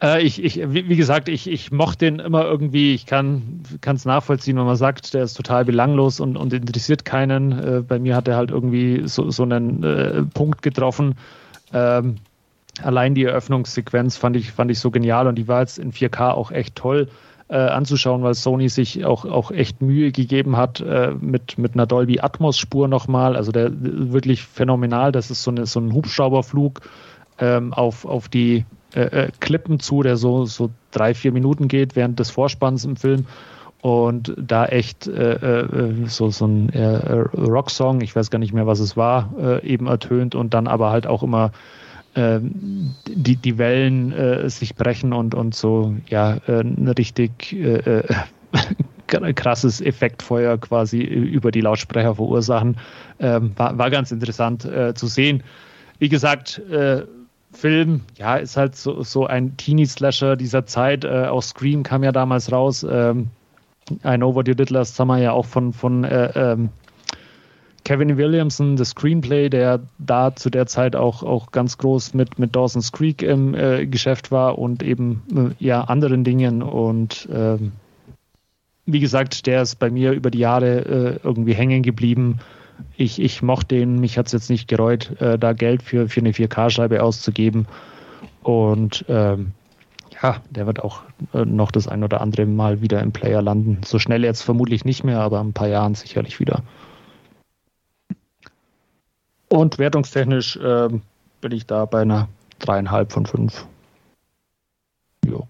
[0.03, 4.57] Äh, ich, ich, wie, gesagt, ich, ich mochte den immer irgendwie, ich kann es nachvollziehen,
[4.57, 7.53] wenn man sagt, der ist total belanglos und, und interessiert keinen.
[7.53, 11.15] Äh, bei mir hat er halt irgendwie so, so einen äh, Punkt getroffen.
[11.73, 12.17] Ähm,
[12.83, 16.33] allein die Eröffnungssequenz fand ich, fand ich so genial und die war jetzt in 4K
[16.33, 17.09] auch echt toll
[17.51, 21.87] äh, anzuschauen, weil Sony sich auch, auch echt Mühe gegeben hat äh, mit, mit einer
[21.87, 23.37] Dolby Atmos Spur nochmal.
[23.37, 25.11] Also der wirklich phänomenal.
[25.11, 26.81] Das ist so, eine, so ein Hubschrauberflug
[27.39, 28.65] ähm, auf, auf die
[28.95, 32.97] äh, äh, Klippen zu, der so, so drei, vier Minuten geht während des Vorspanns im
[32.97, 33.27] Film.
[33.83, 38.67] Und da echt äh, äh, so, so ein äh, Rocksong, ich weiß gar nicht mehr,
[38.67, 41.51] was es war, äh, eben ertönt und dann aber halt auch immer
[42.17, 48.03] die, die Wellen äh, sich brechen und, und so, ja, äh, ein richtig äh,
[49.35, 52.77] krasses Effektfeuer quasi über die Lautsprecher verursachen.
[53.19, 55.43] Ähm, war, war ganz interessant äh, zu sehen.
[55.99, 57.05] Wie gesagt, äh,
[57.53, 61.05] Film, ja, ist halt so, so ein Teenie-Slasher dieser Zeit.
[61.05, 62.87] Äh, auch Scream kam ja damals raus.
[62.89, 63.29] Ähm,
[64.05, 66.69] I Know What You Did Last Summer ja auch von, von äh, ähm,
[67.91, 72.55] Kevin Williamson, das Screenplay, der da zu der Zeit auch, auch ganz groß mit, mit
[72.55, 75.23] Dawson's Creek im äh, Geschäft war und eben
[75.59, 76.63] äh, ja anderen Dingen.
[76.63, 77.73] Und ähm,
[78.87, 82.39] wie gesagt, der ist bei mir über die Jahre äh, irgendwie hängen geblieben
[82.97, 86.21] ich, ich mochte den, mich hat es jetzt nicht gereut, äh, da Geld für, für
[86.21, 87.67] eine 4K-Scheibe auszugeben.
[88.45, 89.53] Und ähm,
[90.23, 91.03] ja, der wird auch
[91.35, 93.81] äh, noch das ein oder andere Mal wieder im Player landen.
[93.85, 96.63] So schnell jetzt vermutlich nicht mehr, aber in ein paar Jahren sicherlich wieder.
[99.51, 100.89] Und wertungstechnisch äh,
[101.41, 102.29] bin ich da bei einer
[102.61, 103.67] dreieinhalb von fünf.
[105.27, 105.47] Jo.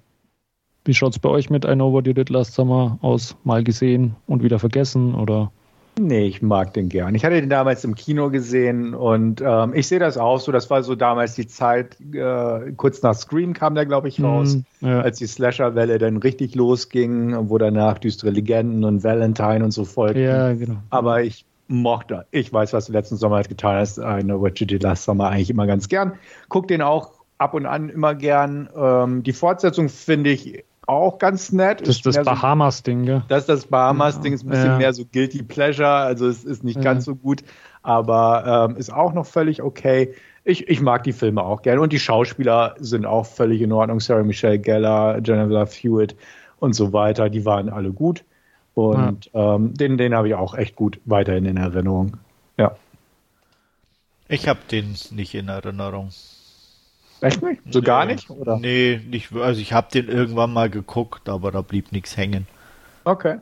[0.85, 3.36] Wie schaut es bei euch mit I Know What You Did Last Summer aus?
[3.44, 5.52] Mal gesehen und wieder vergessen oder?
[5.98, 7.14] Nee, ich mag den gern.
[7.14, 10.51] Ich hatte den damals im Kino gesehen und ähm, ich sehe das auch so.
[10.51, 14.24] Das war so damals die Zeit, äh, kurz nach Scream kam der, glaube ich, mhm,
[14.24, 15.01] raus, mm, ja.
[15.02, 20.22] als die Slasher-Welle dann richtig losging, wo danach düstere Legenden und Valentine und so folgten.
[20.22, 20.78] Ja, genau.
[20.89, 24.59] Aber ich mochte, ich weiß, was du letzten Sommer halt getan hast, I know what
[24.59, 26.13] you did last summer eigentlich immer ganz gern.
[26.49, 28.69] Guck den auch ab und an immer gern.
[28.77, 31.83] Ähm, die Fortsetzung finde ich auch ganz nett.
[31.83, 33.25] Das ist das Bahamas-Ding, ja.
[33.29, 34.79] Das ist das Bahamas-Ding, ist ein bisschen ja.
[34.79, 36.83] mehr so Guilty Pleasure, also es ist nicht ja.
[36.83, 37.45] ganz so gut,
[37.83, 40.13] aber ähm, ist auch noch völlig okay.
[40.43, 44.01] Ich, ich mag die Filme auch gerne und die Schauspieler sind auch völlig in Ordnung.
[44.01, 46.17] Sarah Michelle Gellar, Jennifer Hewitt
[46.59, 48.25] und so weiter, die waren alle gut.
[48.89, 49.55] Und ja.
[49.55, 52.16] ähm, den, den habe ich auch echt gut weiterhin in Erinnerung.
[52.57, 52.77] Ja.
[54.28, 56.11] Ich habe den nicht in Erinnerung.
[57.20, 57.61] Echt nicht?
[57.70, 58.31] So nee, gar nicht?
[58.31, 58.59] Oder?
[58.59, 62.47] Nee, nicht, also ich habe den irgendwann mal geguckt, aber da blieb nichts hängen.
[63.05, 63.39] Okay.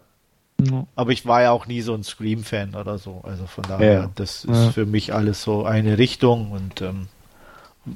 [0.96, 3.20] Aber ich war ja auch nie so ein Scream-Fan oder so.
[3.22, 4.10] Also von daher, ja.
[4.16, 4.70] das ist ja.
[4.72, 7.06] für mich alles so eine Richtung und ähm,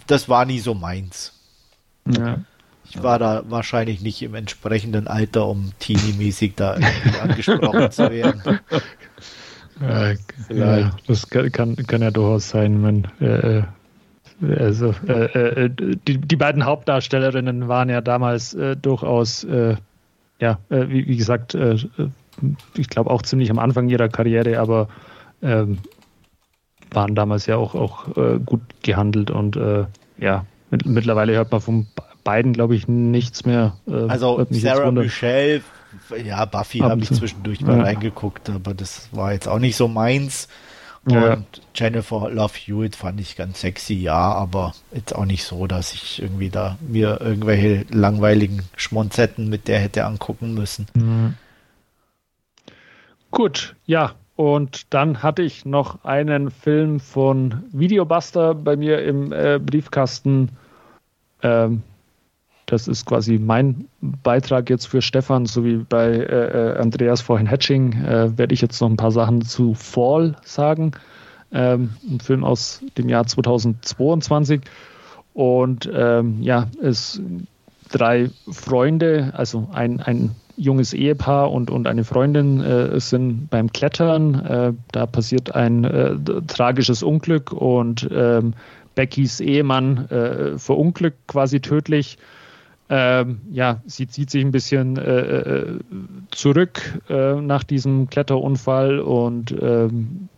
[0.06, 1.32] das war nie so meins.
[2.06, 2.38] Ja.
[2.94, 6.76] Ich war da wahrscheinlich nicht im entsprechenden Alter, um teenie-mäßig da
[7.22, 8.60] angesprochen zu werden.
[10.48, 13.62] Ja, das kann, kann, ja durchaus sein, wenn äh,
[14.56, 19.74] also äh, äh, die, die beiden Hauptdarstellerinnen waren ja damals äh, durchaus, äh,
[20.40, 21.76] ja, äh, wie, wie, gesagt, äh,
[22.76, 24.86] ich glaube auch ziemlich am Anfang ihrer Karriere, aber
[25.42, 25.78] ähm,
[26.92, 28.06] waren damals ja auch, auch
[28.44, 29.58] gut gehandelt und
[30.18, 31.86] ja, mit, mittlerweile hört man von
[32.24, 33.76] beiden, glaube ich, nichts mehr.
[33.86, 35.62] also Sarah Michelle,
[36.24, 37.84] ja, Buffy habe ich zwischendurch mal ja.
[37.84, 40.48] reingeguckt, aber das war jetzt auch nicht so meins.
[41.08, 41.34] Ja.
[41.34, 45.92] Und Jennifer Love Hewitt fand ich ganz sexy, ja, aber jetzt auch nicht so, dass
[45.92, 50.86] ich irgendwie da mir irgendwelche langweiligen Schmonzetten mit der hätte angucken müssen.
[50.94, 51.34] Mhm.
[53.32, 59.58] Gut, ja, und dann hatte ich noch einen Film von Videobuster bei mir im äh,
[59.58, 60.50] Briefkasten.
[61.42, 61.82] Ähm,
[62.72, 67.46] das ist quasi mein Beitrag jetzt für Stefan, so wie bei äh, äh Andreas vorhin
[67.46, 70.92] Hatching, äh, werde ich jetzt noch ein paar Sachen zu Fall sagen.
[71.52, 74.62] Ähm, ein Film aus dem Jahr 2022.
[75.34, 77.20] Und ähm, ja, es
[77.90, 84.34] drei Freunde, also ein, ein junges Ehepaar und, und eine Freundin äh, sind beim Klettern.
[84.46, 86.16] Äh, da passiert ein äh,
[86.46, 88.54] tragisches Unglück und ähm,
[88.94, 92.16] Beckys Ehemann äh, verunglückt quasi tödlich.
[92.94, 95.78] Ähm, ja, sie zieht sich ein bisschen äh, äh,
[96.30, 100.28] zurück äh, nach diesem Kletterunfall und ähm,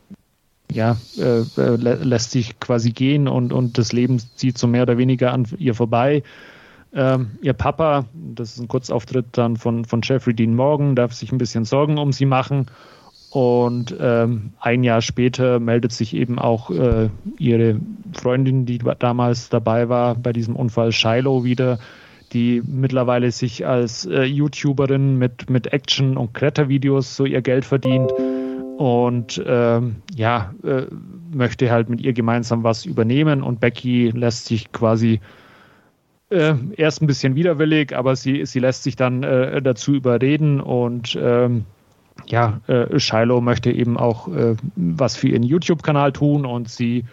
[0.70, 4.82] ja, äh, äh, lä lässt sich quasi gehen und, und das Leben zieht so mehr
[4.82, 6.22] oder weniger an ihr vorbei.
[6.94, 11.32] Ähm, ihr Papa, das ist ein Kurzauftritt dann von, von Jeffrey Dean Morgan, darf sich
[11.32, 12.66] ein bisschen Sorgen um sie machen.
[13.30, 17.80] Und ähm, ein Jahr später meldet sich eben auch äh, ihre
[18.12, 21.80] Freundin, die damals dabei war bei diesem Unfall, Shiloh wieder,
[22.34, 28.12] die mittlerweile sich als äh, YouTuberin mit, mit Action- und Klettervideos so ihr Geld verdient
[28.76, 30.86] und ähm, ja, äh,
[31.32, 35.20] möchte halt mit ihr gemeinsam was übernehmen und Becky lässt sich quasi
[36.30, 41.16] äh, erst ein bisschen widerwillig, aber sie, sie lässt sich dann äh, dazu überreden und
[41.20, 41.64] ähm,
[42.26, 47.04] ja, äh, Shiloh möchte eben auch äh, was für ihren YouTube-Kanal tun und sie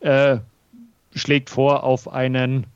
[0.00, 0.38] äh,
[1.14, 2.66] schlägt vor, auf einen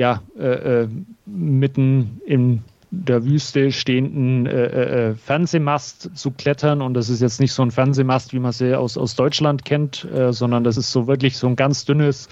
[0.00, 0.88] ja, äh, äh,
[1.26, 6.80] mitten in der Wüste stehenden äh, äh, Fernsehmast zu klettern.
[6.80, 10.06] Und das ist jetzt nicht so ein Fernsehmast, wie man sie aus, aus Deutschland kennt,
[10.10, 12.30] äh, sondern das ist so wirklich so ein ganz dünnes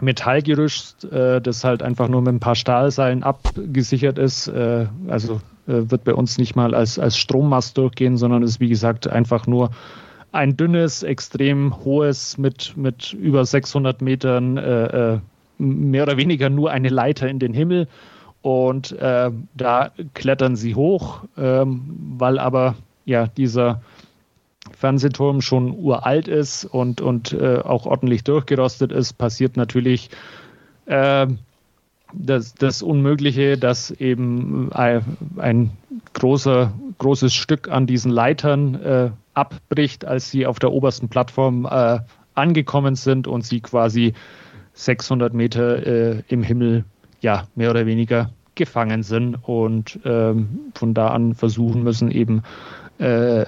[0.00, 4.48] Metallgerüst, äh, das halt einfach nur mit ein paar Stahlseilen abgesichert ist.
[4.48, 8.70] Äh, also äh, wird bei uns nicht mal als, als Strommast durchgehen, sondern ist wie
[8.70, 9.70] gesagt einfach nur
[10.32, 15.20] ein dünnes, extrem hohes mit, mit über 600 Metern
[15.64, 17.88] mehr oder weniger nur eine Leiter in den Himmel.
[18.42, 22.74] Und äh, da klettern sie hoch, ähm, weil aber
[23.06, 23.80] ja dieser
[24.72, 30.10] Fernsehturm schon uralt ist und, und äh, auch ordentlich durchgerostet ist, passiert natürlich
[30.86, 31.26] äh,
[32.12, 35.02] das, das Unmögliche, dass eben ein,
[35.36, 35.70] ein
[36.12, 42.00] großer, großes Stück an diesen Leitern äh, abbricht, als sie auf der obersten Plattform äh,
[42.34, 44.14] angekommen sind und sie quasi
[44.74, 46.84] 600 Meter äh, im Himmel
[47.20, 52.42] ja mehr oder weniger gefangen sind und ähm, von da an versuchen müssen eben
[52.98, 53.44] äh,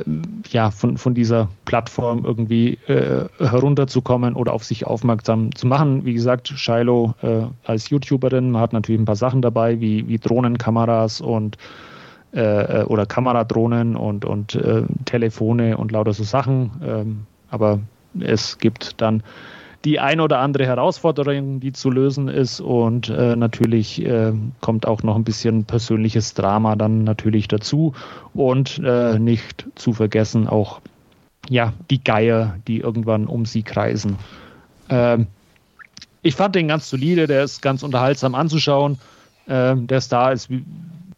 [0.48, 6.04] ja von, von dieser Plattform irgendwie äh, herunterzukommen oder auf sich aufmerksam zu machen.
[6.04, 11.20] Wie gesagt, Shiloh äh, als YouTuberin hat natürlich ein paar Sachen dabei, wie, wie Drohnenkameras
[11.20, 11.58] und
[12.32, 16.70] äh, oder Kameradrohnen und, und äh, Telefone und lauter so Sachen.
[16.84, 17.78] Ähm, aber
[18.18, 19.22] es gibt dann
[19.86, 22.60] die ein oder andere Herausforderung, die zu lösen ist.
[22.60, 27.94] Und äh, natürlich äh, kommt auch noch ein bisschen persönliches Drama dann natürlich dazu.
[28.34, 30.80] Und äh, nicht zu vergessen auch
[31.48, 34.16] ja, die Geier, die irgendwann um sie kreisen.
[34.88, 35.28] Ähm,
[36.22, 38.98] ich fand den ganz solide, der ist ganz unterhaltsam anzuschauen.
[39.48, 40.50] Ähm, der Star ist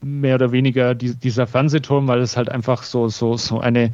[0.03, 3.93] mehr oder weniger die, dieser Fernsehturm, weil es halt einfach so, so, so eine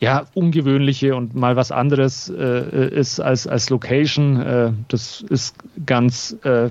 [0.00, 4.40] ja, ungewöhnliche und mal was anderes äh, ist als, als Location.
[4.40, 6.70] Äh, das ist ganz äh,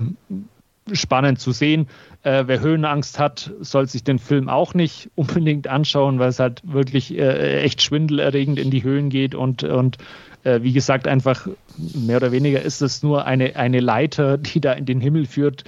[0.92, 1.86] spannend zu sehen.
[2.24, 6.60] Äh, wer Höhenangst hat, soll sich den Film auch nicht unbedingt anschauen, weil es halt
[6.64, 9.98] wirklich äh, echt schwindelerregend in die Höhen geht und, und
[10.42, 11.46] äh, wie gesagt, einfach
[11.76, 15.62] mehr oder weniger ist es nur eine, eine Leiter, die da in den Himmel führt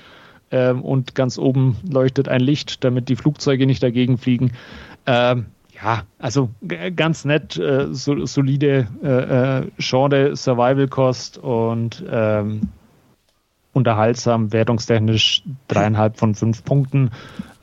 [0.50, 4.50] ähm, und ganz oben leuchtet ein Licht, damit die Flugzeuge nicht dagegen fliegen.
[5.06, 5.46] Ähm,
[5.82, 6.50] ja, also
[6.94, 12.68] ganz nett, äh, so, solide äh, äh, Genre, Survival Cost und ähm,
[13.72, 17.10] unterhaltsam, wertungstechnisch dreieinhalb von fünf Punkten.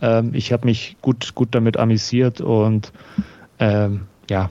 [0.02, 2.92] Ähm, ich habe mich gut, gut damit amüsiert und
[3.60, 4.50] ähm, ja,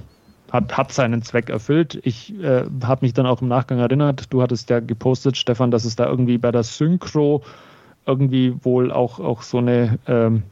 [0.51, 1.99] hat, hat seinen Zweck erfüllt.
[2.05, 5.85] Ich äh, habe mich dann auch im Nachgang erinnert, du hattest ja gepostet, Stefan, dass
[5.85, 7.43] es da irgendwie bei der Synchro
[8.07, 10.45] irgendwie wohl auch, auch so eine ähm,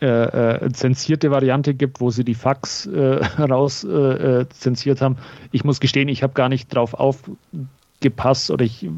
[0.00, 3.88] äh, äh, zensierte Variante gibt, wo sie die Fax äh, raus äh,
[4.40, 5.16] äh, zensiert haben.
[5.52, 8.88] Ich muss gestehen, ich habe gar nicht drauf aufgepasst oder ich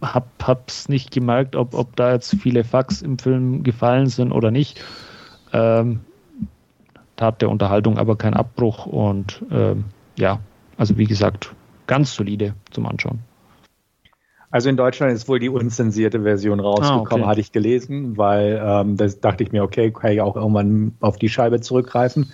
[0.00, 4.50] habe es nicht gemerkt, ob, ob da jetzt viele Fax im Film gefallen sind oder
[4.50, 4.80] nicht.
[5.52, 6.00] Ähm,
[7.16, 9.86] tat der Unterhaltung aber kein Abbruch und ähm,
[10.18, 10.38] ja,
[10.76, 11.54] also wie gesagt,
[11.86, 13.20] ganz solide zum Anschauen.
[14.56, 17.24] Also in Deutschland ist wohl die unzensierte Version rausgekommen, ah, okay.
[17.26, 21.18] hatte ich gelesen, weil ähm, das dachte ich mir, okay, kann ich auch irgendwann auf
[21.18, 22.32] die Scheibe zurückgreifen.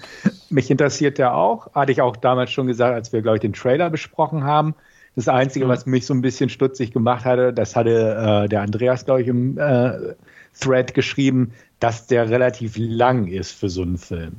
[0.49, 3.55] Mich interessiert der auch, hatte ich auch damals schon gesagt, als wir, glaube ich, den
[3.55, 4.77] Trailer besprochen haben.
[5.17, 5.71] Das Einzige, mhm.
[5.71, 9.27] was mich so ein bisschen stutzig gemacht hatte, das hatte äh, der Andreas, glaube ich,
[9.27, 10.15] im äh,
[10.61, 11.51] Thread geschrieben,
[11.81, 14.37] dass der relativ lang ist für so einen Film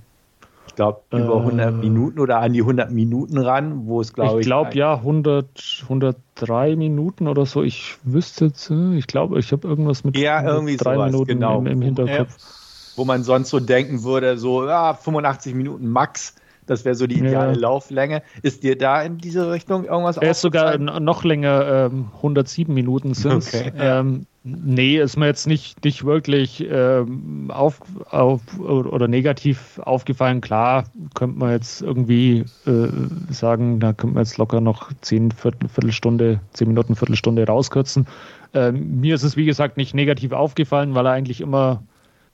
[0.73, 4.39] ich glaube, über 100 äh, Minuten oder an die 100 Minuten ran, wo es, glaube
[4.39, 4.39] ich.
[4.39, 7.61] Ich glaube, ja, 100, 103 Minuten oder so.
[7.61, 11.27] Ich wüsste jetzt, äh, ich glaube, ich habe irgendwas mit ja, irgendwie drei sowas, Minuten
[11.27, 11.59] genau.
[11.59, 12.37] im, im Hinterkopf.
[12.39, 16.35] Ja, wo man sonst so denken würde, so ja, 85 Minuten max.
[16.65, 17.59] Das wäre so die ideale ja.
[17.59, 18.21] Lauflänge.
[18.41, 23.13] Ist dir da in diese Richtung irgendwas Er ist sogar noch länger, ähm, 107 Minuten
[23.13, 23.71] sind okay.
[23.77, 27.79] ähm, Nee, ist mir jetzt nicht, nicht wirklich ähm, auf,
[28.09, 30.41] auf oder negativ aufgefallen.
[30.41, 30.83] Klar,
[31.13, 32.89] könnte man jetzt irgendwie äh,
[33.29, 38.05] sagen, da könnte man jetzt locker noch zehn Viertel, Viertelstunde, zehn Minuten, Viertelstunde rauskürzen.
[38.53, 41.81] Ähm, mir ist es, wie gesagt, nicht negativ aufgefallen, weil er eigentlich immer,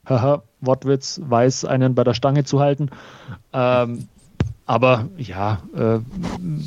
[0.07, 2.89] haha, Wortwitz, weiß, einen bei der Stange zu halten.
[3.53, 4.07] Ähm,
[4.69, 5.97] aber ja, äh,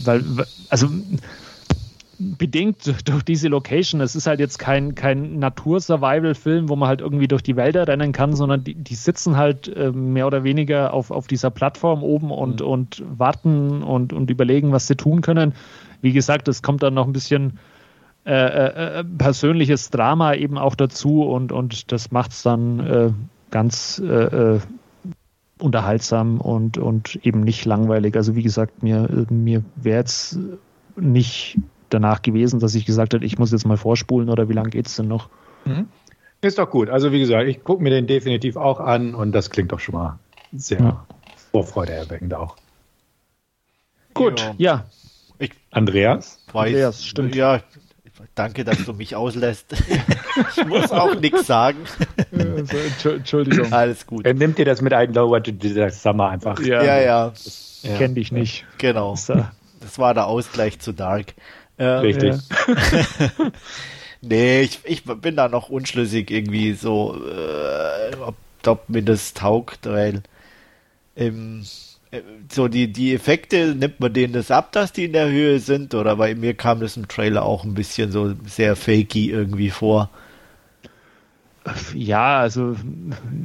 [0.05, 0.25] weil,
[0.71, 0.89] also
[2.19, 4.01] bedingt durch diese Location.
[4.01, 8.11] Es ist halt jetzt kein, kein Natur-Survival-Film, wo man halt irgendwie durch die Wälder rennen
[8.11, 12.33] kann, sondern die, die sitzen halt äh, mehr oder weniger auf, auf dieser Plattform oben
[12.33, 12.67] und, mhm.
[12.67, 15.55] und warten und, und überlegen, was sie tun können.
[16.01, 17.61] Wie gesagt, es kommt dann noch ein bisschen
[18.27, 23.11] äh, äh, äh persönliches Drama eben auch dazu und, und das macht es dann äh,
[23.53, 24.59] ganz äh,
[25.63, 28.17] unterhaltsam und, und eben nicht langweilig.
[28.17, 30.39] Also wie gesagt, mir, mir wäre jetzt
[30.97, 31.59] nicht
[31.91, 34.87] danach gewesen, dass ich gesagt habe, ich muss jetzt mal vorspulen oder wie lange geht
[34.87, 35.29] es denn noch?
[35.65, 35.89] Mhm.
[36.41, 36.91] Ist doch gut.
[36.91, 39.95] Also wie gesagt, ich gucke mir den definitiv auch an und das klingt doch schon
[39.95, 40.19] mal
[40.53, 41.07] sehr ja.
[41.53, 42.57] vorfreudeerweckend auch.
[44.15, 44.55] Gut, ja.
[44.59, 44.85] ja.
[45.39, 46.41] Ich, Andreas?
[46.53, 47.35] Weiß, Andreas, stimmt.
[47.35, 47.61] Ja,
[48.35, 49.73] danke, dass du mich auslässt.
[50.57, 51.79] ich muss auch nichts sagen.
[52.33, 53.73] Also, Entschuldigung.
[53.73, 54.27] Alles gut.
[54.27, 55.43] Er nimmt dir das mit ein Lower
[55.91, 56.61] Summer einfach.
[56.61, 57.01] Ja, ja.
[57.01, 57.33] ja.
[57.83, 57.97] ja.
[57.97, 58.65] Kenn dich nicht.
[58.79, 59.17] Genau.
[59.81, 61.35] Das war der Ausgleich zu Dark.
[61.79, 62.35] Ähm, Richtig.
[62.69, 63.35] Ja.
[64.21, 68.37] nee, ich, ich bin da noch unschlüssig irgendwie so, äh, ob,
[68.67, 70.23] ob mir das taugt, weil
[71.17, 71.65] ähm,
[72.51, 75.95] so die, die Effekte, nimmt man denen das ab, dass die in der Höhe sind?
[75.95, 80.11] Oder bei mir kam das im Trailer auch ein bisschen so sehr fakey irgendwie vor.
[81.95, 82.75] Ja, also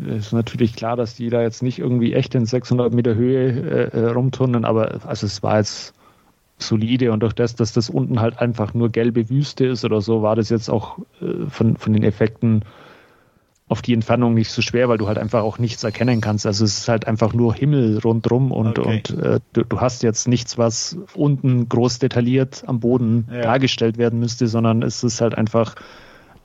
[0.08, 4.06] ist natürlich klar, dass die da jetzt nicht irgendwie echt in 600 Meter Höhe äh,
[4.08, 5.94] rumturnen, aber also es war jetzt
[6.58, 10.24] solide und durch das, dass das unten halt einfach nur gelbe Wüste ist oder so,
[10.24, 12.64] war das jetzt auch äh, von, von den Effekten
[13.70, 16.46] auf die Entfernung nicht so schwer, weil du halt einfach auch nichts erkennen kannst.
[16.46, 19.04] Also es ist halt einfach nur Himmel rundrum und, okay.
[19.10, 23.42] und äh, du, du, hast jetzt nichts, was unten groß detailliert am Boden ja.
[23.42, 25.76] dargestellt werden müsste, sondern es ist halt einfach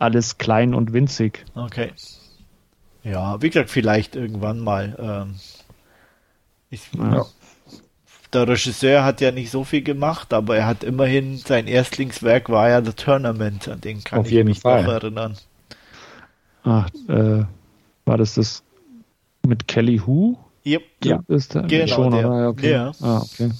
[0.00, 1.44] alles klein und winzig.
[1.54, 1.92] Okay.
[3.04, 4.96] Ja, wie gesagt, vielleicht irgendwann mal.
[4.98, 5.34] Ähm,
[6.70, 7.24] ich, ja
[8.32, 12.68] der Regisseur hat ja nicht so viel gemacht, aber er hat immerhin sein Erstlingswerk war
[12.68, 14.84] ja The Tournament, an den kann Auf ich mich Fall.
[14.84, 15.36] noch erinnern.
[16.64, 17.44] Ach, äh,
[18.04, 18.62] war das das
[19.46, 20.38] mit Kelly Who?
[20.64, 20.82] Yep.
[21.04, 22.48] Ja, ist der genau, schon, der, oder?
[22.48, 22.70] Okay.
[22.70, 22.92] Ja.
[23.00, 23.50] Ah, okay.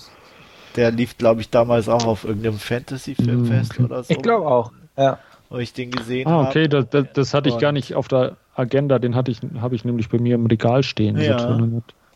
[0.76, 3.84] Der lief, glaube ich, damals auch auf irgendeinem Fantasy-Filmfest mm, okay.
[3.84, 4.14] oder so.
[4.14, 5.18] Ich glaube auch, ja.
[5.50, 6.46] Wo ich den gesehen habe.
[6.46, 9.40] Ah, okay, das, das, das, hatte ich gar nicht auf der Agenda, den hatte ich,
[9.60, 11.18] habe ich nämlich bei mir im Regal stehen.
[11.18, 11.58] Ja.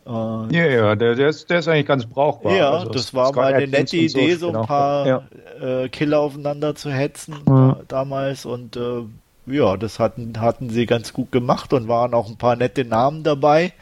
[0.07, 2.55] Ja, ja, der, der, ist, der ist eigentlich ganz brauchbar.
[2.55, 5.23] Ja, also das war mal eine nette Idee, so, so ein paar ja.
[5.61, 7.77] äh, Killer aufeinander zu hetzen ja.
[7.89, 9.01] damals und äh,
[9.47, 13.23] ja, das hatten, hatten sie ganz gut gemacht und waren auch ein paar nette Namen
[13.23, 13.73] dabei.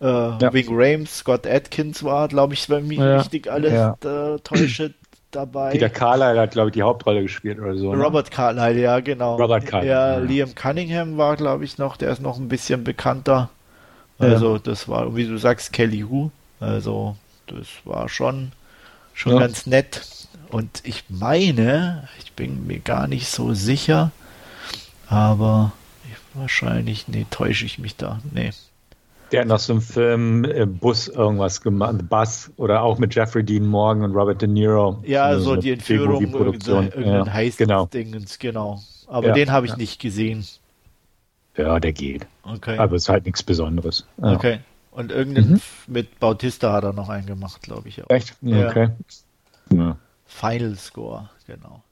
[0.00, 0.52] Äh, ja.
[0.52, 3.18] Wing Rames, Scott Atkins war, glaube ich, wenn mich ja.
[3.18, 3.96] richtig alles ja.
[4.04, 4.94] äh, täusche
[5.30, 5.70] dabei.
[5.70, 7.94] Peter Carlyle hat, glaube ich, die Hauptrolle gespielt oder so.
[7.94, 8.02] Ne?
[8.02, 9.36] Robert Carlyle, ja, genau.
[9.36, 9.90] Robert Carlyle.
[9.90, 13.50] Ja, Liam Cunningham war, glaube ich, noch, der ist noch ein bisschen bekannter.
[14.18, 16.30] Also, das war, wie du sagst, Kelly Hu.
[16.60, 17.16] Also,
[17.48, 18.52] das war schon,
[19.14, 19.40] schon ja.
[19.40, 20.02] ganz nett.
[20.50, 24.12] Und ich meine, ich bin mir gar nicht so sicher,
[25.12, 25.72] aber
[26.04, 28.20] ich, wahrscheinlich, nee, täusche ich mich da.
[28.32, 28.50] Nee.
[29.30, 33.42] Der hat noch so einen Film äh, Bus irgendwas gemacht, Bus oder auch mit Jeffrey
[33.42, 35.02] Dean Morgan und Robert De Niro.
[35.04, 37.86] Ja, so, so die Entführung, irgendein, irgendein ja, heißt genau.
[37.86, 38.82] Dingens, genau.
[39.06, 39.78] Aber ja, den habe ich ja.
[39.78, 40.46] nicht gesehen.
[41.56, 42.26] Ja, der geht.
[42.42, 42.78] Okay.
[42.78, 44.06] Aber es ist halt nichts Besonderes.
[44.18, 44.32] Ja.
[44.32, 44.60] Okay.
[44.90, 45.60] Und irgendeinen mhm.
[45.86, 48.02] mit Bautista hat er noch einen gemacht, glaube ich.
[48.04, 48.10] Auch.
[48.10, 48.34] Echt?
[48.44, 48.90] Okay.
[49.70, 49.96] Ja.
[50.26, 51.82] Final Score, genau.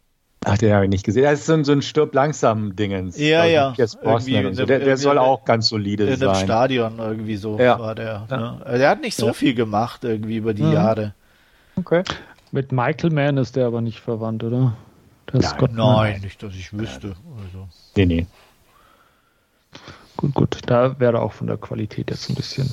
[0.44, 1.24] Ach, den habe ich nicht gesehen.
[1.24, 3.18] Das ist so ein, so ein Stirb langsam Dingens.
[3.18, 3.74] Ja, ja.
[3.76, 3.98] So.
[4.64, 6.28] Der, der soll auch ganz solide in sein.
[6.28, 7.78] In einem Stadion irgendwie so ja.
[7.78, 8.26] war der.
[8.30, 8.36] Ja.
[8.36, 8.78] Ne?
[8.78, 9.32] Der hat nicht so ja.
[9.34, 10.72] viel gemacht irgendwie über die mhm.
[10.72, 11.14] Jahre.
[11.76, 12.04] Okay.
[12.52, 14.76] Mit Michael Mann ist der aber nicht verwandt, oder?
[15.32, 17.14] Der nein, nein, nicht, dass ich wüsste.
[17.44, 17.68] Also.
[17.96, 18.26] Nee, nee.
[20.16, 20.58] Gut, gut.
[20.66, 22.68] Da wäre auch von der Qualität jetzt ein bisschen.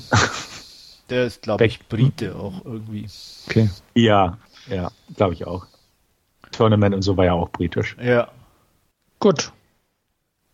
[1.09, 3.07] Der ist, glaube ich, Brite auch irgendwie.
[3.47, 3.69] Okay.
[3.93, 4.37] Ja,
[4.67, 5.67] ja, glaube ich auch.
[6.57, 7.95] Tournament und so war ja auch britisch.
[8.01, 8.27] Ja.
[9.19, 9.51] Gut.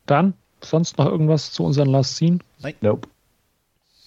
[0.06, 2.40] Dann sonst noch irgendwas zu unseren Last Scene?
[2.62, 2.76] Nein.
[2.82, 3.08] Nope.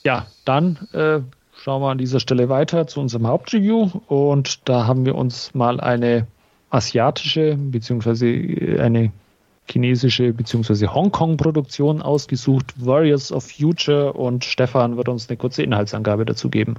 [0.05, 1.20] Ja, dann äh,
[1.56, 5.81] schauen wir an dieser Stelle weiter zu unserem Hauptreview und da haben wir uns mal
[5.81, 6.27] eine
[6.70, 8.27] asiatische beziehungsweise
[8.78, 9.12] eine
[9.68, 10.86] chinesische bzw.
[10.86, 16.77] Hongkong-Produktion ausgesucht, Warriors of Future und Stefan wird uns eine kurze Inhaltsangabe dazu geben.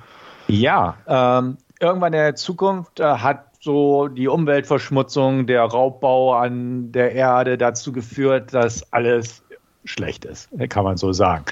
[0.47, 7.11] Ja, ähm, irgendwann in der Zukunft äh, hat so die Umweltverschmutzung, der Raubbau an der
[7.11, 9.43] Erde dazu geführt, dass alles
[9.83, 11.43] schlecht ist, kann man so sagen.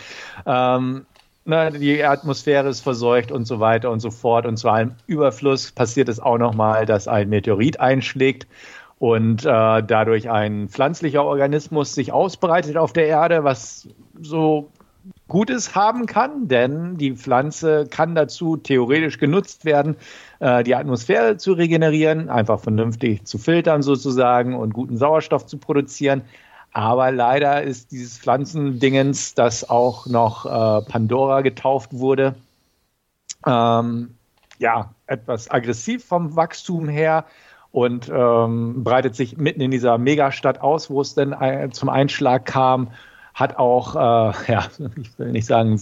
[0.45, 1.05] Ähm,
[1.43, 4.45] ne, die Atmosphäre ist verseucht und so weiter und so fort.
[4.45, 8.47] Und zu einem Überfluss passiert es auch nochmal, dass ein Meteorit einschlägt
[8.97, 13.89] und äh, dadurch ein pflanzlicher Organismus sich ausbreitet auf der Erde, was
[14.21, 14.71] so
[15.27, 19.95] Gutes haben kann, denn die Pflanze kann dazu theoretisch genutzt werden,
[20.39, 26.21] äh, die Atmosphäre zu regenerieren, einfach vernünftig zu filtern sozusagen und guten Sauerstoff zu produzieren.
[26.73, 32.35] Aber leider ist dieses Pflanzendingens, das auch noch äh, Pandora getauft wurde,
[33.47, 34.15] ähm,
[34.59, 37.25] ja, etwas aggressiv vom Wachstum her
[37.71, 41.35] und ähm, breitet sich mitten in dieser Megastadt aus, wo es denn
[41.71, 42.91] zum Einschlag kam
[43.35, 43.99] hat auch, äh,
[44.51, 45.79] ja, ich will nicht sagen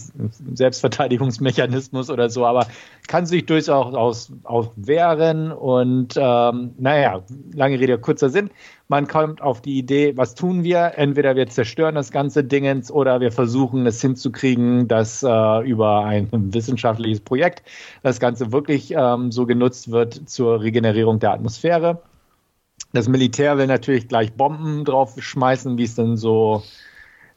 [0.54, 2.66] Selbstverteidigungsmechanismus oder so, aber
[3.06, 7.22] kann sich durchaus auch wehren und ähm, naja,
[7.54, 8.50] lange Rede, kurzer Sinn.
[8.88, 10.92] Man kommt auf die Idee, was tun wir?
[10.96, 16.28] Entweder wir zerstören das ganze Dingens oder wir versuchen es hinzukriegen, dass äh, über ein
[16.32, 17.62] wissenschaftliches Projekt
[18.02, 22.02] das Ganze wirklich ähm, so genutzt wird zur Regenerierung der Atmosphäre.
[22.92, 26.62] Das Militär will natürlich gleich Bomben drauf schmeißen, wie es denn so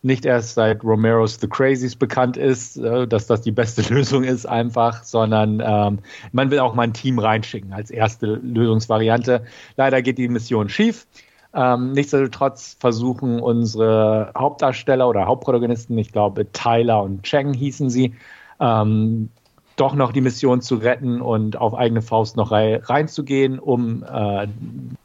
[0.01, 4.45] nicht erst seit Romero's The Crazies bekannt ist, äh, dass das die beste Lösung ist
[4.45, 5.99] einfach, sondern ähm,
[6.31, 9.43] man will auch mal ein Team reinschicken als erste Lösungsvariante.
[9.75, 11.07] Leider geht die Mission schief.
[11.53, 18.13] Ähm, nichtsdestotrotz versuchen unsere Hauptdarsteller oder Hauptprotagonisten, ich glaube Tyler und Cheng hießen sie,
[18.59, 19.29] ähm,
[19.77, 24.47] doch noch die Mission zu retten und auf eigene Faust noch reinzugehen, um äh,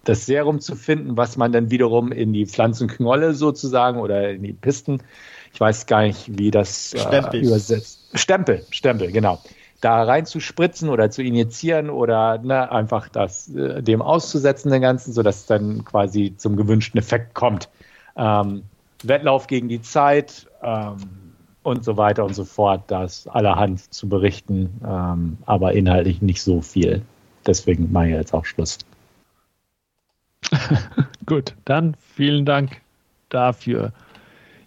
[0.05, 4.55] das Serum zu finden, was man dann wiederum in die Pflanzenknolle sozusagen oder in die
[4.55, 5.01] Pisten,
[5.53, 8.01] ich weiß gar nicht, wie das äh, übersetzt.
[8.15, 9.39] Stempel, Stempel, genau.
[9.83, 14.81] Da rein zu spritzen oder zu injizieren oder ne, einfach das äh, dem auszusetzen, den
[14.81, 17.69] Ganzen, sodass es dann quasi zum gewünschten Effekt kommt.
[18.17, 18.63] Ähm,
[19.03, 20.97] Wettlauf gegen die Zeit, ähm,
[21.63, 22.83] und so weiter und so fort.
[22.89, 27.03] Da ist allerhand zu berichten, ähm, aber inhaltlich nicht so viel.
[27.47, 28.79] Deswegen mache ich jetzt auch Schluss.
[31.27, 32.81] Gut, dann vielen Dank
[33.29, 33.93] dafür.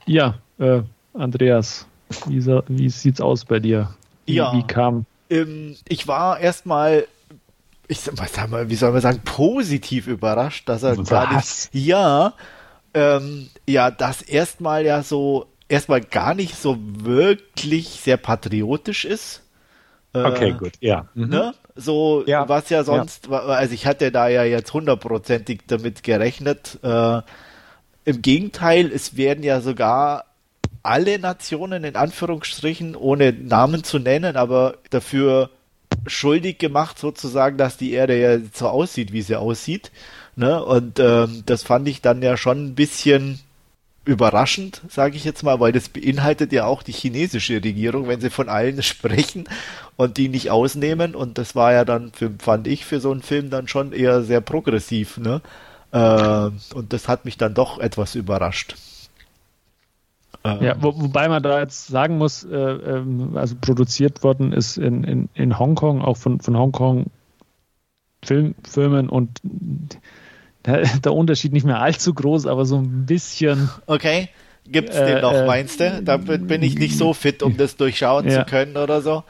[0.05, 0.81] Ja, äh,
[1.13, 1.88] Andreas,
[2.27, 3.93] wie, so, wie sieht's aus bei dir?
[4.26, 5.05] Wie, ja, wie kam?
[5.30, 7.07] Ähm, ich war erstmal
[7.88, 11.69] ich sag mal, wie soll man sagen, positiv überrascht, dass er Was?
[11.72, 12.34] ja,
[12.93, 19.44] ähm, ja, das erstmal ja so erstmal gar nicht so wirklich sehr patriotisch ist.
[20.14, 21.08] Äh, okay, gut, ja.
[21.14, 21.30] Mhm.
[21.30, 21.54] Ne?
[21.76, 22.48] So, ja.
[22.48, 23.40] was ja sonst, ja.
[23.40, 26.80] also ich hatte da ja jetzt hundertprozentig damit gerechnet.
[26.84, 27.22] Äh,
[28.06, 30.26] Im Gegenteil, es werden ja sogar
[30.84, 35.50] alle Nationen in Anführungsstrichen, ohne Namen zu nennen, aber dafür
[36.06, 39.92] schuldig gemacht, sozusagen, dass die Erde ja so aussieht, wie sie aussieht.
[40.36, 40.64] Ne?
[40.64, 43.40] Und ähm, das fand ich dann ja schon ein bisschen
[44.06, 48.30] überraschend, sage ich jetzt mal, weil das beinhaltet ja auch die chinesische Regierung, wenn sie
[48.30, 49.45] von allen sprechen
[49.98, 51.15] und die nicht ausnehmen.
[51.15, 54.22] Und das war ja dann, für, fand ich, für so einen Film dann schon eher
[54.23, 55.18] sehr progressiv.
[55.18, 55.41] Ne?
[55.91, 58.76] Äh, und das hat mich dann doch etwas überrascht.
[60.44, 64.77] Äh, ja, wo, wobei man da jetzt sagen muss, äh, ähm, also produziert worden ist
[64.77, 67.07] in, in, in Hongkong, auch von, von Hongkong
[68.23, 69.41] Film, Filmen und
[70.66, 73.70] der Unterschied nicht mehr allzu groß, aber so ein bisschen.
[73.86, 74.30] Okay.
[74.68, 76.02] Gibt's den äh, noch, äh, meinst du?
[76.04, 78.40] Da bin ich nicht so fit, um das durchschauen ja.
[78.40, 79.24] zu können oder so.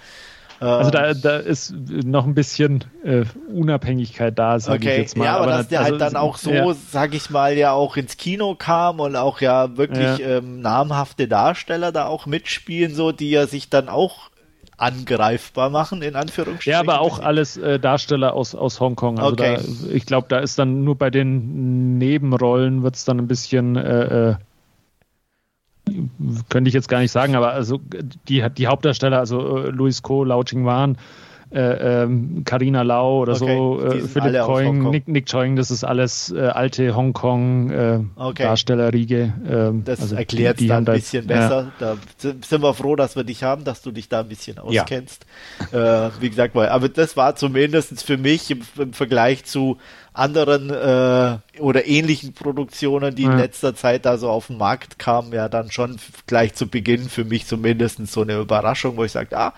[0.59, 4.93] Also da, da ist noch ein bisschen äh, Unabhängigkeit da, sage okay.
[4.93, 5.25] ich jetzt mal.
[5.25, 6.73] Ja, aber, aber dass der halt also, halt dann auch so, ja.
[6.89, 10.37] sag ich mal, ja auch ins Kino kam und auch ja wirklich ja.
[10.37, 14.29] Ähm, namhafte Darsteller da auch mitspielen, so die ja sich dann auch
[14.77, 16.71] angreifbar machen, in Anführungsstrichen.
[16.71, 19.19] Ja, aber auch alles äh, Darsteller aus, aus Hongkong.
[19.19, 19.57] Also okay.
[19.57, 23.75] da, ich glaube, da ist dann nur bei den Nebenrollen wird es dann ein bisschen,
[23.75, 24.35] äh, äh,
[26.49, 27.79] könnte ich jetzt gar nicht sagen, aber also
[28.27, 30.97] die, die Hauptdarsteller, also äh, Louis Ko, Lao Ching Wan,
[31.51, 35.83] äh, ähm, Carina Lau oder okay, so, äh, Philipp Choing, Nick, Nick Choing, das ist
[35.83, 39.33] alles äh, alte Hongkong-Darstellerriege.
[39.47, 39.81] Äh, okay.
[39.85, 41.71] das also erklärt es dann ein bisschen da, besser.
[41.79, 41.97] Ja.
[42.19, 45.25] Da sind wir froh, dass wir dich haben, dass du dich da ein bisschen auskennst.
[45.71, 46.07] Ja.
[46.07, 49.77] Äh, wie gesagt, aber das war zumindest für mich im, im Vergleich zu
[50.15, 53.31] anderen äh, oder ähnlichen Produktionen, die ja.
[53.31, 57.09] in letzter Zeit da so auf den Markt kamen, ja dann schon gleich zu Beginn
[57.09, 59.53] für mich zumindest so eine Überraschung, wo ich sage, ah,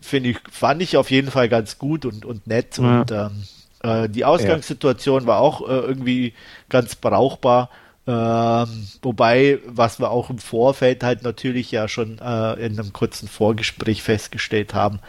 [0.00, 3.00] finde ich, fand ich auf jeden Fall ganz gut und, und nett ja.
[3.00, 3.42] und ähm,
[3.82, 5.26] äh, die Ausgangssituation ja.
[5.26, 6.34] war auch äh, irgendwie
[6.68, 7.70] ganz brauchbar.
[8.08, 13.26] Ähm, wobei, was wir auch im Vorfeld halt natürlich ja schon äh, in einem kurzen
[13.28, 15.00] Vorgespräch festgestellt haben,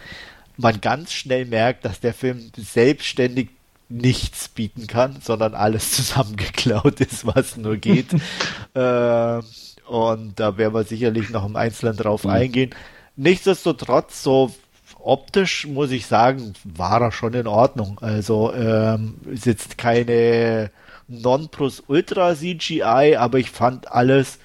[0.58, 3.50] man ganz schnell merkt, dass der Film selbstständig
[3.90, 8.14] nichts bieten kann, sondern alles zusammengeklaut ist, was nur geht.
[8.74, 9.42] äh,
[9.88, 12.32] und da werden wir sicherlich noch im Einzelnen drauf mhm.
[12.32, 12.76] eingehen.
[13.16, 14.54] Nichtsdestotrotz, so
[15.00, 18.00] optisch muss ich sagen, war er schon in Ordnung.
[18.02, 20.72] Also ähm, ist jetzt keine
[21.08, 24.40] Non-Plus-Ultra CGI, aber ich fand alles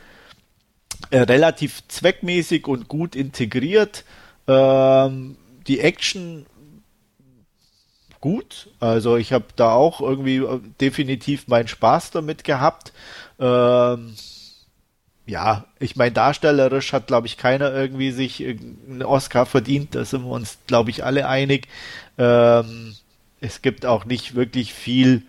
[1.10, 4.04] äh, relativ zweckmäßig und gut integriert.
[4.46, 6.46] Ähm, die Action
[8.20, 8.70] gut.
[8.80, 12.92] Also ich habe da auch irgendwie äh, definitiv meinen Spaß damit gehabt.
[13.38, 14.14] Ähm,
[15.32, 19.94] ja, ich meine, darstellerisch hat, glaube ich, keiner irgendwie sich einen Oscar verdient.
[19.94, 21.68] Da sind wir uns, glaube ich, alle einig.
[22.18, 22.94] Ähm,
[23.40, 25.22] es gibt auch nicht wirklich viel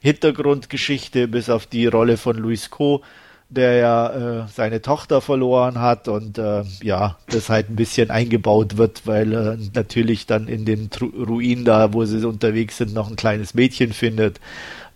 [0.00, 3.02] Hintergrundgeschichte, bis auf die Rolle von Louis Co
[3.50, 8.76] der ja äh, seine Tochter verloren hat und äh, ja, das halt ein bisschen eingebaut
[8.76, 13.08] wird, weil äh, natürlich dann in den Tru Ruinen da, wo sie unterwegs sind, noch
[13.08, 14.38] ein kleines Mädchen findet,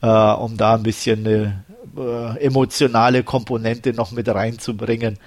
[0.03, 1.65] äh, um da ein bisschen eine
[1.97, 5.19] äh, emotionale Komponente noch mit reinzubringen.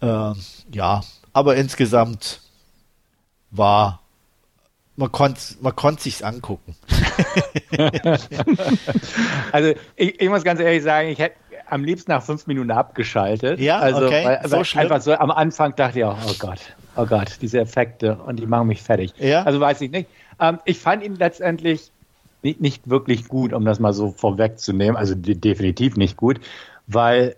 [0.00, 0.32] Äh,
[0.72, 1.00] ja,
[1.32, 2.40] aber insgesamt
[3.50, 4.00] war
[4.96, 6.76] man konnte man konnte sich's angucken.
[9.52, 11.36] also ich, ich muss ganz ehrlich sagen, ich hätte
[11.70, 13.60] am liebsten nach fünf Minuten abgeschaltet.
[13.60, 14.24] Ja, also, okay.
[14.24, 16.60] Weil, so weil einfach so am Anfang dachte ich auch, oh Gott,
[16.96, 19.12] oh Gott, diese Effekte und die machen mich fertig.
[19.18, 19.42] Ja.
[19.44, 20.08] Also weiß ich nicht.
[20.40, 21.90] Ähm, ich fand ihn letztendlich
[22.42, 24.96] nicht, nicht wirklich gut, um das mal so vorwegzunehmen.
[24.96, 26.40] Also definitiv nicht gut,
[26.86, 27.36] weil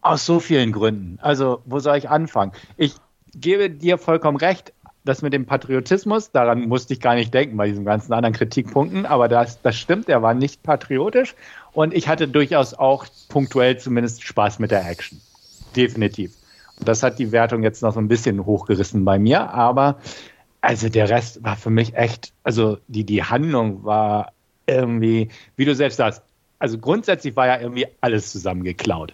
[0.00, 1.18] aus so vielen Gründen.
[1.22, 2.52] Also, wo soll ich anfangen?
[2.76, 2.94] Ich
[3.34, 4.72] gebe dir vollkommen recht,
[5.04, 9.06] das mit dem Patriotismus, daran musste ich gar nicht denken bei diesen ganzen anderen Kritikpunkten,
[9.06, 11.34] aber das, das stimmt, er war nicht patriotisch
[11.72, 15.20] und ich hatte durchaus auch punktuell zumindest Spaß mit der Action.
[15.74, 16.34] Definitiv.
[16.78, 19.98] Und das hat die Wertung jetzt noch so ein bisschen hochgerissen bei mir, aber
[20.62, 24.32] also der Rest war für mich echt, also die, die Handlung war
[24.66, 26.22] irgendwie, wie du selbst sagst,
[26.58, 29.12] also grundsätzlich war ja irgendwie alles zusammengeklaut.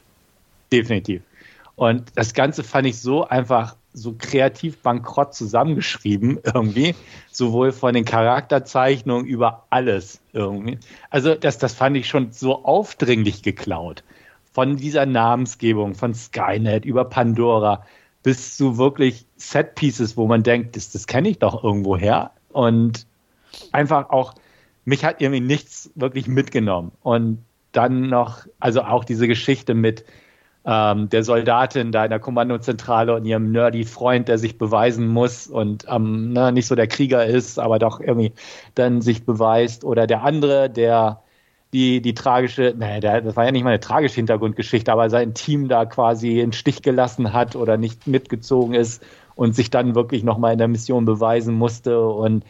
[0.71, 1.23] Definitiv.
[1.75, 6.95] Und das Ganze fand ich so einfach so kreativ bankrott zusammengeschrieben irgendwie,
[7.31, 10.79] sowohl von den Charakterzeichnungen über alles irgendwie.
[11.09, 14.05] Also das, das fand ich schon so aufdringlich geklaut.
[14.53, 17.87] Von dieser Namensgebung, von Skynet über Pandora
[18.23, 22.33] bis zu wirklich Set-Pieces, wo man denkt, das, das kenne ich doch irgendwo her.
[22.53, 23.07] Und
[23.73, 24.35] einfach auch,
[24.85, 26.93] mich hat irgendwie nichts wirklich mitgenommen.
[27.03, 30.05] Und dann noch, also auch diese Geschichte mit,
[30.65, 35.47] ähm, der Soldatin da in der Kommandozentrale und ihrem nerdy Freund, der sich beweisen muss
[35.47, 38.33] und ähm, ne, nicht so der Krieger ist, aber doch irgendwie
[38.75, 39.85] dann sich beweist.
[39.85, 41.23] Oder der andere, der
[41.73, 45.35] die, die tragische, naja, der, das war ja nicht mal eine tragische Hintergrundgeschichte, aber sein
[45.35, 49.03] Team da quasi in Stich gelassen hat oder nicht mitgezogen ist
[49.39, 52.01] und sich dann wirklich nochmal in der Mission beweisen musste.
[52.09, 52.45] Und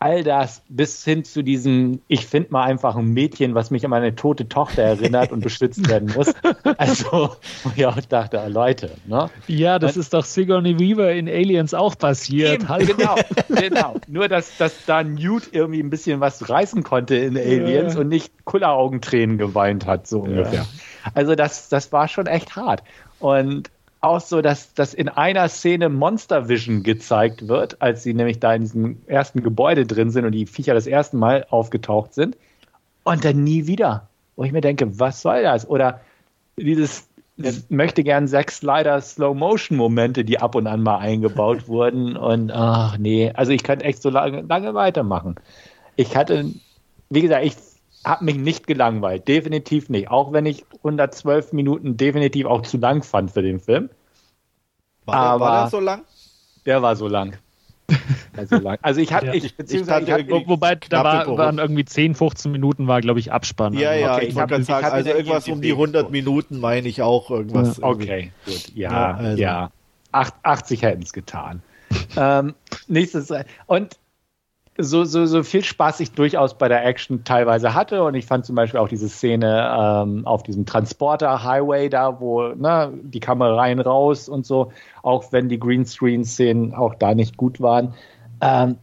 [0.00, 3.92] all das bis hin zu diesem, ich finde mal einfach ein Mädchen, was mich an
[3.92, 6.34] meine tote Tochter erinnert und beschützt werden muss.
[6.78, 7.36] Also,
[7.76, 9.30] ja, ich dachte, oh, Leute, ne?
[9.46, 12.64] Ja, das und, ist doch Sigourney Weaver in Aliens auch passiert.
[12.64, 13.14] Eben, genau,
[13.48, 13.94] genau.
[14.08, 18.00] Nur, dass, dass da Newt irgendwie ein bisschen was reißen konnte in Aliens ja.
[18.00, 20.62] und nicht Kulleraugentränen geweint hat, so ungefähr.
[20.62, 20.66] Ja.
[21.14, 22.82] Also, das, das war schon echt hart.
[23.20, 23.70] Und
[24.00, 28.54] auch so, dass, dass in einer Szene Monster Vision gezeigt wird, als sie nämlich da
[28.54, 32.36] in diesem ersten Gebäude drin sind und die Viecher das erste Mal aufgetaucht sind.
[33.04, 34.08] Und dann nie wieder.
[34.36, 35.68] Wo ich mir denke, was soll das?
[35.68, 36.00] Oder
[36.56, 37.08] dieses
[37.68, 42.16] möchte gern sechs leider Slow-Motion-Momente, die ab und an mal eingebaut wurden.
[42.16, 45.36] Und ach nee, also ich könnte echt so lange, lange weitermachen.
[45.96, 46.50] Ich hatte,
[47.10, 47.56] wie gesagt, ich
[48.06, 49.26] habe mich nicht gelangweilt.
[49.26, 50.10] Definitiv nicht.
[50.10, 53.90] Auch wenn ich 112 Minuten definitiv auch zu lang fand für den Film.
[55.04, 56.02] War, Aber der, war der so lang?
[56.64, 57.36] Der war so lang.
[58.48, 58.78] so lang.
[58.82, 59.34] Also ich hatte, ja.
[59.34, 63.20] ich, beziehungsweise ich hatte, wo, wobei da war, waren irgendwie 10, 15 Minuten war, glaube
[63.20, 63.74] ich, Abspann.
[63.74, 67.30] Ja, ja, okay, ich, wollte sagen, also irgendwas um die 100 Minuten meine ich auch
[67.30, 67.82] irgendwas.
[67.82, 69.42] Okay, gut, ja, ja, also.
[69.42, 69.70] ja.
[70.12, 71.62] 80 hätten es getan.
[72.16, 72.54] ähm,
[72.88, 73.32] nächstes.
[73.66, 73.98] Und
[74.78, 78.02] so, so, so viel Spaß ich durchaus bei der Action teilweise hatte.
[78.04, 82.92] Und ich fand zum Beispiel auch diese Szene ähm, auf diesem Transporter-Highway da, wo ne,
[83.02, 84.72] die Kamera rein, raus und so,
[85.02, 87.94] auch wenn die Greenscreen-Szenen auch da nicht gut waren.
[88.40, 88.76] Ähm,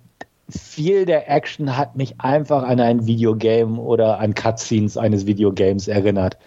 [0.49, 6.37] viel der Action hat mich einfach an ein Videogame oder an Cutscenes eines Videogames erinnert.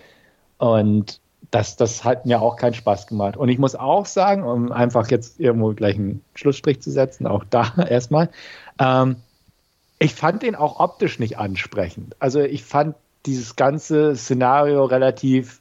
[0.59, 1.21] Und
[1.51, 3.37] das, das hat mir auch keinen Spaß gemacht.
[3.37, 7.45] Und ich muss auch sagen, um einfach jetzt irgendwo gleich einen Schlussstrich zu setzen, auch
[7.49, 8.29] da erstmal,
[8.79, 9.17] ähm,
[9.99, 12.17] ich fand den auch optisch nicht ansprechend.
[12.19, 15.61] Also ich fand dieses ganze Szenario relativ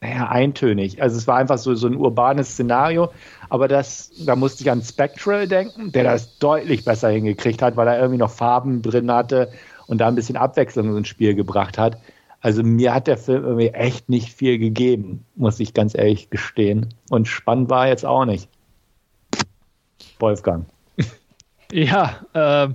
[0.00, 1.02] naja, eintönig.
[1.02, 3.10] Also es war einfach so, so ein urbanes Szenario,
[3.48, 7.88] aber das, da musste ich an Spectral denken, der das deutlich besser hingekriegt hat, weil
[7.88, 9.50] er irgendwie noch Farben drin hatte
[9.88, 11.98] und da ein bisschen Abwechslung ins Spiel gebracht hat.
[12.40, 16.94] Also mir hat der Film irgendwie echt nicht viel gegeben, muss ich ganz ehrlich gestehen.
[17.10, 18.48] Und spannend war er jetzt auch nicht.
[20.18, 20.66] Wolfgang.
[21.70, 22.68] Ja, äh,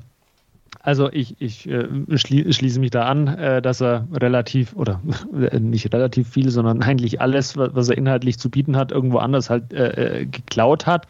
[0.86, 1.88] also ich, ich äh,
[2.18, 5.02] schließe mich da an, äh, dass er relativ, oder
[5.52, 9.50] äh, nicht relativ viel, sondern eigentlich alles, was er inhaltlich zu bieten hat, irgendwo anders
[9.50, 11.08] halt äh, äh, geklaut hat.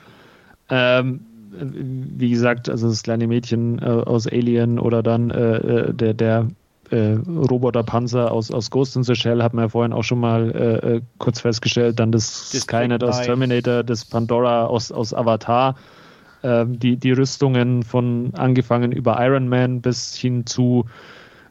[0.69, 1.21] Ähm,
[1.51, 6.47] wie gesagt, also das kleine Mädchen äh, aus Alien oder dann der, der
[6.91, 11.41] Roboterpanzer aus, aus Ghost in the Shell, hat man ja vorhin auch schon mal kurz
[11.41, 15.75] festgestellt, dann das Skynet aus Terminator, das Pandora aus, aus Avatar
[16.43, 20.85] die, die Rüstungen von angefangen über Iron Man bis hin zu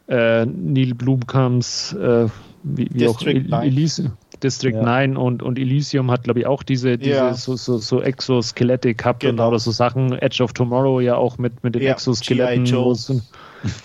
[0.09, 2.27] äh, Neil Blumkamps äh,
[2.63, 4.13] wie, wie District auch Elysium,
[4.43, 4.83] District ja.
[4.83, 7.35] 9 und, und Elysium hat, glaube ich, auch diese, diese ja.
[7.35, 9.45] so, so, so Exoskelette gehabt genau.
[9.45, 10.13] und oder so Sachen.
[10.19, 12.67] Edge of Tomorrow ja auch mit, mit den ja, Exoskeletten.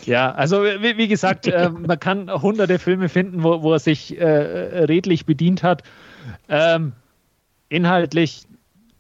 [0.06, 4.20] Ja, also wie, wie gesagt, äh, man kann hunderte Filme finden, wo, wo er sich
[4.20, 5.84] äh, redlich bedient hat.
[6.50, 6.94] Ähm,
[7.70, 8.48] inhaltlich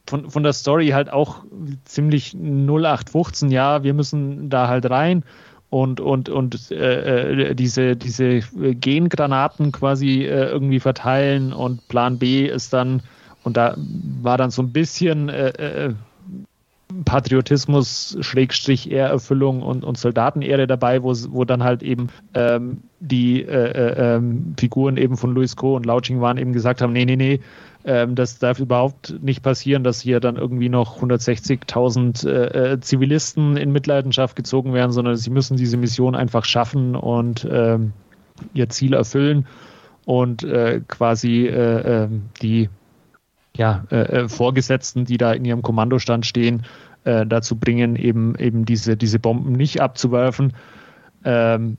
[0.07, 1.43] von, von der Story halt auch
[1.85, 5.23] ziemlich 0815, ja, wir müssen da halt rein
[5.69, 12.45] und, und, und äh, äh, diese, diese Gengranaten quasi äh, irgendwie verteilen und Plan B
[12.45, 13.01] ist dann,
[13.43, 13.75] und da
[14.21, 15.93] war dann so ein bisschen äh, äh
[17.03, 24.15] Patriotismus, Schrägstrich Ehrerfüllung und, und Soldatenehre dabei, wo, wo dann halt eben ähm, die äh,
[24.15, 25.75] ähm, Figuren eben von Louis Co.
[25.75, 27.41] und Lauching waren eben gesagt haben, nee, nee, nee,
[27.87, 33.55] ähm, das darf überhaupt nicht passieren, dass hier dann irgendwie noch 160.000 äh, äh, Zivilisten
[33.55, 37.93] in Mitleidenschaft gezogen werden, sondern sie müssen diese Mission einfach schaffen und ähm,
[38.53, 39.47] ihr Ziel erfüllen
[40.03, 42.69] und äh, quasi äh, ähm, die
[43.55, 46.63] ja, äh, äh, Vorgesetzten, die da in ihrem Kommandostand stehen,
[47.03, 50.51] dazu bringen, eben, eben diese, diese Bomben nicht abzuwerfen.
[51.23, 51.77] Ähm,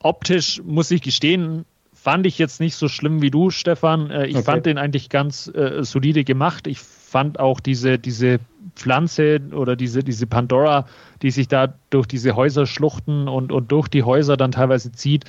[0.00, 1.66] optisch muss ich gestehen,
[2.02, 4.10] fand ich jetzt nicht so schlimm wie du, Stefan.
[4.10, 4.44] Äh, ich okay.
[4.44, 6.66] fand den eigentlich ganz äh, solide gemacht.
[6.66, 8.38] Ich fand auch diese, diese
[8.74, 10.86] Pflanze oder diese, diese Pandora,
[11.20, 15.24] die sich da durch diese Häuser schluchten und, und durch die Häuser dann teilweise zieht,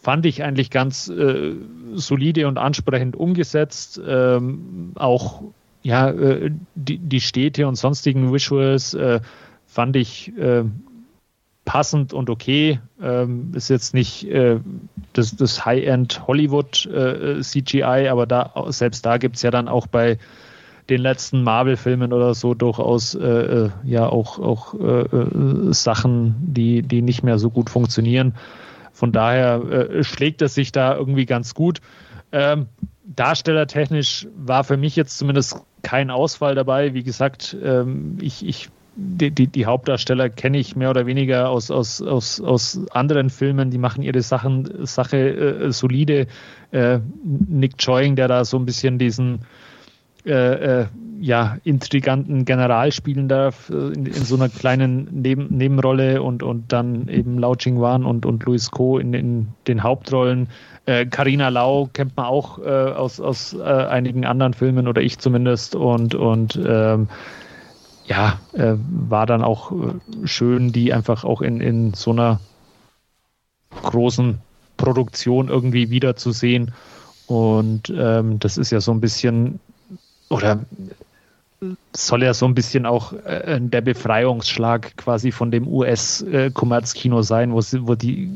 [0.00, 1.52] fand ich eigentlich ganz äh,
[1.94, 4.00] solide und ansprechend umgesetzt.
[4.06, 5.42] Ähm, auch
[5.82, 9.20] ja, äh, die, die Städte und sonstigen Visuals äh,
[9.66, 10.64] fand ich äh,
[11.66, 12.80] passend und okay.
[13.02, 14.58] Ähm, ist jetzt nicht äh,
[15.12, 19.86] das, das High-End Hollywood äh, CGI, aber da selbst da gibt es ja dann auch
[19.86, 20.18] bei
[20.88, 26.80] den letzten Marvel-Filmen oder so durchaus äh, äh ja auch, auch äh, äh, Sachen, die,
[26.80, 28.34] die nicht mehr so gut funktionieren.
[28.92, 31.82] Von daher schlägt es sich da irgendwie ganz gut.
[32.32, 32.68] Ähm,
[33.04, 36.94] darstellertechnisch war für mich jetzt zumindest kein Ausfall dabei.
[36.94, 41.70] Wie gesagt, ähm, ich, ich die, die, die, Hauptdarsteller kenne ich mehr oder weniger aus,
[41.70, 46.26] aus, aus, aus anderen Filmen, die machen ihre Sachen, Sache äh, solide.
[46.70, 49.40] Äh, Nick Choing, der da so ein bisschen diesen
[50.24, 50.86] äh, äh
[51.18, 56.72] ja, intriganten General spielen darf, äh, in, in so einer kleinen Neben Nebenrolle und, und
[56.74, 60.48] dann eben Lau Ching Wan und, und Louis Ko in, in den Hauptrollen.
[61.10, 66.14] Karina äh, Lau kennt man auch aus, aus einigen anderen Filmen oder ich zumindest und,
[66.14, 67.08] und ähm,
[68.06, 72.40] ja, äh, war dann auch äh, schön, die einfach auch in, in so einer
[73.82, 74.38] großen
[74.76, 76.72] Produktion irgendwie wiederzusehen.
[77.26, 79.58] Und ähm, das ist ja so ein bisschen,
[80.28, 80.60] oder
[81.92, 87.58] soll ja so ein bisschen auch äh, der Befreiungsschlag quasi von dem US-Kommerzkino sein, wo,
[87.58, 88.30] wo die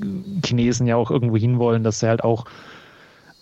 [0.45, 2.47] Chinesen ja auch irgendwo hinwollen, dass sie halt auch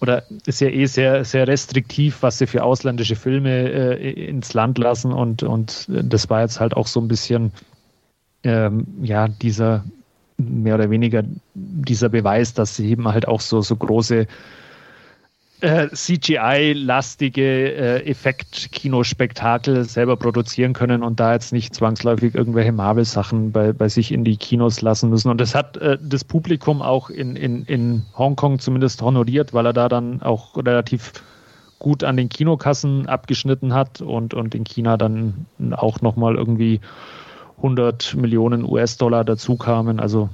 [0.00, 4.78] oder ist ja eh sehr, sehr restriktiv, was sie für ausländische Filme äh, ins Land
[4.78, 7.52] lassen und, und das war jetzt halt auch so ein bisschen
[8.44, 9.84] ähm, ja, dieser
[10.36, 14.26] mehr oder weniger dieser Beweis, dass sie eben halt auch so, so große
[15.60, 23.72] äh, CGI-lastige äh, Effekt-Kinospektakel selber produzieren können und da jetzt nicht zwangsläufig irgendwelche Marvel-Sachen bei,
[23.72, 25.30] bei sich in die Kinos lassen müssen.
[25.30, 29.72] Und das hat äh, das Publikum auch in, in, in Hongkong zumindest honoriert, weil er
[29.72, 31.12] da dann auch relativ
[31.78, 36.80] gut an den Kinokassen abgeschnitten hat und, und in China dann auch nochmal irgendwie
[37.58, 40.00] 100 Millionen US-Dollar dazu kamen.
[40.00, 40.28] Also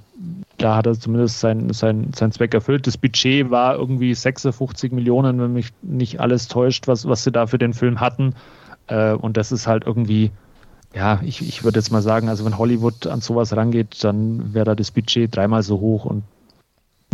[0.58, 2.86] da hat er zumindest seinen sein, sein Zweck erfüllt.
[2.86, 7.46] Das Budget war irgendwie 56 Millionen, wenn mich nicht alles täuscht, was, was sie da
[7.46, 8.34] für den Film hatten.
[8.86, 10.30] Äh, und das ist halt irgendwie,
[10.94, 14.64] ja, ich, ich würde jetzt mal sagen, also wenn Hollywood an sowas rangeht, dann wäre
[14.64, 16.22] da das Budget dreimal so hoch und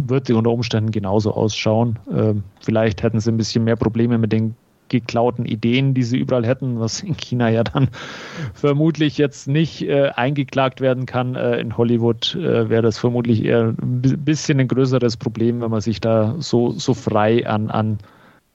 [0.03, 1.99] würde unter Umständen genauso ausschauen.
[2.13, 4.55] Äh, vielleicht hätten sie ein bisschen mehr Probleme mit den
[4.91, 7.89] geklauten Ideen, die sie überall hätten, was in China ja dann
[8.53, 11.35] vermutlich jetzt nicht äh, eingeklagt werden kann.
[11.35, 15.81] Äh, in Hollywood äh, wäre das vermutlich eher ein bisschen ein größeres Problem, wenn man
[15.81, 17.99] sich da so, so frei an, an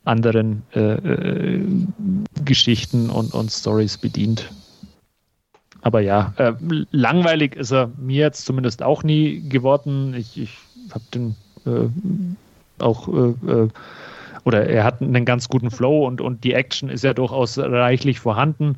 [0.04, 1.66] anderen äh, äh,
[2.44, 4.52] Geschichten und, und Stories bedient.
[5.82, 6.54] Aber ja, äh,
[6.92, 10.14] langweilig ist er mir jetzt zumindest auch nie geworden.
[10.16, 10.58] Ich, ich
[10.92, 11.36] habe den
[12.78, 13.08] auch
[14.46, 18.20] oder er hat einen ganz guten Flow und, und die Action ist ja durchaus reichlich
[18.20, 18.78] vorhanden.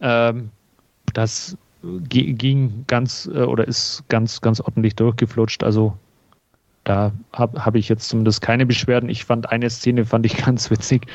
[0.00, 0.50] Ähm,
[1.12, 1.56] das
[2.08, 5.62] ging ganz äh, oder ist ganz, ganz ordentlich durchgeflutscht.
[5.62, 5.96] Also
[6.84, 9.08] da habe hab ich jetzt zumindest keine Beschwerden.
[9.08, 11.06] Ich fand eine Szene, fand ich ganz witzig,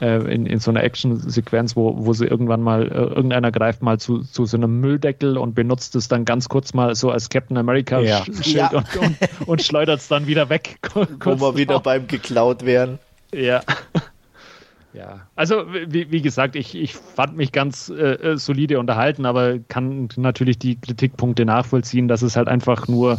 [0.00, 3.98] äh, in, in so einer Action-Sequenz, wo, wo sie irgendwann mal, äh, irgendeiner greift mal
[3.98, 7.56] zu, zu so einem Mülldeckel und benutzt es dann ganz kurz mal so als Captain
[7.56, 8.24] America ja.
[8.42, 8.68] Ja.
[8.68, 10.78] Und, und, und schleudert es dann wieder weg.
[10.94, 12.98] Wo wir wieder beim geklaut werden.
[13.32, 13.62] Ja.
[14.94, 19.58] Ja, also wie, wie gesagt, ich, ich fand mich ganz äh, äh, solide unterhalten, aber
[19.58, 23.18] kann natürlich die Kritikpunkte nachvollziehen, dass es halt einfach nur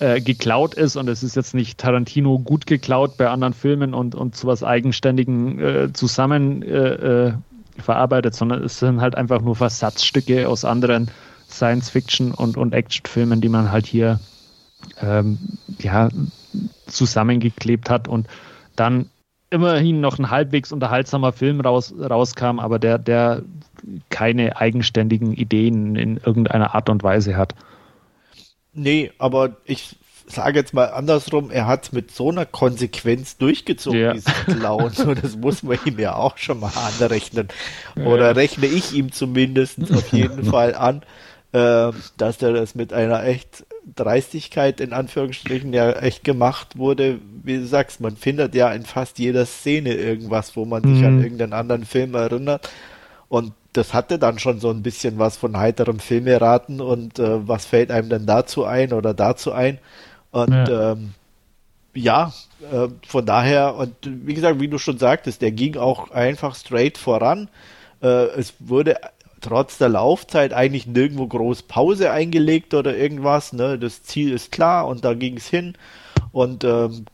[0.00, 4.14] äh, geklaut ist und es ist jetzt nicht Tarantino gut geklaut bei anderen Filmen und,
[4.14, 7.32] und zu was Eigenständigen äh, zusammen äh, äh,
[7.78, 11.10] verarbeitet, sondern es sind halt einfach nur Versatzstücke aus anderen
[11.48, 14.18] Science-Fiction- und, und Action-Filmen, die man halt hier
[15.00, 15.38] ähm,
[15.78, 16.08] ja,
[16.88, 18.26] zusammengeklebt hat und
[18.74, 19.08] dann
[19.50, 23.42] immerhin noch ein halbwegs unterhaltsamer Film raus, rauskam, aber der, der
[24.10, 27.54] keine eigenständigen Ideen in irgendeiner Art und Weise hat.
[28.72, 29.96] Nee, aber ich
[30.26, 34.12] sage jetzt mal andersrum, er hat mit so einer Konsequenz durchgezogen, ja.
[34.12, 34.90] diesen Clown.
[34.94, 37.48] So, das muss man ihm ja auch schon mal anrechnen.
[37.96, 38.32] Oder ja.
[38.32, 41.02] rechne ich ihm zumindest auf jeden Fall an,
[41.52, 43.64] äh, dass er das mit einer echt
[43.94, 47.20] Dreistigkeit in Anführungsstrichen ja echt gemacht wurde.
[47.42, 51.18] Wie du sagst, man findet ja in fast jeder Szene irgendwas, wo man sich an
[51.18, 51.22] mhm.
[51.22, 52.68] irgendeinen anderen Film erinnert.
[53.28, 57.66] Und das hatte dann schon so ein bisschen was von heiterem Filmeraten und äh, was
[57.66, 59.78] fällt einem denn dazu ein oder dazu ein.
[60.30, 61.14] Und ja, ähm,
[61.94, 62.32] ja
[62.72, 66.98] äh, von daher, und wie gesagt, wie du schon sagtest, der ging auch einfach straight
[66.98, 67.48] voran.
[68.02, 68.96] Äh, es wurde
[69.40, 73.52] trotz der Laufzeit eigentlich nirgendwo groß Pause eingelegt oder irgendwas.
[73.52, 73.78] Ne?
[73.78, 75.74] Das Ziel ist klar und da ging es hin.
[76.32, 77.06] Und ähm,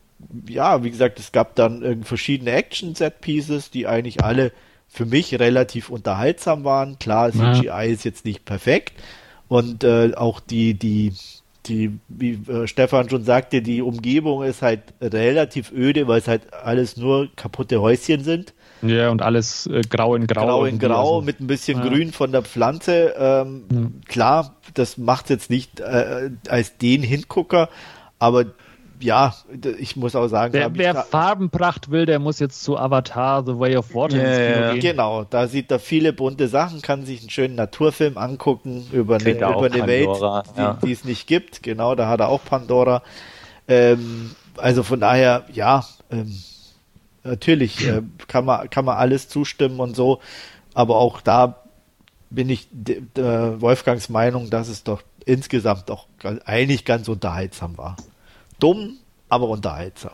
[0.48, 4.52] ja, wie gesagt, es gab dann verschiedene Action-Set-Pieces, die eigentlich alle
[4.88, 6.98] für mich relativ unterhaltsam waren.
[6.98, 7.82] Klar, CGI ja.
[7.82, 8.92] ist jetzt nicht perfekt.
[9.48, 11.14] Und äh, auch die, die,
[11.66, 16.52] die, wie äh, Stefan schon sagte, die Umgebung ist halt relativ öde, weil es halt
[16.52, 18.52] alles nur kaputte Häuschen sind.
[18.82, 20.46] Ja, und alles äh, grau in grau.
[20.46, 21.22] Grau in grau, also.
[21.22, 21.88] mit ein bisschen ja.
[21.88, 23.14] Grün von der Pflanze.
[23.16, 23.78] Ähm, ja.
[24.08, 27.68] Klar, das macht jetzt nicht äh, als den Hingucker,
[28.18, 28.46] aber
[29.02, 29.34] ja,
[29.78, 33.76] ich muss auch sagen, wer, wer Farbenpracht will, der muss jetzt zu Avatar The Way
[33.76, 34.80] of Water yeah, gehen.
[34.80, 39.30] Genau, da sieht er viele bunte Sachen, kann sich einen schönen Naturfilm angucken über eine,
[39.30, 40.78] über eine Pandora, Welt, ja.
[40.84, 41.62] die, es nicht gibt.
[41.62, 43.02] Genau, da hat er auch Pandora.
[43.66, 46.32] Ähm, also von daher, ja, ähm,
[47.24, 50.20] Natürlich äh, kann, man, kann man alles zustimmen und so,
[50.74, 51.62] aber auch da
[52.30, 52.68] bin ich
[53.14, 56.06] Wolfgangs Meinung, dass es doch insgesamt doch
[56.44, 57.96] eigentlich ganz unterhaltsam war.
[58.58, 60.12] Dumm, aber unterhaltsam.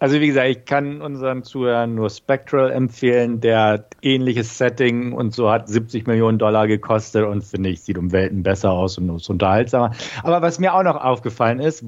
[0.00, 5.50] Also wie gesagt, ich kann unseren Zuhörern nur Spectral empfehlen, der ähnliches Setting und so
[5.50, 9.30] hat 70 Millionen Dollar gekostet und finde ich, sieht um Welten besser aus und ist
[9.30, 9.92] unterhaltsamer.
[10.22, 11.84] Aber was mir auch noch aufgefallen ist,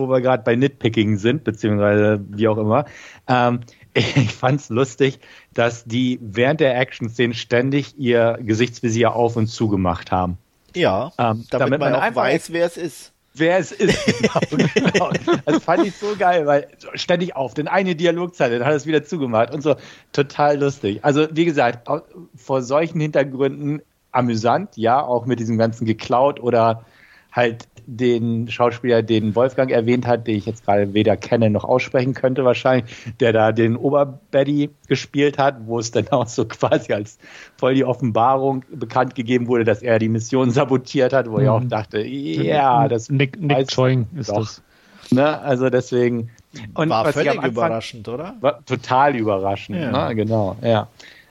[0.00, 2.86] wo wir gerade bei Nitpicking sind, beziehungsweise wie auch immer,
[3.28, 3.60] ähm,
[3.94, 5.18] ich fand es lustig,
[5.54, 10.38] dass die während der Action-Szenen ständig ihr Gesichtsvisier auf und zu gemacht haben.
[10.74, 13.12] Ja, ähm, damit, damit, man, man auch weiß, wer es ist.
[13.32, 14.06] Wer es ist,
[14.74, 15.36] genau, genau.
[15.46, 19.04] Das fand ich so geil, weil ständig auf, denn eine Dialogzeile, dann hat es wieder
[19.04, 19.76] zugemacht und so.
[20.12, 21.04] Total lustig.
[21.04, 21.88] Also, wie gesagt,
[22.34, 26.84] vor solchen Hintergründen amüsant, ja, auch mit diesem ganzen geklaut oder
[27.32, 32.14] halt den Schauspieler, den Wolfgang erwähnt hat, den ich jetzt gerade weder kenne noch aussprechen
[32.14, 37.18] könnte wahrscheinlich, der da den Oberbaddy gespielt hat, wo es dann auch so quasi als
[37.56, 41.42] voll die Offenbarung bekannt gegeben wurde, dass er die Mission sabotiert hat, wo mhm.
[41.42, 44.38] ich auch dachte, ja, das Nick, Nick Choing ist doch.
[44.38, 44.62] das.
[45.10, 45.40] Ne?
[45.40, 46.30] Also deswegen.
[46.74, 48.36] Und war völlig Anfang, überraschend, oder?
[48.40, 50.08] War total überraschend, ja.
[50.08, 50.14] ne?
[50.14, 50.88] genau, ja.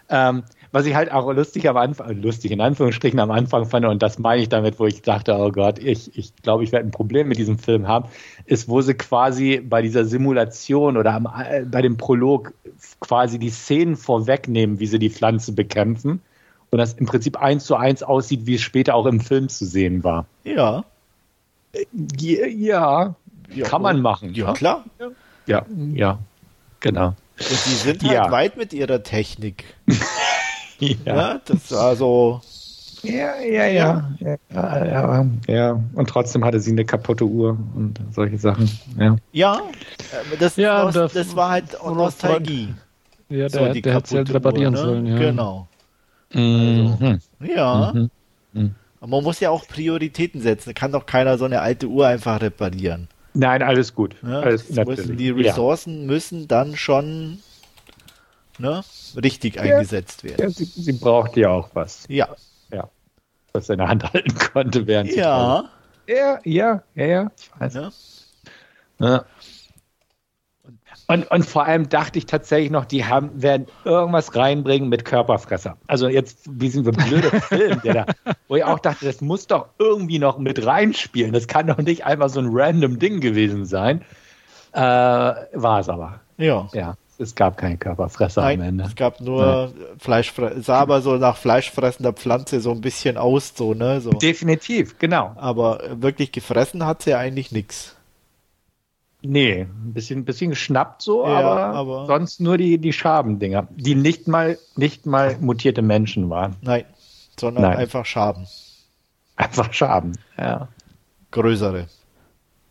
[0.09, 3.85] Ähm, was ich halt auch lustig am Anfang, äh, lustig in Anführungsstrichen am Anfang fand,
[3.85, 6.87] und das meine ich damit, wo ich dachte, oh Gott, ich, ich glaube, ich werde
[6.87, 8.09] ein Problem mit diesem Film haben,
[8.45, 12.53] ist, wo sie quasi bei dieser Simulation oder am, äh, bei dem Prolog
[12.99, 16.21] quasi die Szenen vorwegnehmen, wie sie die Pflanze bekämpfen.
[16.71, 19.65] Und das im Prinzip eins zu eins aussieht, wie es später auch im Film zu
[19.65, 20.27] sehen war.
[20.43, 20.83] Ja.
[21.73, 21.85] Äh,
[22.19, 23.15] ja,
[23.51, 24.35] ja kann man machen.
[24.35, 24.85] Ja, klar.
[25.47, 25.65] Ja,
[25.95, 26.19] ja,
[26.79, 27.07] genau.
[27.39, 28.31] Und die sind halt ja.
[28.31, 29.63] weit mit ihrer Technik.
[31.05, 31.15] ja.
[31.15, 31.41] ja.
[31.45, 32.41] Das war so.
[33.01, 35.83] Ja, ja, ja, ja, ja, ja.
[35.93, 38.69] Und trotzdem hatte sie eine kaputte Uhr und solche Sachen.
[38.97, 39.61] Ja, ja
[40.37, 42.73] das, ja, Nost das, das war halt Nostalgie.
[43.29, 44.79] Ja, der, so, der hätte halt reparieren ne?
[44.79, 45.05] sollen.
[45.05, 45.17] Ja.
[45.17, 45.67] Genau.
[46.33, 46.97] Mhm.
[46.99, 47.91] Also, ja.
[47.93, 48.09] Mhm.
[48.53, 48.75] Mhm.
[48.99, 50.73] Aber man muss ja auch Prioritäten setzen.
[50.73, 53.07] Kann doch keiner so eine alte Uhr einfach reparieren.
[53.33, 54.15] Nein, alles gut.
[54.23, 56.07] Ja, alles, müssen, die Ressourcen ja.
[56.07, 57.39] müssen dann schon
[58.59, 58.81] ne,
[59.15, 60.41] richtig ja, eingesetzt werden.
[60.41, 62.05] Ja, sie, sie braucht ja auch was.
[62.07, 62.29] Ja.
[62.71, 62.89] Ja.
[63.53, 65.19] Was in der Hand halten konnte, während sie.
[65.19, 65.69] Ja.
[66.07, 67.31] Ja, ja, ja, ja.
[67.37, 67.73] Ich weiß.
[67.75, 67.91] Ja.
[68.99, 69.25] ja.
[71.07, 75.75] Und, und vor allem dachte ich tatsächlich noch, die haben, werden irgendwas reinbringen mit Körperfresser.
[75.87, 79.47] Also jetzt, wie sind wir blöde Film, der da, wo ich auch dachte, das muss
[79.47, 81.33] doch irgendwie noch mit reinspielen.
[81.33, 84.03] Das kann doch nicht einfach so ein random Ding gewesen sein.
[84.71, 86.19] Äh, war es aber.
[86.37, 86.67] Ja.
[86.73, 86.95] Ja.
[87.21, 88.83] Es gab keinen Körperfresser Nein, am Ende.
[88.85, 89.73] Es gab nur.
[89.97, 90.61] Fleischfresser.
[90.61, 93.99] Sah aber so nach fleischfressender Pflanze so ein bisschen aus, so, ne?
[93.99, 94.11] So.
[94.11, 95.33] Definitiv, genau.
[95.35, 97.97] Aber wirklich gefressen hat sie ja eigentlich nichts.
[99.21, 103.95] Nee, ein bisschen, bisschen geschnappt so, ja, aber, aber, sonst nur die, die Schabendinger, die
[103.95, 106.55] nicht mal, nicht mal mutierte Menschen waren.
[106.61, 106.85] Nein,
[107.37, 107.77] sondern Nein.
[107.79, 108.47] einfach Schaben.
[109.35, 110.69] Einfach Schaben, ja.
[111.31, 111.87] Größere.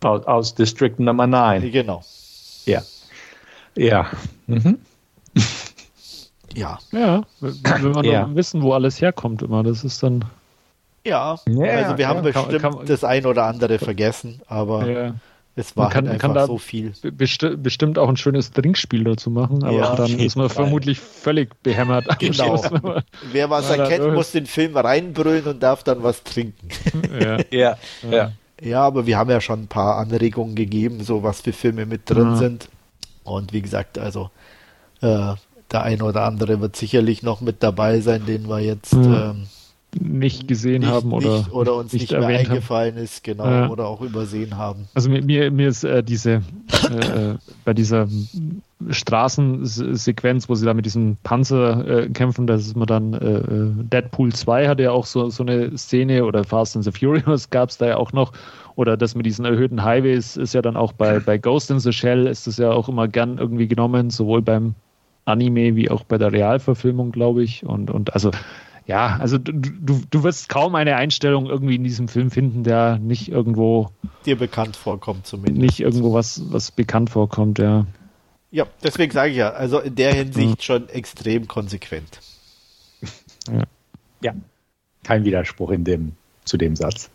[0.01, 1.71] Aus, aus District Nummer 9.
[1.71, 2.01] Genau.
[2.65, 2.81] Ja.
[3.79, 4.07] Ja.
[4.47, 4.77] Mhm.
[6.55, 6.79] Ja.
[6.91, 8.35] Ja, wenn wir ja.
[8.35, 10.25] wissen, wo alles herkommt immer, das ist dann.
[11.05, 14.87] Ja, ja also wir haben bestimmt kann, kann, das ein oder andere vergessen, aber.
[14.87, 15.15] Ja.
[15.55, 16.93] Es war man kann, halt einfach so viel.
[17.11, 20.63] Besti bestimmt auch ein schönes Trinkspiel dazu machen, aber ja, dann ist man Fall.
[20.63, 22.05] vermutlich völlig behämmert.
[22.19, 22.57] Genau.
[22.63, 23.03] Schluss,
[23.33, 26.69] Wer was erkennt, muss den Film reinbrüllen und darf dann was trinken.
[27.19, 27.37] Ja.
[27.51, 27.77] ja.
[28.09, 28.31] ja.
[28.61, 32.09] Ja, aber wir haben ja schon ein paar Anregungen gegeben, so was für Filme mit
[32.09, 32.35] drin ja.
[32.35, 32.69] sind.
[33.29, 34.29] Und wie gesagt, also
[35.01, 35.33] äh,
[35.71, 39.31] der eine oder andere wird sicherlich noch mit dabei sein, den wir jetzt ja.
[39.31, 39.47] ähm,
[39.99, 43.03] nicht gesehen nicht, haben oder, nicht, oder uns nicht, nicht mehr eingefallen haben.
[43.03, 43.69] ist, genau, ja.
[43.69, 44.87] oder auch übersehen haben.
[44.93, 46.41] Also mir, mir, mir ist äh, diese
[46.89, 47.35] äh, äh
[47.65, 48.07] bei dieser
[48.89, 53.71] Straßensequenz, wo sie da mit diesem Panzer äh, kämpfen, das ist mir dann äh, äh,
[53.91, 57.69] Deadpool 2 hatte ja auch so, so eine Szene oder Fast and the Furious gab
[57.69, 58.31] es da ja auch noch
[58.79, 61.91] oder das mit diesen erhöhten Highways ist ja dann auch bei, bei Ghost in the
[61.91, 64.73] Shell ist das ja auch immer gern irgendwie genommen, sowohl beim
[65.25, 67.65] Anime wie auch bei der Realverfilmung, glaube ich.
[67.65, 68.31] Und, und also
[68.87, 72.97] ja, also du, du, du wirst kaum eine Einstellung irgendwie in diesem Film finden, der
[72.99, 73.89] nicht irgendwo
[74.25, 75.61] dir bekannt vorkommt zumindest.
[75.61, 77.85] Nicht irgendwo was, was bekannt vorkommt, ja.
[78.49, 82.21] Ja, deswegen sage ich ja, also in der Hinsicht schon extrem konsequent.
[83.51, 83.63] Ja.
[84.23, 84.33] ja.
[85.03, 86.13] Kein Widerspruch in dem,
[86.45, 87.09] zu dem Satz.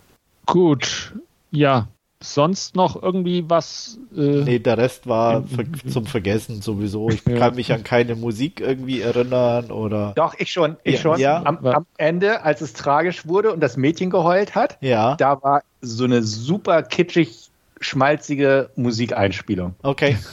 [0.47, 1.15] Gut,
[1.55, 1.89] ja,
[2.20, 3.98] sonst noch irgendwie was?
[4.16, 7.10] Äh, nee, der Rest war ver zum Vergessen sowieso.
[7.10, 7.36] Ich ja.
[7.36, 10.12] kann mich an keine Musik irgendwie erinnern oder.
[10.16, 11.20] Doch, ich schon, ich ja, schon.
[11.20, 11.43] Ja.
[11.44, 15.16] Am, am, Ende, als es tragisch wurde und das Mädchen geheult hat, ja.
[15.16, 17.51] da war so eine super kitschig
[17.81, 19.74] schmalzige Musikeinspielung.
[19.82, 20.16] Okay.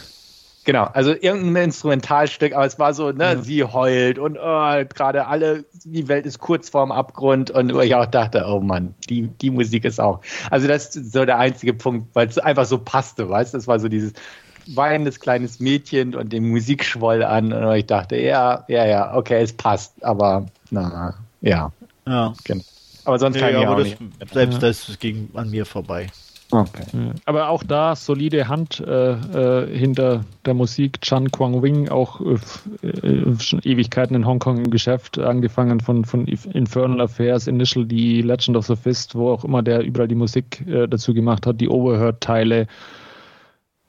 [0.63, 3.41] Genau, also irgendein Instrumentalstück, aber es war so, ne, ja.
[3.41, 8.05] sie heult und oh, gerade alle, die Welt ist kurz vorm Abgrund und ich auch
[8.05, 10.21] dachte, oh Mann, die, die Musik ist auch.
[10.51, 13.67] Also das ist so der einzige Punkt, weil es einfach so passte, weißt du, das
[13.67, 14.13] war so dieses
[14.67, 19.53] weinendes kleines Mädchen und den Musikschwoll an und ich dachte, ja, ja, ja, okay, es
[19.53, 21.71] passt, aber na, ja.
[22.05, 22.33] Ja.
[22.43, 22.63] Genau.
[23.05, 23.99] Aber sonst ja, kann ich ja, auch das, nicht.
[24.31, 26.07] Selbst das ging an mir vorbei.
[26.51, 26.83] Okay.
[27.25, 31.01] Aber auch da solide Hand äh, äh, hinter der Musik.
[31.01, 36.27] Chan Kwang Wing, auch äh, äh, schon Ewigkeiten in Hongkong im Geschäft, angefangen von, von
[36.27, 40.65] Infernal Affairs, Initial die Legend of the Fist, wo auch immer der überall die Musik
[40.67, 42.67] äh, dazu gemacht hat, die Overheard-Teile.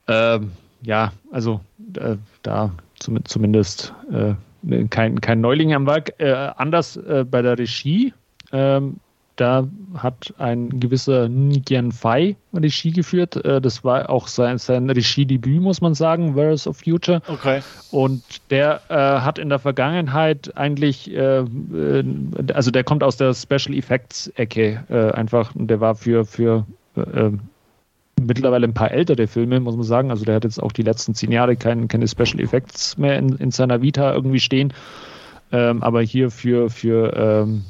[0.07, 0.53] Ähm,
[0.83, 1.61] ja, also
[1.97, 2.71] äh, da
[3.01, 3.93] zum, zumindest
[4.91, 6.13] kein, kein Neuling am Werk.
[6.21, 6.97] anders
[7.31, 8.15] bei der Regie.
[8.53, 9.01] Ähm,
[9.43, 9.67] da
[9.97, 13.45] hat ein gewisser Nguyen Fai Regie geführt.
[13.45, 17.21] Äh, das war auch sein, sein Regiedebüt, muss man sagen, Warriors of Future.
[17.27, 17.61] Okay.
[17.91, 22.05] Und der äh, hat in der Vergangenheit eigentlich, äh, äh
[22.55, 25.51] also der kommt aus der Special Effects Ecke äh, einfach.
[25.57, 26.65] Der war für, für
[26.95, 27.31] äh,
[28.21, 30.13] mittlerweile ein paar ältere Filme, muss man sagen.
[30.13, 33.31] Also der hat jetzt auch die letzten zehn Jahre kein, keine Special Effects mehr in,
[33.39, 34.73] in seiner Vita irgendwie stehen.
[35.51, 37.65] Ähm, aber hier für, für ähm,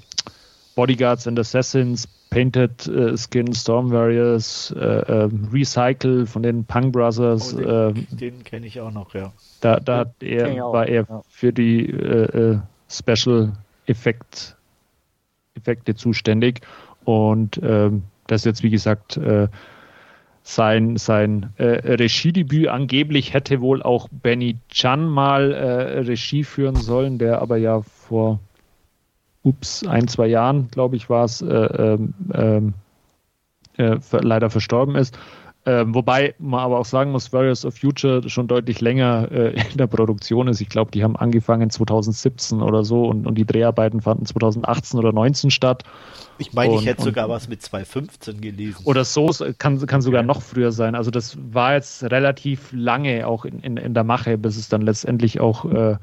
[0.75, 7.55] Bodyguards and Assassins, Painted uh, Skin, Storm Warriors, uh, uh, Recycle von den Punk Brothers.
[7.55, 9.33] Oh, den, ähm, den kenne ich auch noch, ja.
[9.61, 11.23] Da, da hat er, war er ja.
[11.29, 12.59] für die äh,
[12.89, 13.53] Special
[13.87, 14.57] Effekt,
[15.55, 16.63] Effekte zuständig.
[17.05, 19.49] Und ähm, das ist jetzt, wie gesagt, äh,
[20.43, 22.69] sein, sein äh, Regiedebüt.
[22.69, 28.41] Angeblich hätte wohl auch Benny Chan mal äh, Regie führen sollen, der aber ja vor
[29.43, 32.75] ups, ein, zwei Jahren, glaube ich, war es, äh, ähm, ähm,
[33.77, 35.19] äh, leider verstorben ist.
[35.65, 39.79] Ähm, wobei man aber auch sagen muss, Warriors of Future schon deutlich länger äh, in
[39.79, 40.61] der Produktion ist.
[40.61, 45.11] Ich glaube, die haben angefangen 2017 oder so und, und die Dreharbeiten fanden 2018 oder
[45.11, 45.85] 2019 statt.
[46.39, 48.85] Ich meine, ich hätte sogar was mit 2015 gelesen.
[48.85, 50.97] Oder so, kann, kann sogar noch früher sein.
[50.97, 54.83] Also das war jetzt relativ lange auch in, in, in der Mache, bis es dann
[54.83, 55.97] letztendlich auch äh,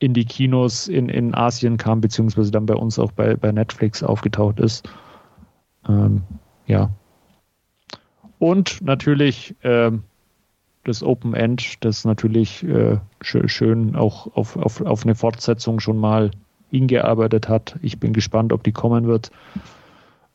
[0.00, 4.02] in die Kinos in, in Asien kam, beziehungsweise dann bei uns auch bei, bei Netflix
[4.02, 4.88] aufgetaucht ist.
[5.88, 6.22] Ähm,
[6.66, 6.90] ja.
[8.38, 10.02] Und natürlich ähm,
[10.84, 16.30] das Open End, das natürlich äh, schön, auch auf, auf, auf eine Fortsetzung schon mal
[16.70, 17.78] hingearbeitet hat.
[17.82, 19.30] Ich bin gespannt, ob die kommen wird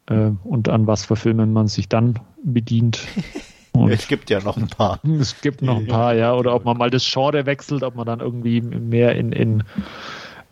[0.06, 3.02] äh, und an was für Filmen man sich dann bedient.
[3.76, 5.00] Und es gibt ja noch ein paar.
[5.20, 6.34] Es gibt noch ein paar, ja.
[6.34, 9.64] Oder ob man mal das Genre wechselt, ob man dann irgendwie mehr in, in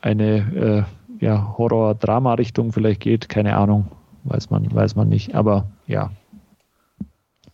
[0.01, 0.87] eine
[1.19, 3.29] äh, ja, Horror-Drama-Richtung vielleicht geht.
[3.29, 3.87] Keine Ahnung.
[4.23, 5.35] Weiß man, weiß man nicht.
[5.35, 6.11] Aber ja.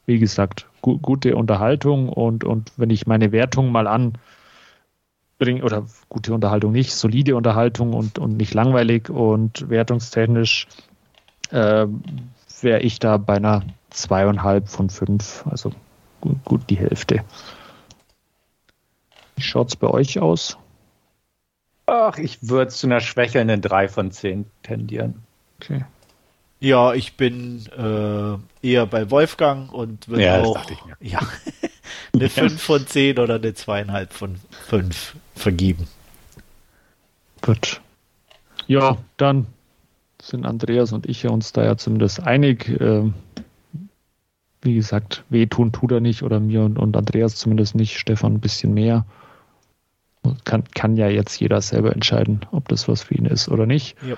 [0.06, 6.34] Wie gesagt, gu gute Unterhaltung und, und wenn ich meine Wertung mal anbringe, oder gute
[6.34, 10.68] Unterhaltung nicht, solide Unterhaltung und, und nicht langweilig und wertungstechnisch
[11.52, 11.86] äh,
[12.62, 15.72] wäre ich da bei einer zweieinhalb von fünf, also
[16.22, 17.24] gut, gut die Hälfte.
[19.36, 20.58] Wie schaut es bei euch aus?
[21.86, 25.24] Ach, ich würde zu einer schwächelnden 3 von 10 tendieren.
[25.60, 25.86] Okay.
[26.60, 30.62] Ja, ich bin äh, eher bei Wolfgang und würde ja, auch
[31.00, 31.20] ja,
[32.14, 34.36] eine 5 von 10 oder eine 2,5 von
[34.68, 35.88] 5 vergeben.
[37.42, 37.82] Gut.
[38.68, 39.48] Ja, dann
[40.22, 42.68] sind Andreas und ich uns da ja zumindest einig.
[42.70, 43.10] Äh,
[44.62, 48.40] wie gesagt, wehtun tut er nicht oder mir und, und Andreas zumindest nicht, Stefan ein
[48.40, 49.06] bisschen mehr.
[50.44, 53.96] Kann, kann ja jetzt jeder selber entscheiden, ob das was für ihn ist oder nicht.
[54.06, 54.18] Ja.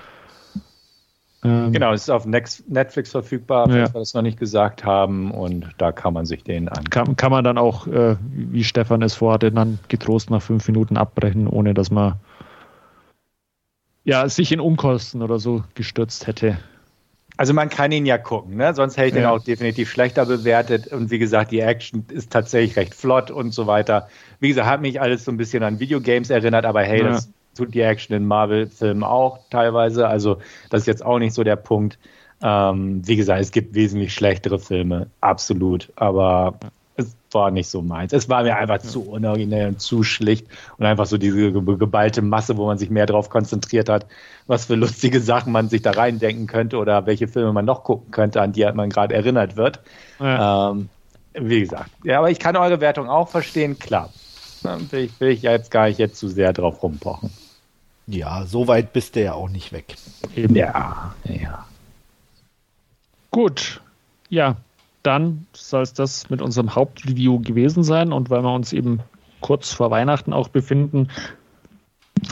[1.44, 3.94] Ähm, genau, es ist auf Netflix verfügbar, falls ja.
[3.94, 6.88] wir das noch nicht gesagt haben, und da kann man sich den an.
[6.90, 10.96] Kann, kann man dann auch, äh, wie Stefan es vorhatte, dann getrost nach fünf Minuten
[10.96, 12.14] abbrechen, ohne dass man
[14.04, 16.58] ja, sich in Umkosten oder so gestürzt hätte.
[17.42, 18.72] Also man kann ihn ja gucken, ne?
[18.72, 19.22] sonst hätte ich ja.
[19.22, 20.86] den auch definitiv schlechter bewertet.
[20.86, 24.06] Und wie gesagt, die Action ist tatsächlich recht flott und so weiter.
[24.38, 27.08] Wie gesagt, hat mich alles so ein bisschen an Videogames erinnert, aber hey, ja.
[27.08, 30.06] das tut die Action in Marvel-Filmen auch teilweise.
[30.06, 30.38] Also
[30.70, 31.98] das ist jetzt auch nicht so der Punkt.
[32.44, 35.92] Ähm, wie gesagt, es gibt wesentlich schlechtere Filme, absolut.
[35.96, 36.60] Aber
[37.34, 38.12] war nicht so meins.
[38.12, 38.88] Es war mir einfach ja.
[38.88, 40.46] zu unoriginell und zu schlicht
[40.78, 44.06] und einfach so diese geballte Masse, wo man sich mehr drauf konzentriert hat,
[44.46, 48.10] was für lustige Sachen man sich da reindenken könnte oder welche Filme man noch gucken
[48.10, 49.80] könnte, an die man gerade erinnert wird.
[50.20, 50.70] Ja.
[50.70, 50.88] Ähm,
[51.34, 54.10] wie gesagt, ja, aber ich kann eure Wertung auch verstehen, klar.
[54.90, 57.30] Will ich, will ich jetzt gar nicht jetzt zu sehr drauf rumpochen.
[58.06, 59.96] Ja, so weit bist du ja auch nicht weg.
[60.36, 61.66] Ja, ja.
[63.30, 63.80] Gut.
[64.28, 64.56] Ja,
[65.02, 68.12] dann soll es das mit unserem Hauptreview gewesen sein.
[68.12, 69.00] Und weil wir uns eben
[69.40, 71.08] kurz vor Weihnachten auch befinden,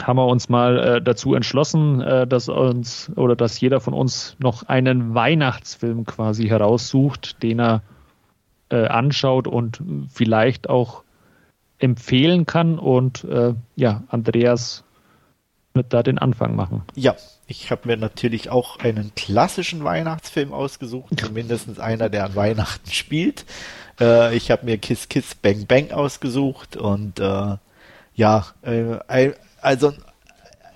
[0.03, 4.35] haben wir uns mal äh, dazu entschlossen, äh, dass uns oder dass jeder von uns
[4.39, 7.81] noch einen Weihnachtsfilm quasi heraussucht, den er
[8.69, 11.03] äh, anschaut und vielleicht auch
[11.77, 12.79] empfehlen kann.
[12.79, 14.83] Und äh, ja, Andreas
[15.73, 16.83] wird da den Anfang machen.
[16.95, 17.15] Ja,
[17.51, 23.45] ich habe mir natürlich auch einen klassischen Weihnachtsfilm ausgesucht, zumindest einer, der an Weihnachten spielt.
[23.99, 27.57] Äh, ich habe mir Kiss Kiss Bang Bang ausgesucht und äh,
[28.15, 29.93] ja, äh, also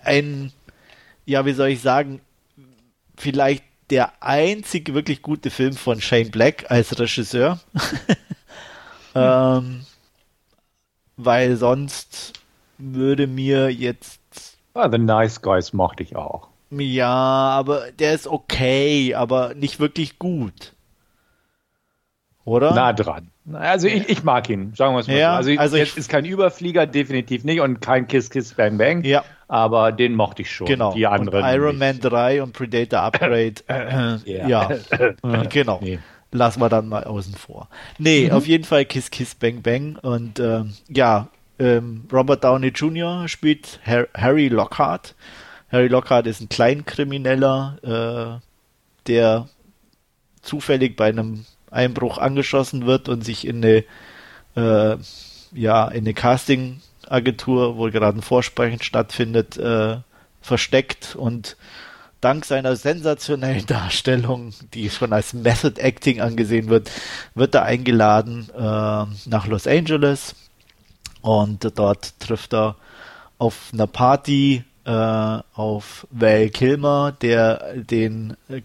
[0.03, 0.51] ein,
[1.25, 2.19] ja, wie soll ich sagen,
[3.15, 7.59] vielleicht der einzige wirklich gute Film von Shane Black als Regisseur.
[9.15, 9.85] ähm,
[11.15, 12.33] weil sonst
[12.77, 14.19] würde mir jetzt.
[14.73, 16.49] Ah, The Nice Guys mochte ich auch.
[16.79, 20.73] Ja, aber der ist okay, aber nicht wirklich gut.
[22.43, 22.73] Oder?
[22.75, 23.29] Nah dran.
[23.53, 25.49] Also ich, ich mag ihn, sagen wir es mal Ja, so.
[25.49, 29.03] Also, also jetzt ich- ist kein Überflieger, definitiv nicht, und kein Kiss Kiss Bang Bang.
[29.03, 29.23] Ja.
[29.47, 30.67] Aber den mochte ich schon.
[30.67, 30.93] Genau.
[30.93, 31.43] Die anderen.
[31.43, 31.77] und Iron.
[31.77, 33.53] Man 3 und Predator Upgrade.
[33.67, 34.47] Äh, Ja.
[34.47, 34.69] ja.
[34.71, 35.79] Äh, genau.
[35.81, 35.99] Nee.
[36.31, 37.69] Lassen wir dann mal außen vor.
[37.97, 39.97] Nee, auf jeden Fall Kiss Kiss Bang Bang.
[40.01, 41.27] Und ähm, ja,
[41.59, 43.27] ähm, Robert Downey Jr.
[43.27, 45.15] spielt Har Harry Lockhart.
[45.71, 49.49] Harry Lockhart ist ein Kleinkrimineller, äh, der
[50.41, 53.83] zufällig bei einem Einbruch angeschossen wird und sich in eine
[54.55, 54.97] äh,
[55.53, 59.97] ja, in eine Casting-Agentur, wo gerade ein Vorsprechen stattfindet, äh,
[60.41, 61.57] versteckt und
[62.21, 66.91] dank seiner sensationellen Darstellung, die schon als Method Acting angesehen wird,
[67.33, 70.35] wird er eingeladen äh, nach Los Angeles
[71.21, 72.75] und dort trifft er
[73.37, 78.61] auf einer Party äh, auf Val Kilmer, der den äh,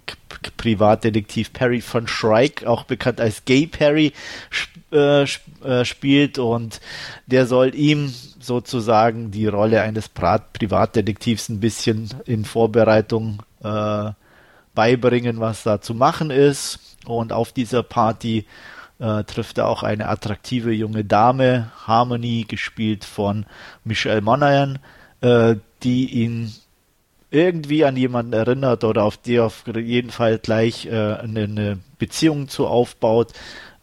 [0.56, 4.12] Privatdetektiv Perry von Shrike, auch bekannt als Gay Perry,
[4.52, 6.80] sp äh, sp äh, spielt und
[7.26, 14.10] der soll ihm sozusagen die Rolle eines Pra Privatdetektivs ein bisschen in Vorbereitung äh,
[14.74, 16.96] beibringen, was da zu machen ist.
[17.06, 18.46] Und auf dieser Party
[18.98, 23.46] äh, trifft er auch eine attraktive junge Dame, Harmony, gespielt von
[23.84, 24.78] Michelle Monaghan,
[25.20, 26.52] äh, die ihn
[27.30, 32.48] irgendwie an jemanden erinnert oder auf die auf jeden Fall gleich äh, eine, eine Beziehung
[32.48, 33.32] zu aufbaut.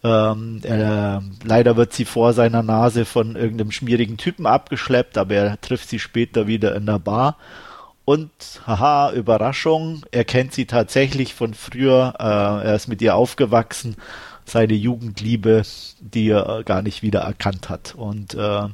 [0.04, 5.62] Ähm, äh, leider wird sie vor seiner Nase von irgendeinem schmierigen Typen abgeschleppt, aber er
[5.62, 7.38] trifft sie später wieder in der Bar.
[8.06, 8.32] Und
[8.66, 13.98] haha, Überraschung, er kennt sie tatsächlich von früher, äh, er ist mit ihr aufgewachsen,
[14.46, 15.64] seine Jugendliebe,
[16.00, 17.96] die er gar nicht wieder erkannt hat.
[17.96, 18.68] Und äh,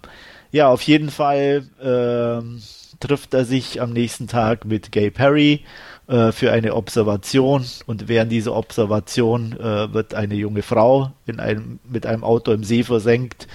[0.52, 2.62] ja, auf jeden Fall ähm,
[3.04, 5.66] trifft er sich am nächsten Tag mit Gay Perry
[6.08, 7.66] äh, für eine Observation.
[7.86, 12.64] Und während dieser Observation äh, wird eine junge Frau in einem, mit einem Auto im
[12.64, 13.48] See versenkt.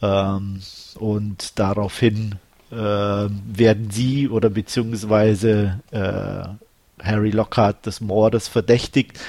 [0.00, 0.62] Ähm,
[0.94, 2.36] und daraufhin
[2.70, 9.20] äh, werden sie oder beziehungsweise äh, Harry Lockhart des Mordes verdächtigt.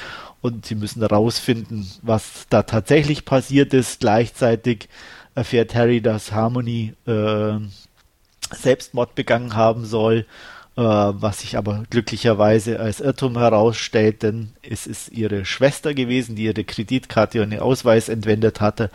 [0.41, 3.99] Und sie müssen herausfinden, was da tatsächlich passiert ist.
[3.99, 4.87] Gleichzeitig
[5.35, 7.57] erfährt Harry, dass Harmony äh,
[8.51, 10.25] Selbstmord begangen haben soll,
[10.75, 16.45] äh, was sich aber glücklicherweise als Irrtum herausstellt, denn es ist ihre Schwester gewesen, die
[16.45, 18.89] ihre Kreditkarte und den Ausweis entwendet hatte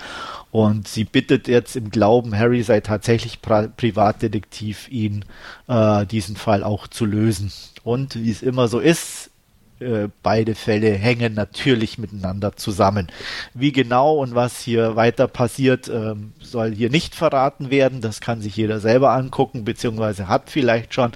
[0.54, 5.24] und sie bittet jetzt im Glauben, Harry sei tatsächlich Pri Privatdetektiv, ihn
[5.66, 7.52] äh, diesen Fall auch zu lösen.
[7.82, 9.30] Und wie es immer so ist,
[9.80, 13.08] äh, beide Fälle hängen natürlich miteinander zusammen.
[13.54, 18.00] Wie genau und was hier weiter passiert, ähm, soll hier nicht verraten werden.
[18.00, 21.12] Das kann sich jeder selber angucken, beziehungsweise hat vielleicht schon,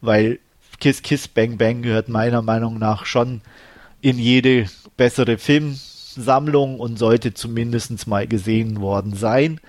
[0.00, 0.38] weil
[0.80, 3.40] Kiss Kiss Bang Bang gehört meiner Meinung nach schon
[4.00, 4.66] in jede
[4.96, 9.60] bessere Filmsammlung und sollte zumindest mal gesehen worden sein.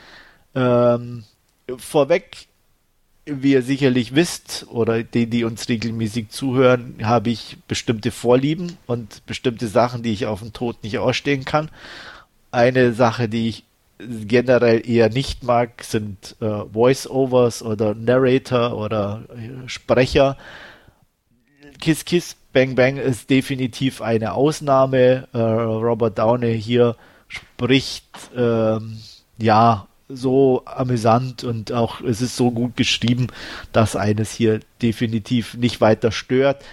[0.56, 1.24] Ähm,
[1.78, 2.48] vorweg
[3.26, 9.26] wie ihr sicherlich wisst, oder die, die uns regelmäßig zuhören, habe ich bestimmte Vorlieben und
[9.26, 11.70] bestimmte Sachen, die ich auf den Tod nicht ausstehen kann.
[12.52, 13.64] Eine Sache, die ich
[13.98, 20.38] generell eher nicht mag, sind äh, Voice-Overs oder Narrator oder äh, Sprecher.
[21.80, 25.28] Kiss Kiss Bang Bang ist definitiv eine Ausnahme.
[25.34, 26.96] Äh, Robert Downey hier
[27.28, 28.98] spricht ähm,
[29.38, 33.28] ja so amüsant und auch es ist so gut geschrieben,
[33.72, 36.64] dass eines hier definitiv nicht weiter stört.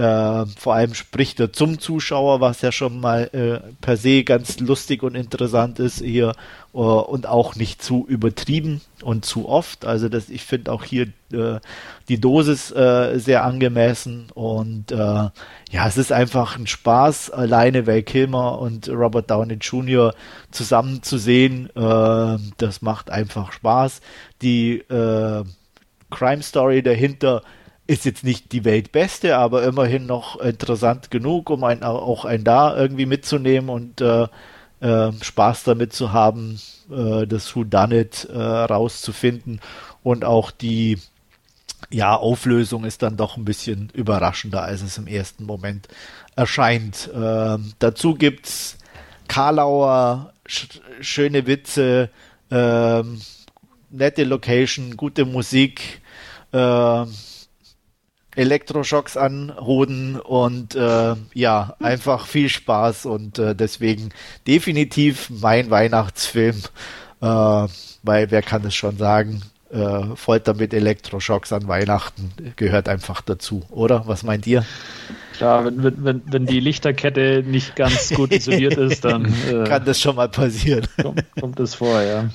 [0.00, 4.58] Äh, vor allem spricht er zum Zuschauer, was ja schon mal äh, per se ganz
[4.58, 6.32] lustig und interessant ist hier
[6.72, 9.84] äh, und auch nicht zu übertrieben und zu oft.
[9.84, 11.60] Also das, ich finde auch hier äh,
[12.08, 18.02] die Dosis äh, sehr angemessen und äh, ja, es ist einfach ein Spaß, alleine Val
[18.02, 20.14] Kilmer und Robert Downey Jr.
[20.50, 21.68] zusammen zu sehen.
[21.76, 24.00] Äh, das macht einfach Spaß.
[24.40, 27.42] Die Crime Story dahinter
[27.90, 32.76] ist jetzt nicht die Weltbeste, aber immerhin noch interessant genug, um ein, auch einen da
[32.76, 34.28] irgendwie mitzunehmen und äh,
[34.78, 37.96] äh, Spaß damit zu haben, äh, das Who Done
[38.28, 39.60] äh, rauszufinden
[40.04, 40.98] und auch die
[41.90, 45.88] ja, Auflösung ist dann doch ein bisschen überraschender, als es im ersten Moment
[46.36, 47.10] erscheint.
[47.12, 48.78] Ähm, dazu gibt's
[49.26, 52.10] Karlauer, sch schöne Witze,
[52.52, 53.20] ähm,
[53.90, 56.02] nette Location, gute Musik,
[56.52, 57.12] ähm,
[58.36, 64.10] Elektroschocks anhoden und äh, ja, einfach viel Spaß und äh, deswegen
[64.46, 66.56] definitiv mein Weihnachtsfilm,
[67.20, 73.20] äh, weil wer kann es schon sagen, äh, Folter mit Elektroschocks an Weihnachten gehört einfach
[73.20, 74.06] dazu, oder?
[74.06, 74.64] Was meint ihr?
[75.34, 80.00] Klar, wenn, wenn, wenn die Lichterkette nicht ganz gut isoliert ist, dann äh, kann das
[80.00, 80.86] schon mal passieren.
[81.00, 82.30] Kommt, kommt das vor, ja.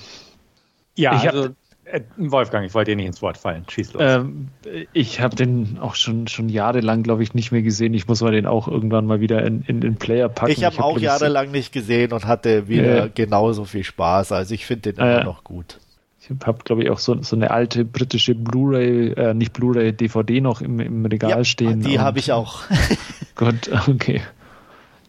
[0.96, 1.50] Ja, ich also, äh,
[2.18, 3.66] Wolfgang, ich wollte dir nicht ins Wort fallen.
[3.70, 4.04] Schieß los.
[4.06, 4.50] Ähm,
[4.94, 7.94] ich habe den auch schon, schon jahrelang, glaube ich, nicht mehr gesehen.
[7.94, 10.52] Ich muss mal den auch irgendwann mal wieder in, in den Player packen.
[10.52, 14.32] Ich habe hab auch jahrelang nicht gesehen und hatte wieder äh, genauso viel Spaß.
[14.32, 15.80] Also ich finde den immer äh, noch gut.
[16.20, 20.42] Ich habe, glaube ich, auch so, so eine alte britische Blu-ray, äh, nicht Blu-ray, DVD
[20.42, 21.82] noch im, im Regal ja, stehen.
[21.82, 22.64] Die habe ich auch.
[23.36, 24.22] Gott, okay.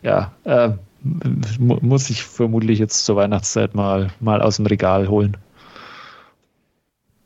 [0.03, 0.71] Ja, äh,
[1.59, 5.37] muss ich vermutlich jetzt zur Weihnachtszeit mal, mal aus dem Regal holen.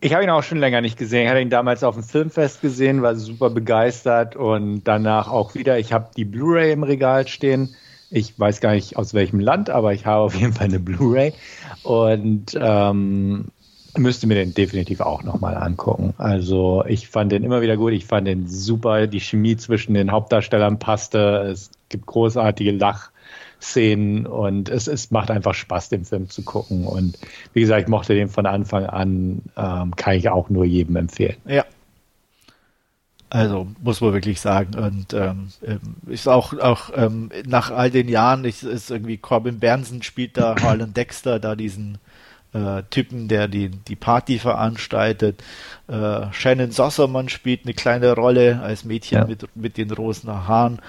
[0.02, 1.24] Ich habe ihn auch schon länger nicht gesehen.
[1.24, 5.78] Ich hatte ihn damals auf dem Filmfest gesehen, war super begeistert und danach auch wieder.
[5.78, 7.74] Ich habe die Blu-ray im Regal stehen.
[8.10, 11.35] Ich weiß gar nicht aus welchem Land, aber ich habe auf jeden Fall eine Blu-ray
[11.82, 13.48] und ähm,
[13.97, 16.14] müsste mir den definitiv auch nochmal angucken.
[16.16, 17.93] Also ich fand den immer wieder gut.
[17.93, 19.06] Ich fand den super.
[19.06, 21.51] Die Chemie zwischen den Hauptdarstellern passte.
[21.52, 23.09] Es gibt großartige Lach.
[23.60, 26.86] Szenen und es, es macht einfach Spaß, den Film zu gucken.
[26.86, 27.18] Und
[27.52, 31.36] wie gesagt, ich mochte den von Anfang an, ähm, kann ich auch nur jedem empfehlen.
[31.46, 31.64] Ja.
[33.28, 34.76] Also muss man wirklich sagen.
[34.76, 39.60] Und ähm, ähm ist auch, auch ähm, nach all den Jahren, ist, ist irgendwie Corbin
[39.60, 41.98] Bernsen spielt da Harlan Dexter, da diesen
[42.52, 45.43] äh, Typen, der die, die Party veranstaltet.
[45.89, 49.27] Äh, Shannon Sossermann spielt eine kleine Rolle als Mädchen ja.
[49.27, 50.81] mit, mit den rosen Haaren.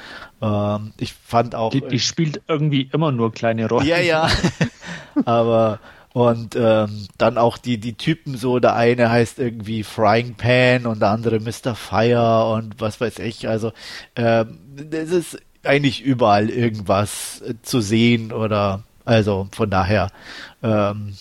[0.41, 1.71] Ähm, ich fand auch.
[1.71, 3.85] Die, die spielt irgendwie immer nur kleine Rollen.
[3.85, 4.29] Ja, ja.
[5.25, 5.79] Aber
[6.13, 11.01] und ähm, dann auch die, die Typen so, der eine heißt irgendwie Frying Pan und
[11.01, 11.73] der andere Mr.
[11.73, 13.47] Fire und was weiß ich.
[13.47, 13.71] Also
[14.17, 14.59] ähm,
[14.89, 20.09] das ist eigentlich überall irgendwas zu sehen oder also von daher
[20.63, 21.13] ähm,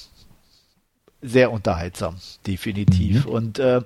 [1.22, 2.16] sehr unterhaltsam,
[2.46, 3.26] definitiv.
[3.26, 3.32] Mhm.
[3.32, 3.80] Und äh,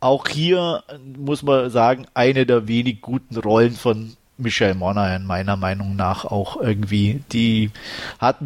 [0.00, 0.82] auch hier
[1.16, 6.56] muss man sagen, eine der wenig guten Rollen von Michelle Monaghan meiner Meinung nach auch
[6.56, 7.22] irgendwie.
[7.32, 7.70] Die
[8.18, 8.38] hat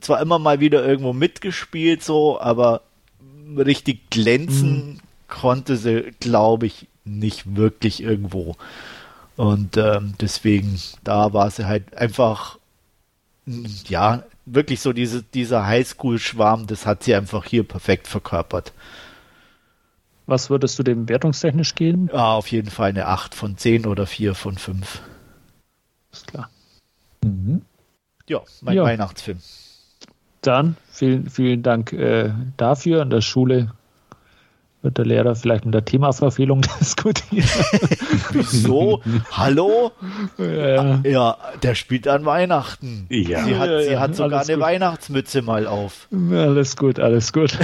[0.00, 2.82] zwar immer mal wieder irgendwo mitgespielt, so, aber
[3.56, 5.00] richtig glänzen mhm.
[5.28, 8.56] konnte sie, glaube ich, nicht wirklich irgendwo.
[9.36, 12.58] Und ähm, deswegen, da war sie halt einfach,
[13.88, 14.22] ja,
[14.54, 18.72] wirklich so diese, dieser Highschool-Schwarm, das hat sie einfach hier perfekt verkörpert.
[20.26, 22.08] Was würdest du dem wertungstechnisch geben?
[22.12, 25.02] Ja, auf jeden Fall eine 8 von 10 oder 4 von 5.
[26.12, 26.50] Ist klar.
[27.24, 27.62] Mhm.
[28.28, 28.84] Ja, mein ja.
[28.84, 29.38] Weihnachtsfilm.
[30.40, 33.02] Dann vielen, vielen Dank äh, dafür.
[33.02, 33.72] An der Schule
[34.82, 37.48] wird der Lehrer vielleicht mit der Themaverfehlung diskutieren.
[38.32, 39.02] Wieso?
[39.30, 39.92] Hallo?
[40.38, 41.00] Ja.
[41.04, 41.36] ja.
[41.62, 43.06] der spielt an Weihnachten.
[43.10, 43.44] Ja.
[43.44, 44.62] Sie hat, ja, sie hat sogar eine gut.
[44.62, 46.08] Weihnachtsmütze mal auf.
[46.30, 47.58] Alles gut, alles gut.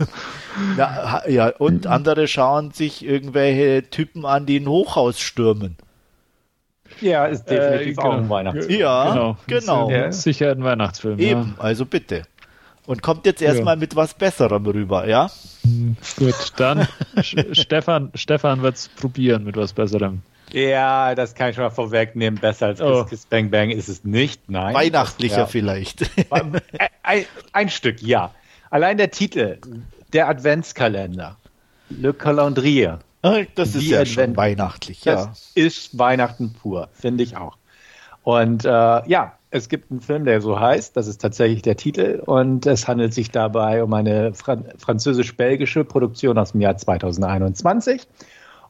[0.78, 5.76] ja, ja, und andere schauen sich irgendwelche Typen an, die ein Hochhaus stürmen.
[7.00, 8.34] Ja, ist definitiv äh, auch ein genau.
[8.34, 8.80] Weihnachtsfilm.
[8.80, 9.36] Ja, genau.
[9.46, 9.90] genau.
[9.90, 11.18] Ja, sicher ein Weihnachtsfilm.
[11.18, 12.22] Eben, also bitte
[12.88, 13.80] und kommt jetzt erstmal ja.
[13.80, 15.30] mit was Besserem rüber, ja?
[16.16, 16.88] Gut, dann
[17.52, 20.22] Stefan, Stefan wird es probieren mit was Besserem.
[20.52, 22.40] Ja, das kann ich schon mal vorwegnehmen.
[22.40, 23.02] Besser als oh.
[23.02, 24.48] Kiss, Kiss Bang Bang ist es nicht.
[24.48, 24.74] Nein.
[24.74, 25.46] Weihnachtlicher ja.
[25.46, 26.10] vielleicht.
[27.02, 28.34] ein, ein, Stück, ja.
[28.70, 29.58] Allein der Titel,
[30.14, 31.36] der Adventskalender.
[31.90, 33.00] Le Calendrier.
[33.54, 35.26] Das ist ja Advent schon weihnachtlich, ja.
[35.26, 37.58] Das ist Weihnachten pur, finde ich auch.
[38.22, 42.22] Und äh, ja, es gibt einen Film, der so heißt, das ist tatsächlich der Titel,
[42.24, 48.06] und es handelt sich dabei um eine Fran französisch-belgische Produktion aus dem Jahr 2021.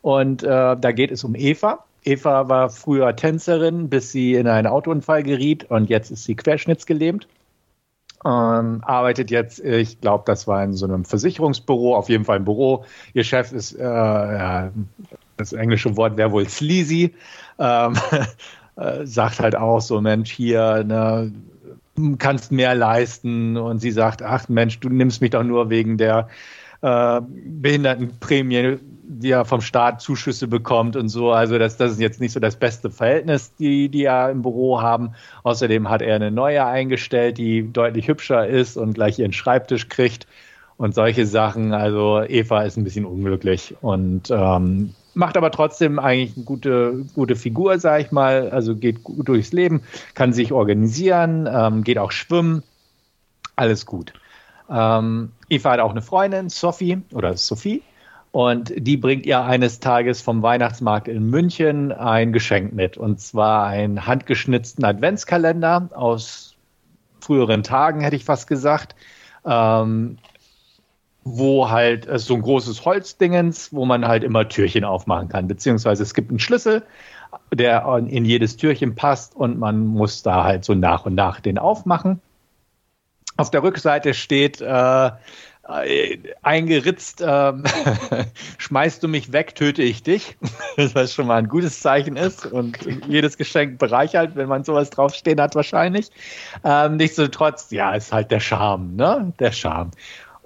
[0.00, 1.84] Und äh, da geht es um Eva.
[2.04, 7.26] Eva war früher Tänzerin, bis sie in einen Autounfall geriet und jetzt ist sie querschnittsgelähmt.
[8.24, 12.44] Ähm, arbeitet jetzt, ich glaube, das war in so einem Versicherungsbüro, auf jeden Fall ein
[12.44, 12.84] Büro.
[13.14, 14.72] Ihr Chef ist, äh, ja,
[15.36, 17.14] das englische Wort wäre wohl sleazy.
[17.58, 17.94] Ähm,
[18.78, 21.32] äh, sagt halt auch so, Mensch, hier, ne,
[22.18, 23.56] kannst mehr leisten.
[23.56, 26.28] Und sie sagt, ach Mensch, du nimmst mich doch nur wegen der
[26.80, 28.78] äh, Behindertenprämie,
[29.08, 31.32] die er vom Staat Zuschüsse bekommt und so.
[31.32, 34.80] Also das, das ist jetzt nicht so das beste Verhältnis, die die ja im Büro
[34.80, 35.12] haben.
[35.42, 40.26] Außerdem hat er eine neue eingestellt, die deutlich hübscher ist und gleich ihren Schreibtisch kriegt
[40.76, 41.72] und solche Sachen.
[41.72, 47.34] Also Eva ist ein bisschen unglücklich und ähm, macht aber trotzdem eigentlich eine gute, gute
[47.34, 48.50] Figur, sag ich mal.
[48.50, 49.82] Also geht gut durchs Leben,
[50.14, 52.62] kann sich organisieren, ähm, geht auch schwimmen.
[53.56, 54.12] Alles gut.
[54.70, 57.82] Ähm, Eva hat auch eine Freundin, Sophie oder Sophie.
[58.30, 62.96] Und die bringt ihr eines Tages vom Weihnachtsmarkt in München ein Geschenk mit.
[62.96, 66.54] Und zwar einen handgeschnitzten Adventskalender aus
[67.20, 68.94] früheren Tagen, hätte ich fast gesagt.
[69.44, 70.18] Ähm,
[71.24, 75.48] wo halt äh, so ein großes Holzdingens, wo man halt immer Türchen aufmachen kann.
[75.48, 76.82] Beziehungsweise es gibt einen Schlüssel,
[77.52, 81.58] der in jedes Türchen passt und man muss da halt so nach und nach den
[81.58, 82.20] aufmachen.
[83.36, 85.10] Auf der Rückseite steht äh,
[85.68, 87.52] äh, eingeritzt, äh,
[88.58, 90.36] schmeißt du mich weg, töte ich dich.
[90.76, 95.40] Was schon mal ein gutes Zeichen ist und jedes Geschenk bereichert, wenn man sowas draufstehen
[95.40, 96.10] hat, wahrscheinlich.
[96.64, 99.32] Ähm, nichtsdestotrotz, ja, ist halt der Charme, ne?
[99.38, 99.90] Der Charme.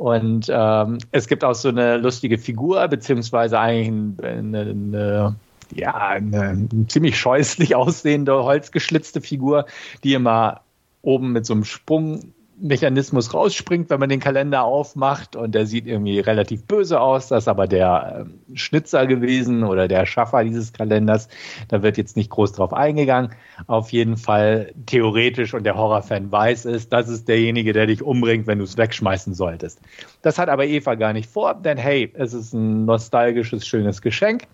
[0.02, 5.36] Und ähm, es gibt auch so eine lustige Figur, beziehungsweise eigentlich eine, eine
[5.72, 9.64] ja, eine ziemlich scheußlich aussehende, holzgeschlitzte Figur,
[10.02, 10.62] die immer
[11.02, 12.32] oben mit so einem Sprung
[12.62, 17.26] Mechanismus rausspringt, wenn man den Kalender aufmacht und der sieht irgendwie relativ böse aus.
[17.26, 21.28] Das ist aber der äh, Schnitzer gewesen oder der Schaffer dieses Kalenders.
[21.66, 23.32] Da wird jetzt nicht groß drauf eingegangen.
[23.66, 28.46] Auf jeden Fall theoretisch und der Horrorfan weiß es, das ist derjenige, der dich umbringt,
[28.46, 29.80] wenn du es wegschmeißen solltest.
[30.22, 34.46] Das hat aber Eva gar nicht vor, denn hey, es ist ein nostalgisches, schönes Geschenk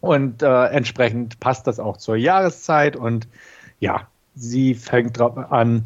[0.00, 3.28] und äh, entsprechend passt das auch zur Jahreszeit und
[3.78, 5.84] ja, sie fängt drauf an,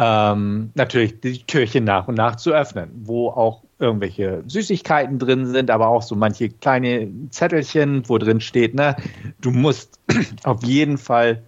[0.00, 5.70] ähm, natürlich die Türchen nach und nach zu öffnen, wo auch irgendwelche Süßigkeiten drin sind,
[5.70, 8.96] aber auch so manche kleine Zettelchen, wo drin steht, ne,
[9.40, 10.00] du musst
[10.44, 11.42] auf jeden Fall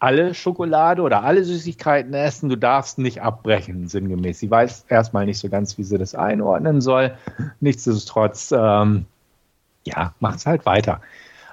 [0.00, 4.40] alle Schokolade oder alle Süßigkeiten essen, du darfst nicht abbrechen, sinngemäß.
[4.40, 7.16] Sie weiß erstmal nicht so ganz, wie sie das einordnen soll.
[7.60, 9.06] Nichtsdestotrotz, ähm,
[9.84, 11.00] ja, macht es halt weiter.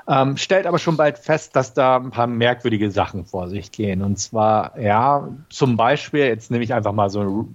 [0.10, 4.02] Ähm, stellt aber schon bald fest, dass da ein paar merkwürdige Sachen vor sich gehen.
[4.02, 7.48] Und zwar, ja, zum Beispiel, jetzt nehme ich einfach mal so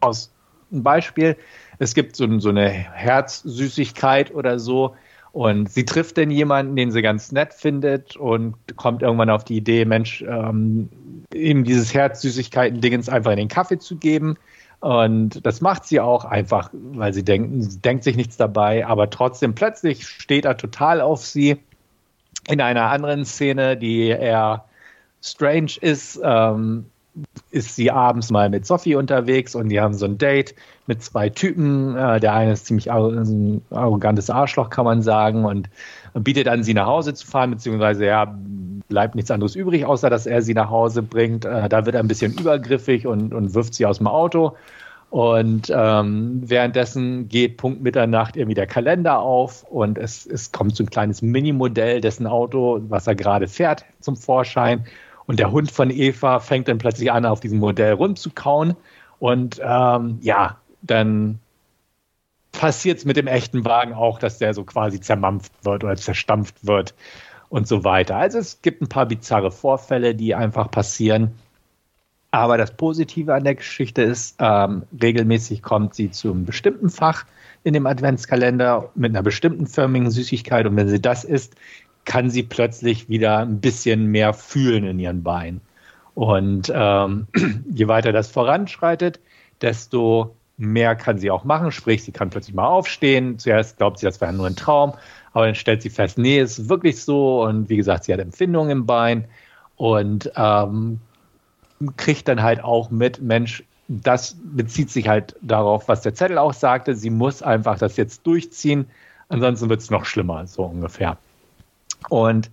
[0.00, 0.30] aus
[0.70, 1.36] ein Beispiel.
[1.78, 4.94] Es gibt so, so eine Herzsüßigkeit oder so.
[5.32, 9.56] Und sie trifft dann jemanden, den sie ganz nett findet und kommt irgendwann auf die
[9.56, 10.90] Idee, Mensch, ähm,
[11.32, 14.36] ihm dieses Herzsüßigkeiten-Dingens einfach in den Kaffee zu geben.
[14.80, 19.08] Und das macht sie auch einfach, weil sie denkt, sie denkt sich nichts dabei, aber
[19.08, 21.58] trotzdem plötzlich steht er total auf sie
[22.48, 24.64] in einer anderen Szene, die eher
[25.22, 26.86] strange ist, ähm,
[27.50, 30.54] ist sie abends mal mit Sophie unterwegs und die haben so ein Date
[30.86, 31.96] mit zwei Typen.
[31.96, 35.70] Äh, der eine ist ziemlich ein arrogantes Arschloch, kann man sagen, und
[36.14, 38.36] bietet an, sie nach Hause zu fahren, beziehungsweise ja,
[38.88, 41.44] bleibt nichts anderes übrig, außer dass er sie nach Hause bringt.
[41.44, 44.56] Äh, da wird er ein bisschen übergriffig und, und wirft sie aus dem Auto.
[45.10, 50.82] Und ähm, währenddessen geht Punkt Mitternacht irgendwie der Kalender auf und es, es kommt so
[50.82, 54.84] ein kleines Minimodell dessen Auto, was er gerade fährt, zum Vorschein.
[55.26, 58.76] Und der Hund von Eva fängt dann plötzlich an, auf diesem Modell rumzukauen.
[59.18, 61.38] Und ähm, ja, dann
[62.52, 66.66] passiert es mit dem echten Wagen auch, dass der so quasi zermampft wird oder zerstampft
[66.66, 66.94] wird
[67.48, 68.16] und so weiter.
[68.16, 71.32] Also es gibt ein paar bizarre Vorfälle, die einfach passieren.
[72.30, 77.24] Aber das Positive an der Geschichte ist, ähm, regelmäßig kommt sie zu einem bestimmten Fach
[77.64, 80.66] in dem Adventskalender mit einer bestimmten förmigen Süßigkeit.
[80.66, 81.54] Und wenn sie das isst,
[82.04, 85.60] kann sie plötzlich wieder ein bisschen mehr fühlen in ihren Beinen.
[86.14, 87.26] Und ähm,
[87.70, 89.20] je weiter das voranschreitet,
[89.60, 91.72] desto mehr kann sie auch machen.
[91.72, 93.38] Sprich, sie kann plötzlich mal aufstehen.
[93.38, 94.94] Zuerst glaubt sie, das wäre nur ein Traum,
[95.32, 97.42] aber dann stellt sie fest, nee, es ist wirklich so.
[97.42, 99.26] Und wie gesagt, sie hat Empfindungen im Bein
[99.76, 101.00] und ähm,
[101.96, 106.54] kriegt dann halt auch mit, Mensch, das bezieht sich halt darauf, was der Zettel auch
[106.54, 106.94] sagte.
[106.96, 108.86] Sie muss einfach das jetzt durchziehen,
[109.28, 111.16] ansonsten wird es noch schlimmer, so ungefähr.
[112.08, 112.50] Und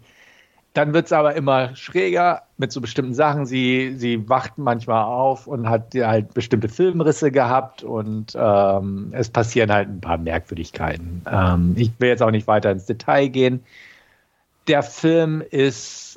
[0.73, 3.45] dann wird es aber immer schräger mit so bestimmten Sachen.
[3.45, 9.71] Sie, sie wacht manchmal auf und hat halt bestimmte Filmrisse gehabt und ähm, es passieren
[9.71, 11.21] halt ein paar Merkwürdigkeiten.
[11.31, 13.63] Ähm, ich will jetzt auch nicht weiter ins Detail gehen.
[14.67, 16.12] Der Film ist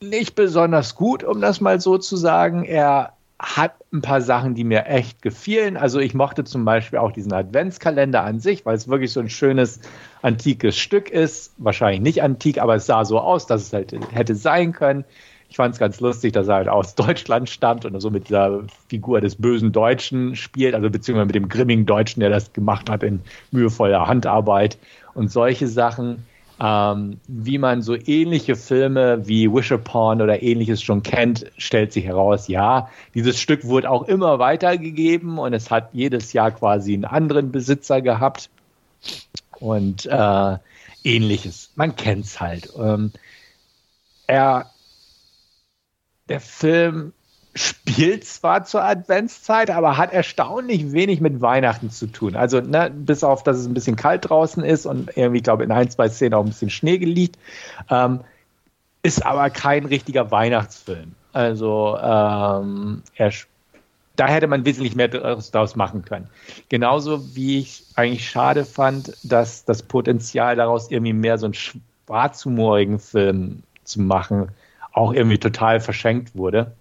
[0.00, 2.64] nicht besonders gut, um das mal so zu sagen.
[2.64, 5.76] Er hat ein paar Sachen, die mir echt gefielen.
[5.76, 9.28] Also ich mochte zum Beispiel auch diesen Adventskalender an sich, weil es wirklich so ein
[9.28, 9.80] schönes
[10.22, 11.52] antikes Stück ist.
[11.58, 15.04] Wahrscheinlich nicht antik, aber es sah so aus, dass es halt hätte sein können.
[15.48, 18.64] Ich fand es ganz lustig, dass er halt aus Deutschland stammt und so mit dieser
[18.88, 23.02] Figur des bösen Deutschen spielt, also beziehungsweise mit dem grimmigen Deutschen, der das gemacht hat
[23.02, 23.20] in
[23.52, 24.78] mühevoller Handarbeit
[25.14, 26.24] und solche Sachen
[26.60, 32.04] ähm, wie man so ähnliche Filme wie Wish Upon oder ähnliches schon kennt, stellt sich
[32.04, 37.04] heraus, ja, dieses Stück wurde auch immer weitergegeben und es hat jedes Jahr quasi einen
[37.04, 38.48] anderen Besitzer gehabt
[39.58, 40.56] und äh,
[41.04, 41.70] ähnliches.
[41.76, 42.70] Man kennt es halt.
[42.78, 43.12] Ähm,
[44.26, 44.70] er,
[46.28, 47.12] der Film
[47.56, 52.36] spielt zwar zur Adventszeit, aber hat erstaunlich wenig mit Weihnachten zu tun.
[52.36, 55.72] Also ne, bis auf, dass es ein bisschen kalt draußen ist und irgendwie, glaube in
[55.72, 57.38] ein, zwei Szenen auch ein bisschen Schnee geliegt,
[57.90, 58.20] ähm,
[59.02, 61.12] ist aber kein richtiger Weihnachtsfilm.
[61.32, 63.32] Also ähm, er
[64.16, 66.28] da hätte man wesentlich mehr daraus machen können.
[66.68, 72.98] Genauso wie ich eigentlich schade fand, dass das Potenzial daraus irgendwie mehr so einen schwarzhumorigen
[72.98, 74.48] Film zu machen,
[74.92, 76.72] auch irgendwie total verschenkt wurde.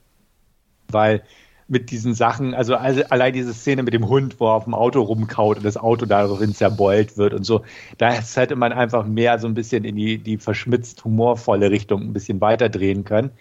[0.91, 1.23] Weil
[1.67, 5.01] mit diesen Sachen, also, allein diese Szene mit dem Hund, wo er auf dem Auto
[5.01, 7.63] rumkaut und das Auto darin zerbeult wird und so,
[7.97, 12.13] das hätte man einfach mehr so ein bisschen in die, die verschmitzt humorvolle Richtung ein
[12.13, 13.31] bisschen weiter drehen können.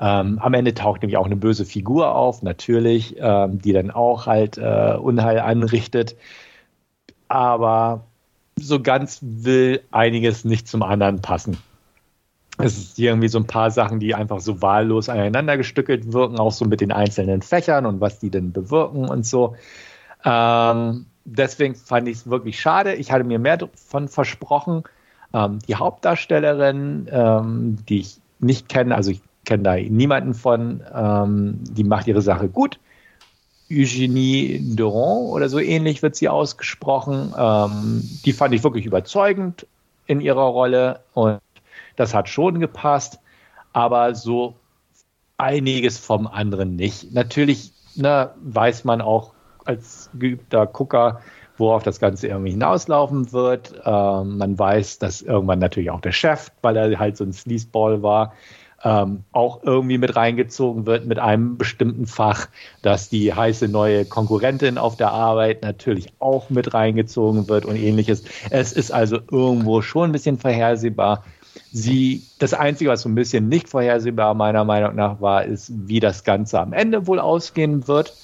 [0.00, 4.26] Ähm, am Ende taucht nämlich auch eine böse Figur auf, natürlich, ähm, die dann auch
[4.26, 6.16] halt äh, Unheil anrichtet.
[7.28, 8.04] Aber
[8.56, 11.58] so ganz will einiges nicht zum anderen passen.
[12.62, 16.52] Es ist irgendwie so ein paar Sachen, die einfach so wahllos aneinander gestückelt wirken, auch
[16.52, 19.56] so mit den einzelnen Fächern und was die denn bewirken und so.
[20.24, 22.94] Ähm, deswegen fand ich es wirklich schade.
[22.94, 24.84] Ich hatte mir mehr davon versprochen.
[25.32, 31.58] Ähm, die Hauptdarstellerin, ähm, die ich nicht kenne, also ich kenne da niemanden von, ähm,
[31.62, 32.78] die macht ihre Sache gut.
[33.70, 37.32] Eugenie Durand oder so ähnlich wird sie ausgesprochen.
[37.38, 39.66] Ähm, die fand ich wirklich überzeugend
[40.06, 41.38] in ihrer Rolle und
[41.96, 43.18] das hat schon gepasst,
[43.72, 44.56] aber so
[45.36, 47.12] einiges vom anderen nicht.
[47.12, 49.32] Natürlich ne, weiß man auch
[49.64, 51.20] als geübter Gucker,
[51.56, 53.74] worauf das Ganze irgendwie hinauslaufen wird.
[53.84, 58.02] Ähm, man weiß, dass irgendwann natürlich auch der Chef, weil er halt so ein Sleazeball
[58.02, 58.32] war,
[58.82, 62.48] ähm, auch irgendwie mit reingezogen wird mit einem bestimmten Fach,
[62.80, 68.24] dass die heiße neue Konkurrentin auf der Arbeit natürlich auch mit reingezogen wird und ähnliches.
[68.48, 71.24] Es ist also irgendwo schon ein bisschen vorhersehbar,
[71.72, 76.00] Sie, das Einzige, was so ein bisschen nicht vorhersehbar meiner Meinung nach war, ist, wie
[76.00, 78.14] das Ganze am Ende wohl ausgehen wird.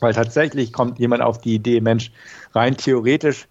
[0.00, 2.12] Weil tatsächlich kommt jemand auf die Idee, Mensch,
[2.54, 3.46] rein theoretisch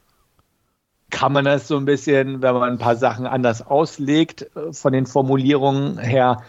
[1.10, 4.94] kann man das so ein bisschen, wenn man ein paar Sachen anders auslegt, äh, von
[4.94, 6.44] den Formulierungen her,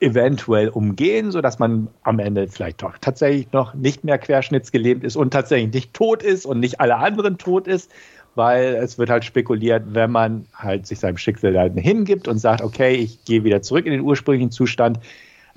[0.00, 5.32] eventuell umgehen, sodass man am Ende vielleicht doch tatsächlich noch nicht mehr querschnittsgelähmt ist und
[5.32, 7.90] tatsächlich nicht tot ist und nicht alle anderen tot ist,
[8.34, 12.62] weil es wird halt spekuliert, wenn man halt sich seinem Schicksal halt hingibt und sagt,
[12.62, 14.98] okay, ich gehe wieder zurück in den ursprünglichen Zustand,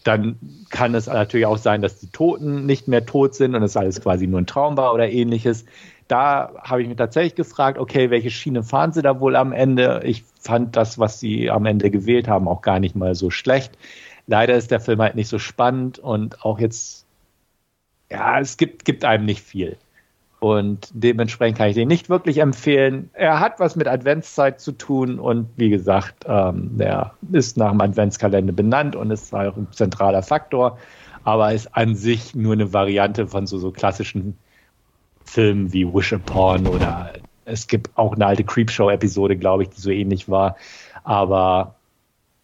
[0.03, 0.37] dann
[0.69, 4.01] kann es natürlich auch sein, dass die Toten nicht mehr tot sind und es alles
[4.01, 5.65] quasi nur ein Traum war oder ähnliches.
[6.07, 10.01] Da habe ich mich tatsächlich gefragt, okay, welche Schiene fahren sie da wohl am Ende?
[10.05, 13.77] Ich fand das, was sie am Ende gewählt haben, auch gar nicht mal so schlecht.
[14.27, 17.05] Leider ist der Film halt nicht so spannend und auch jetzt,
[18.09, 19.77] ja, es gibt, gibt einem nicht viel.
[20.39, 23.09] Und dementsprechend kann ich den nicht wirklich empfehlen.
[23.13, 27.81] Er hat was mit Adventszeit zu tun und wie gesagt, ähm, der ist nach dem
[27.81, 30.77] Adventskalender benannt und ist auch ein zentraler Faktor,
[31.23, 34.37] aber ist an sich nur eine Variante von so, so klassischen
[35.25, 37.13] Filmen wie Wish Upon oder
[37.45, 40.55] es gibt auch eine alte Creepshow-Episode, glaube ich, die so ähnlich war.
[41.03, 41.76] Aber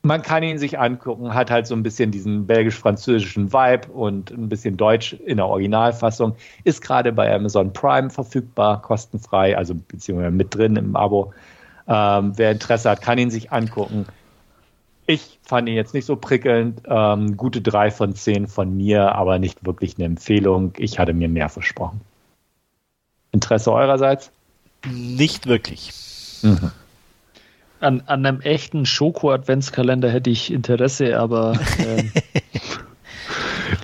[0.04, 4.50] man kann ihn sich angucken, hat halt so ein bisschen diesen belgisch-französischen Vibe und ein
[4.50, 6.36] bisschen Deutsch in der Originalfassung.
[6.66, 11.34] Ist gerade bei Amazon Prime verfügbar, kostenfrei, also beziehungsweise mit drin im Abo.
[11.88, 14.06] Ähm, wer Interesse hat, kann ihn sich angucken.
[15.08, 16.82] Ich fand ihn jetzt nicht so prickelnd.
[16.86, 20.74] Ähm, gute drei von zehn von mir, aber nicht wirklich eine Empfehlung.
[20.78, 22.02] Ich hatte mir mehr versprochen.
[23.32, 24.32] Interesse eurerseits?
[24.86, 25.94] Nicht wirklich.
[26.42, 26.72] Mhm
[27.84, 32.12] an, an einem echten Schoko-Adventskalender hätte ich Interesse, aber ähm,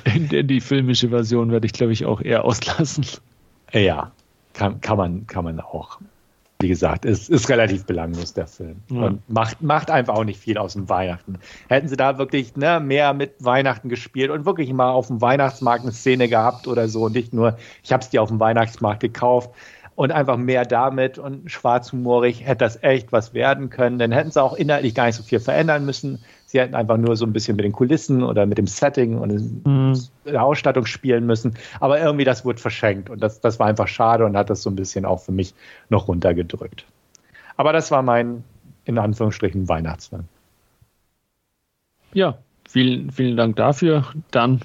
[0.15, 3.05] in, in, die filmische Version werde ich, glaube ich, auch eher auslassen.
[3.73, 4.11] Ja,
[4.53, 5.99] kann, kann, man, kann man auch.
[6.61, 8.81] Wie gesagt, es ist relativ belanglos, der Film.
[8.91, 9.03] Ja.
[9.03, 11.39] Und macht, macht einfach auch nicht viel aus dem Weihnachten.
[11.69, 15.83] Hätten sie da wirklich ne, mehr mit Weihnachten gespielt und wirklich mal auf dem Weihnachtsmarkt
[15.83, 18.99] eine Szene gehabt oder so und nicht nur, ich habe es dir auf dem Weihnachtsmarkt
[18.99, 19.51] gekauft,
[19.99, 23.99] und einfach mehr damit und schwarzhumorig hätte das echt was werden können.
[23.99, 26.23] Dann hätten sie auch inhaltlich gar nicht so viel verändern müssen.
[26.45, 29.65] Sie hätten einfach nur so ein bisschen mit den Kulissen oder mit dem Setting und
[29.65, 29.99] mhm.
[30.23, 31.55] der Ausstattung spielen müssen.
[31.81, 34.69] Aber irgendwie das wurde verschenkt und das, das war einfach schade und hat das so
[34.69, 35.53] ein bisschen auch für mich
[35.89, 36.85] noch runtergedrückt.
[37.57, 38.45] Aber das war mein,
[38.85, 40.23] in Anführungsstrichen, Weihnachtsfilm.
[42.13, 42.37] Ja,
[42.69, 44.05] vielen, vielen Dank dafür.
[44.31, 44.61] Dann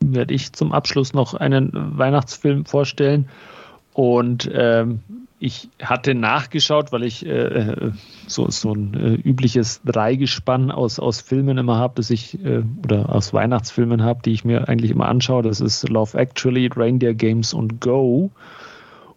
[0.00, 3.28] werde ich zum Abschluss noch einen Weihnachtsfilm vorstellen.
[3.96, 5.00] Und ähm,
[5.38, 7.92] ich hatte nachgeschaut, weil ich äh,
[8.26, 13.08] so, so ein äh, übliches Dreigespann aus, aus Filmen immer habe, das ich, äh, oder
[13.08, 15.42] aus Weihnachtsfilmen habe, die ich mir eigentlich immer anschaue.
[15.42, 18.30] Das ist Love Actually, Reindeer Games und Go.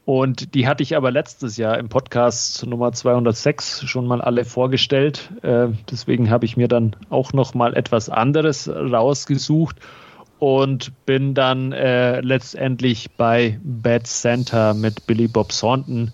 [0.05, 5.29] Und die hatte ich aber letztes Jahr im Podcast Nummer 206 schon mal alle vorgestellt.
[5.41, 9.75] Äh, deswegen habe ich mir dann auch noch mal etwas anderes rausgesucht
[10.39, 16.11] und bin dann äh, letztendlich bei Bad Santa mit Billy Bob Thornton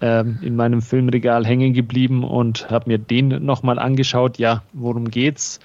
[0.00, 4.38] ähm, in meinem Filmregal hängen geblieben und habe mir den nochmal angeschaut.
[4.38, 5.60] Ja, worum geht's?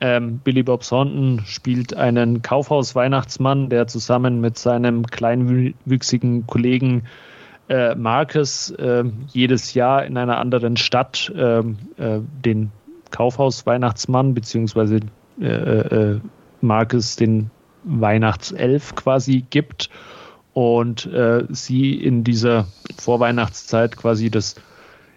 [0.00, 7.02] Ähm, Billy Bob Thornton spielt einen Kaufhaus-Weihnachtsmann, der zusammen mit seinem kleinwüchsigen Kollegen
[7.68, 12.70] äh, Marcus äh, jedes Jahr in einer anderen Stadt ähm, äh, den
[13.10, 15.00] Kaufhaus-Weihnachtsmann beziehungsweise
[15.40, 16.20] äh, äh,
[16.60, 17.50] Marcus den
[17.84, 19.88] Weihnachtself quasi gibt
[20.52, 22.66] und äh, sie in dieser
[22.98, 24.56] Vorweihnachtszeit quasi das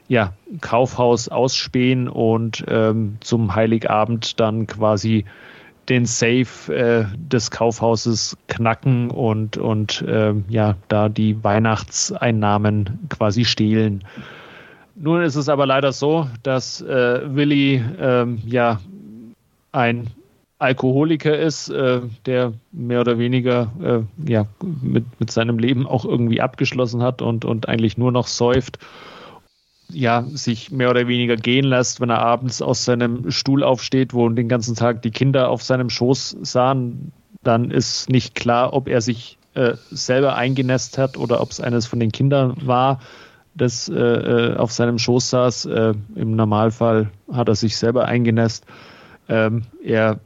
[0.08, 5.26] ja, Kaufhaus ausspähen und ähm, zum Heiligabend dann quasi
[5.90, 14.04] den Safe äh, des Kaufhauses knacken und, und äh, ja, da die Weihnachtseinnahmen quasi stehlen.
[14.96, 18.80] Nun ist es aber leider so, dass äh, Willi ähm, ja
[19.72, 20.10] ein
[20.62, 24.46] Alkoholiker ist, äh, der mehr oder weniger äh, ja,
[24.82, 28.78] mit, mit seinem Leben auch irgendwie abgeschlossen hat und, und eigentlich nur noch säuft,
[29.90, 34.30] ja, sich mehr oder weniger gehen lässt, wenn er abends aus seinem Stuhl aufsteht, wo
[34.30, 37.12] den ganzen Tag die Kinder auf seinem Schoß sahen,
[37.44, 41.88] dann ist nicht klar, ob er sich äh, selber eingenässt hat oder ob es eines
[41.88, 43.02] von den Kindern war,
[43.56, 45.66] das äh, äh, auf seinem Schoß saß.
[45.66, 48.66] Äh, Im Normalfall hat er sich selber eingenässt.
[49.28, 50.20] Ähm, er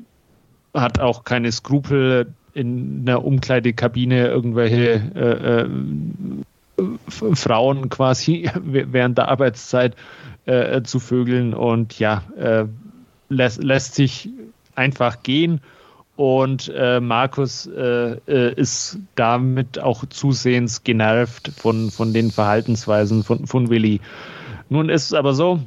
[0.75, 9.95] hat auch keine Skrupel, in einer Umkleidekabine irgendwelche äh, äh, Frauen quasi während der Arbeitszeit
[10.45, 12.65] äh, zu vögeln und ja, äh,
[13.29, 14.29] lässt, lässt sich
[14.75, 15.61] einfach gehen.
[16.15, 23.69] Und äh, Markus äh, ist damit auch zusehends genervt von, von den Verhaltensweisen von, von
[23.69, 23.99] Willi.
[24.69, 25.59] Nun ist es aber so,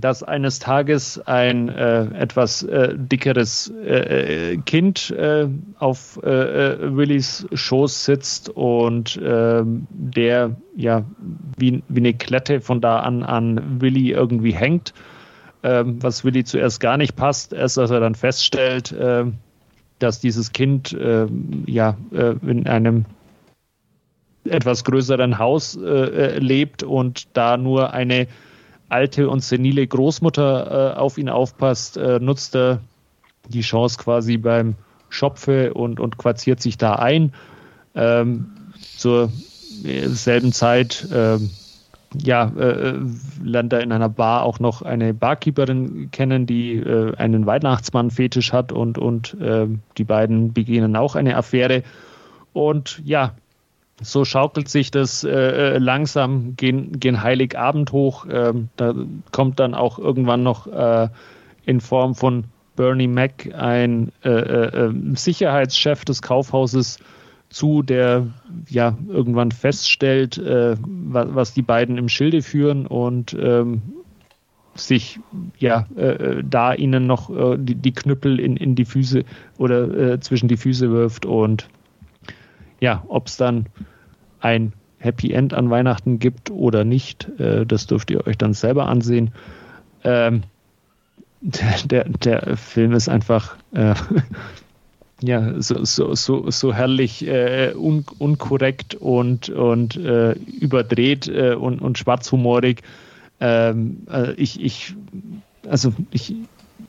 [0.00, 5.48] dass eines Tages ein äh, etwas äh, dickeres äh, Kind äh,
[5.78, 11.04] auf äh, äh, Willys Schoß sitzt und ähm, der ja
[11.58, 14.94] wie, wie eine Klette von da an an Willy irgendwie hängt,
[15.62, 18.94] ähm, was Willy zuerst gar nicht passt, erst als er dann feststellt,
[19.98, 23.04] dass dieses Kind ähm, ja in einem
[24.44, 28.26] etwas größeren Haus lebt und da nur eine
[28.92, 32.80] alte und senile Großmutter äh, auf ihn aufpasst, äh, nutzt er
[33.48, 34.74] die Chance quasi beim
[35.08, 37.32] Schopfe und, und quartiert sich da ein.
[37.94, 38.52] Ähm,
[38.96, 39.30] zur
[39.82, 41.50] selben Zeit ähm,
[42.14, 42.98] ja, äh,
[43.42, 48.72] lernt er in einer Bar auch noch eine Barkeeperin kennen, die äh, einen Weihnachtsmann-Fetisch hat
[48.72, 49.66] und, und äh,
[49.98, 51.82] die beiden beginnen auch eine Affäre.
[52.52, 53.34] Und ja,
[54.00, 58.26] so schaukelt sich das äh, äh, langsam gen, gen Heiligabend hoch.
[58.30, 58.94] Ähm, da
[59.30, 61.08] kommt dann auch irgendwann noch äh,
[61.64, 62.44] in Form von
[62.76, 66.98] Bernie Mac ein äh, äh, ähm, Sicherheitschef des Kaufhauses
[67.50, 68.28] zu, der
[68.68, 73.82] ja irgendwann feststellt, äh, was, was, die beiden im Schilde führen und ähm,
[74.74, 75.20] sich
[75.58, 75.86] ja
[76.42, 79.22] da ihnen noch die, die, Knüppel in, in die Füße
[79.58, 81.68] oder zwischen die Füße wirft und
[82.82, 83.66] ja, ob es dann
[84.40, 88.88] ein Happy End an Weihnachten gibt oder nicht, äh, das dürft ihr euch dann selber
[88.88, 89.30] ansehen.
[90.02, 90.42] Ähm,
[91.40, 93.94] der, der, Film ist einfach äh,
[95.22, 101.80] ja, so, so, so, so herrlich äh, un, unkorrekt und, und äh, überdreht äh, und,
[101.80, 102.82] und schwarzhumorig.
[103.38, 104.96] Ähm, äh, ich, ich,
[105.68, 106.34] also ich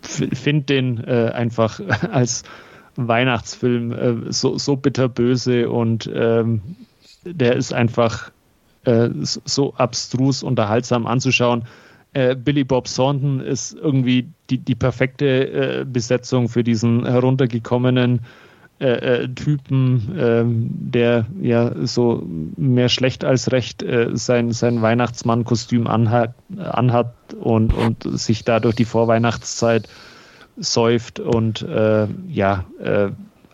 [0.01, 1.79] finde den einfach
[2.11, 2.43] als
[2.95, 6.61] Weihnachtsfilm so, so bitterböse und ähm,
[7.25, 8.31] der ist einfach
[8.85, 11.63] äh, so abstrus unterhaltsam anzuschauen.
[12.13, 15.25] Äh, Billy Bob Thornton ist irgendwie die, die perfekte
[15.81, 18.21] äh, Besetzung für diesen heruntergekommenen
[18.79, 22.23] äh, äh, Typen, ähm, der ja so
[22.57, 28.75] mehr schlecht als recht äh, sein, sein Weihnachtsmann-Kostüm anhat, anhat und, und sich da durch
[28.75, 29.87] die Vorweihnachtszeit
[30.57, 31.65] säuft und
[32.29, 32.65] ja,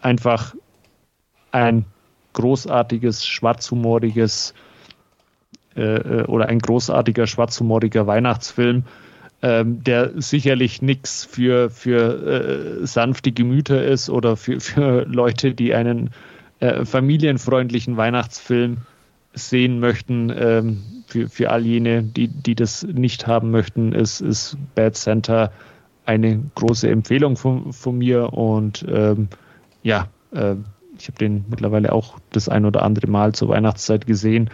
[0.01, 0.55] einfach
[1.51, 1.85] ein
[2.33, 4.53] großartiges, schwarzhumoriges
[5.75, 8.83] äh, äh, oder ein großartiger, schwarzhumoriger Weihnachtsfilm,
[9.41, 15.73] ähm, der sicherlich nichts für, für äh, sanfte Gemüter ist oder für, für Leute, die
[15.73, 16.09] einen
[16.59, 18.77] äh, familienfreundlichen Weihnachtsfilm
[19.33, 20.33] sehen möchten.
[20.35, 25.51] Ähm, für, für all jene, die, die das nicht haben möchten, ist, ist Bad Santa
[26.09, 29.29] eine große Empfehlung von, von mir und ähm,
[29.83, 30.55] ja, äh,
[30.97, 34.49] ich habe den mittlerweile auch das ein oder andere Mal zur Weihnachtszeit gesehen.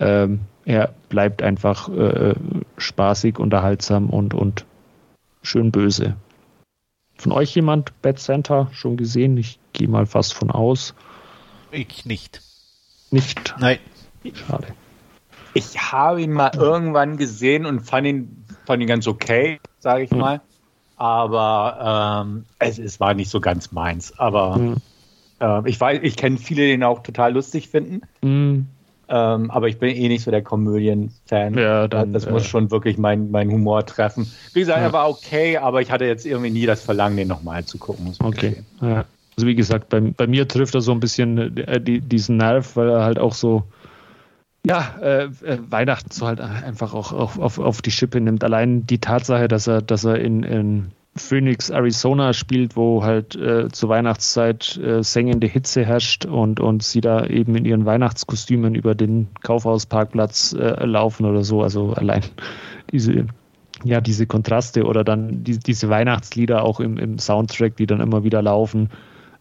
[0.00, 2.34] Ähm, er bleibt einfach äh,
[2.78, 4.64] spaßig, unterhaltsam und, und
[5.42, 6.16] schön böse.
[7.18, 9.36] Von euch jemand Bad Santa schon gesehen?
[9.36, 10.94] Ich gehe mal fast von aus.
[11.70, 12.40] Ich nicht.
[13.10, 13.54] Nicht?
[13.58, 13.78] Nein.
[14.32, 14.68] Schade.
[15.52, 20.10] Ich habe ihn mal irgendwann gesehen und fand ihn, fand ihn ganz okay, sage ich
[20.10, 20.18] hm.
[20.18, 20.40] mal.
[20.96, 24.18] Aber ähm, es, es war nicht so ganz meins.
[24.18, 24.76] Aber mhm.
[25.40, 28.02] äh, ich weiß, ich kenne viele, die ihn auch total lustig finden.
[28.22, 28.66] Mhm.
[29.08, 31.54] Ähm, aber ich bin eh nicht so der Komödien-Fan.
[31.54, 34.30] Ja, dann, das muss äh, schon wirklich mein, mein Humor treffen.
[34.52, 34.86] Wie gesagt, ja.
[34.86, 38.14] er war okay, aber ich hatte jetzt irgendwie nie das Verlangen, den nochmal zu gucken.
[38.20, 38.64] okay.
[38.80, 39.04] Ja.
[39.36, 42.74] Also wie gesagt, bei, bei mir trifft er so ein bisschen äh, die, diesen Nerv,
[42.74, 43.64] weil er halt auch so
[44.66, 48.42] ja, äh, äh, Weihnachten so halt einfach auch auf, auf, auf die Schippe nimmt.
[48.42, 53.68] Allein die Tatsache, dass er, dass er in, in Phoenix, Arizona spielt, wo halt äh,
[53.68, 58.96] zur Weihnachtszeit äh, sengende Hitze herrscht und, und sie da eben in ihren Weihnachtskostümen über
[58.96, 61.62] den Kaufhausparkplatz äh, laufen oder so.
[61.62, 62.22] Also allein
[62.90, 63.26] diese,
[63.84, 68.24] ja, diese Kontraste oder dann die, diese Weihnachtslieder auch im, im Soundtrack, die dann immer
[68.24, 68.90] wieder laufen,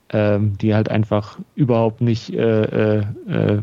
[0.09, 3.61] ähm, die halt einfach überhaupt nicht äh, äh, äh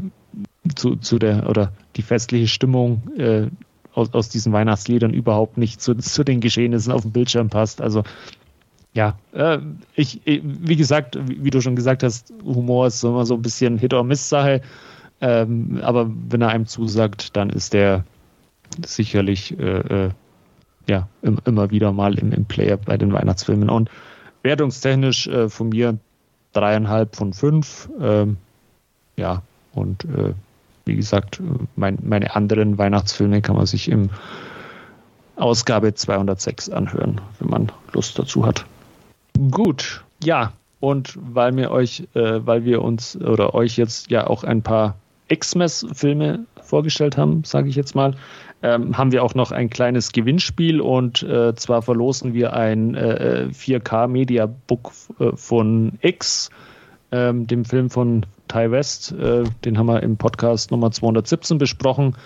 [0.74, 3.46] zu, zu der oder die festliche Stimmung äh,
[3.94, 7.80] aus, aus diesen Weihnachtsliedern überhaupt nicht zu, zu den Geschehnissen auf dem Bildschirm passt.
[7.80, 8.04] Also
[8.94, 9.58] ja, äh,
[9.94, 13.78] ich, wie gesagt, wie, wie, du schon gesagt hast, Humor ist immer so ein bisschen
[13.78, 14.60] Hit or Miss Sache.
[15.20, 18.04] Ähm, aber wenn er einem zusagt, dann ist der
[18.84, 20.10] sicherlich äh, äh,
[20.88, 23.70] ja im, immer wieder mal im, im, Player bei den Weihnachtsfilmen.
[23.70, 23.88] Und
[24.42, 25.98] wertungstechnisch äh, von mir
[26.52, 27.88] dreieinhalb von fünf.
[28.00, 28.36] Ähm,
[29.16, 29.42] ja,
[29.74, 30.32] und äh,
[30.84, 31.40] wie gesagt,
[31.76, 34.10] mein, meine anderen Weihnachtsfilme kann man sich im
[35.36, 38.64] Ausgabe 206 anhören, wenn man Lust dazu hat.
[39.50, 44.44] Gut, ja, und weil wir euch, äh, weil wir uns oder euch jetzt ja auch
[44.44, 44.96] ein paar
[45.28, 48.14] Xmas-Filme vorgestellt haben, sage ich jetzt mal,
[48.62, 53.48] ähm, haben wir auch noch ein kleines Gewinnspiel und äh, zwar verlosen wir ein äh,
[53.52, 56.50] 4K Media Book äh, von X,
[57.10, 59.12] ähm, dem Film von Ty West.
[59.12, 62.16] Äh, den haben wir im Podcast Nummer 217 besprochen.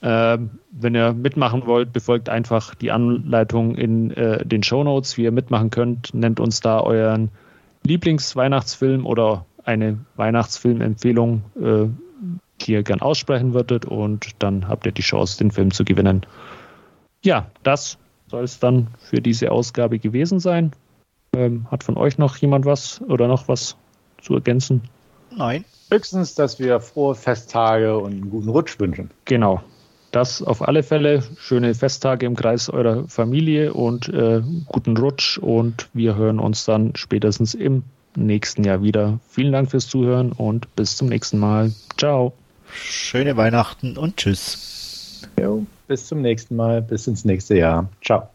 [0.00, 0.38] Äh,
[0.70, 5.32] wenn ihr mitmachen wollt, befolgt einfach die Anleitung in äh, den Show Notes, wie ihr
[5.32, 6.14] mitmachen könnt.
[6.14, 7.30] Nennt uns da euren
[7.84, 11.86] Lieblingsweihnachtsfilm oder eine Weihnachtsfilmempfehlung, äh,
[12.60, 16.24] die ihr gern aussprechen würdet und dann habt ihr die Chance, den Film zu gewinnen.
[17.22, 17.98] Ja, das
[18.28, 20.72] soll es dann für diese Ausgabe gewesen sein.
[21.34, 23.76] Ähm, hat von euch noch jemand was oder noch was
[24.20, 24.82] zu ergänzen?
[25.36, 25.64] Nein.
[25.90, 29.10] Höchstens, dass wir frohe Festtage und einen guten Rutsch wünschen.
[29.24, 29.62] Genau.
[30.10, 31.22] Das auf alle Fälle.
[31.38, 35.38] Schöne Festtage im Kreis eurer Familie und äh, guten Rutsch.
[35.38, 37.82] Und wir hören uns dann spätestens im
[38.16, 39.18] nächsten Jahr wieder.
[39.28, 41.72] Vielen Dank fürs Zuhören und bis zum nächsten Mal.
[41.96, 42.32] Ciao.
[42.72, 45.28] Schöne Weihnachten und tschüss.
[45.40, 46.82] Jo, bis zum nächsten Mal.
[46.82, 47.88] Bis ins nächste Jahr.
[48.00, 48.33] Ciao.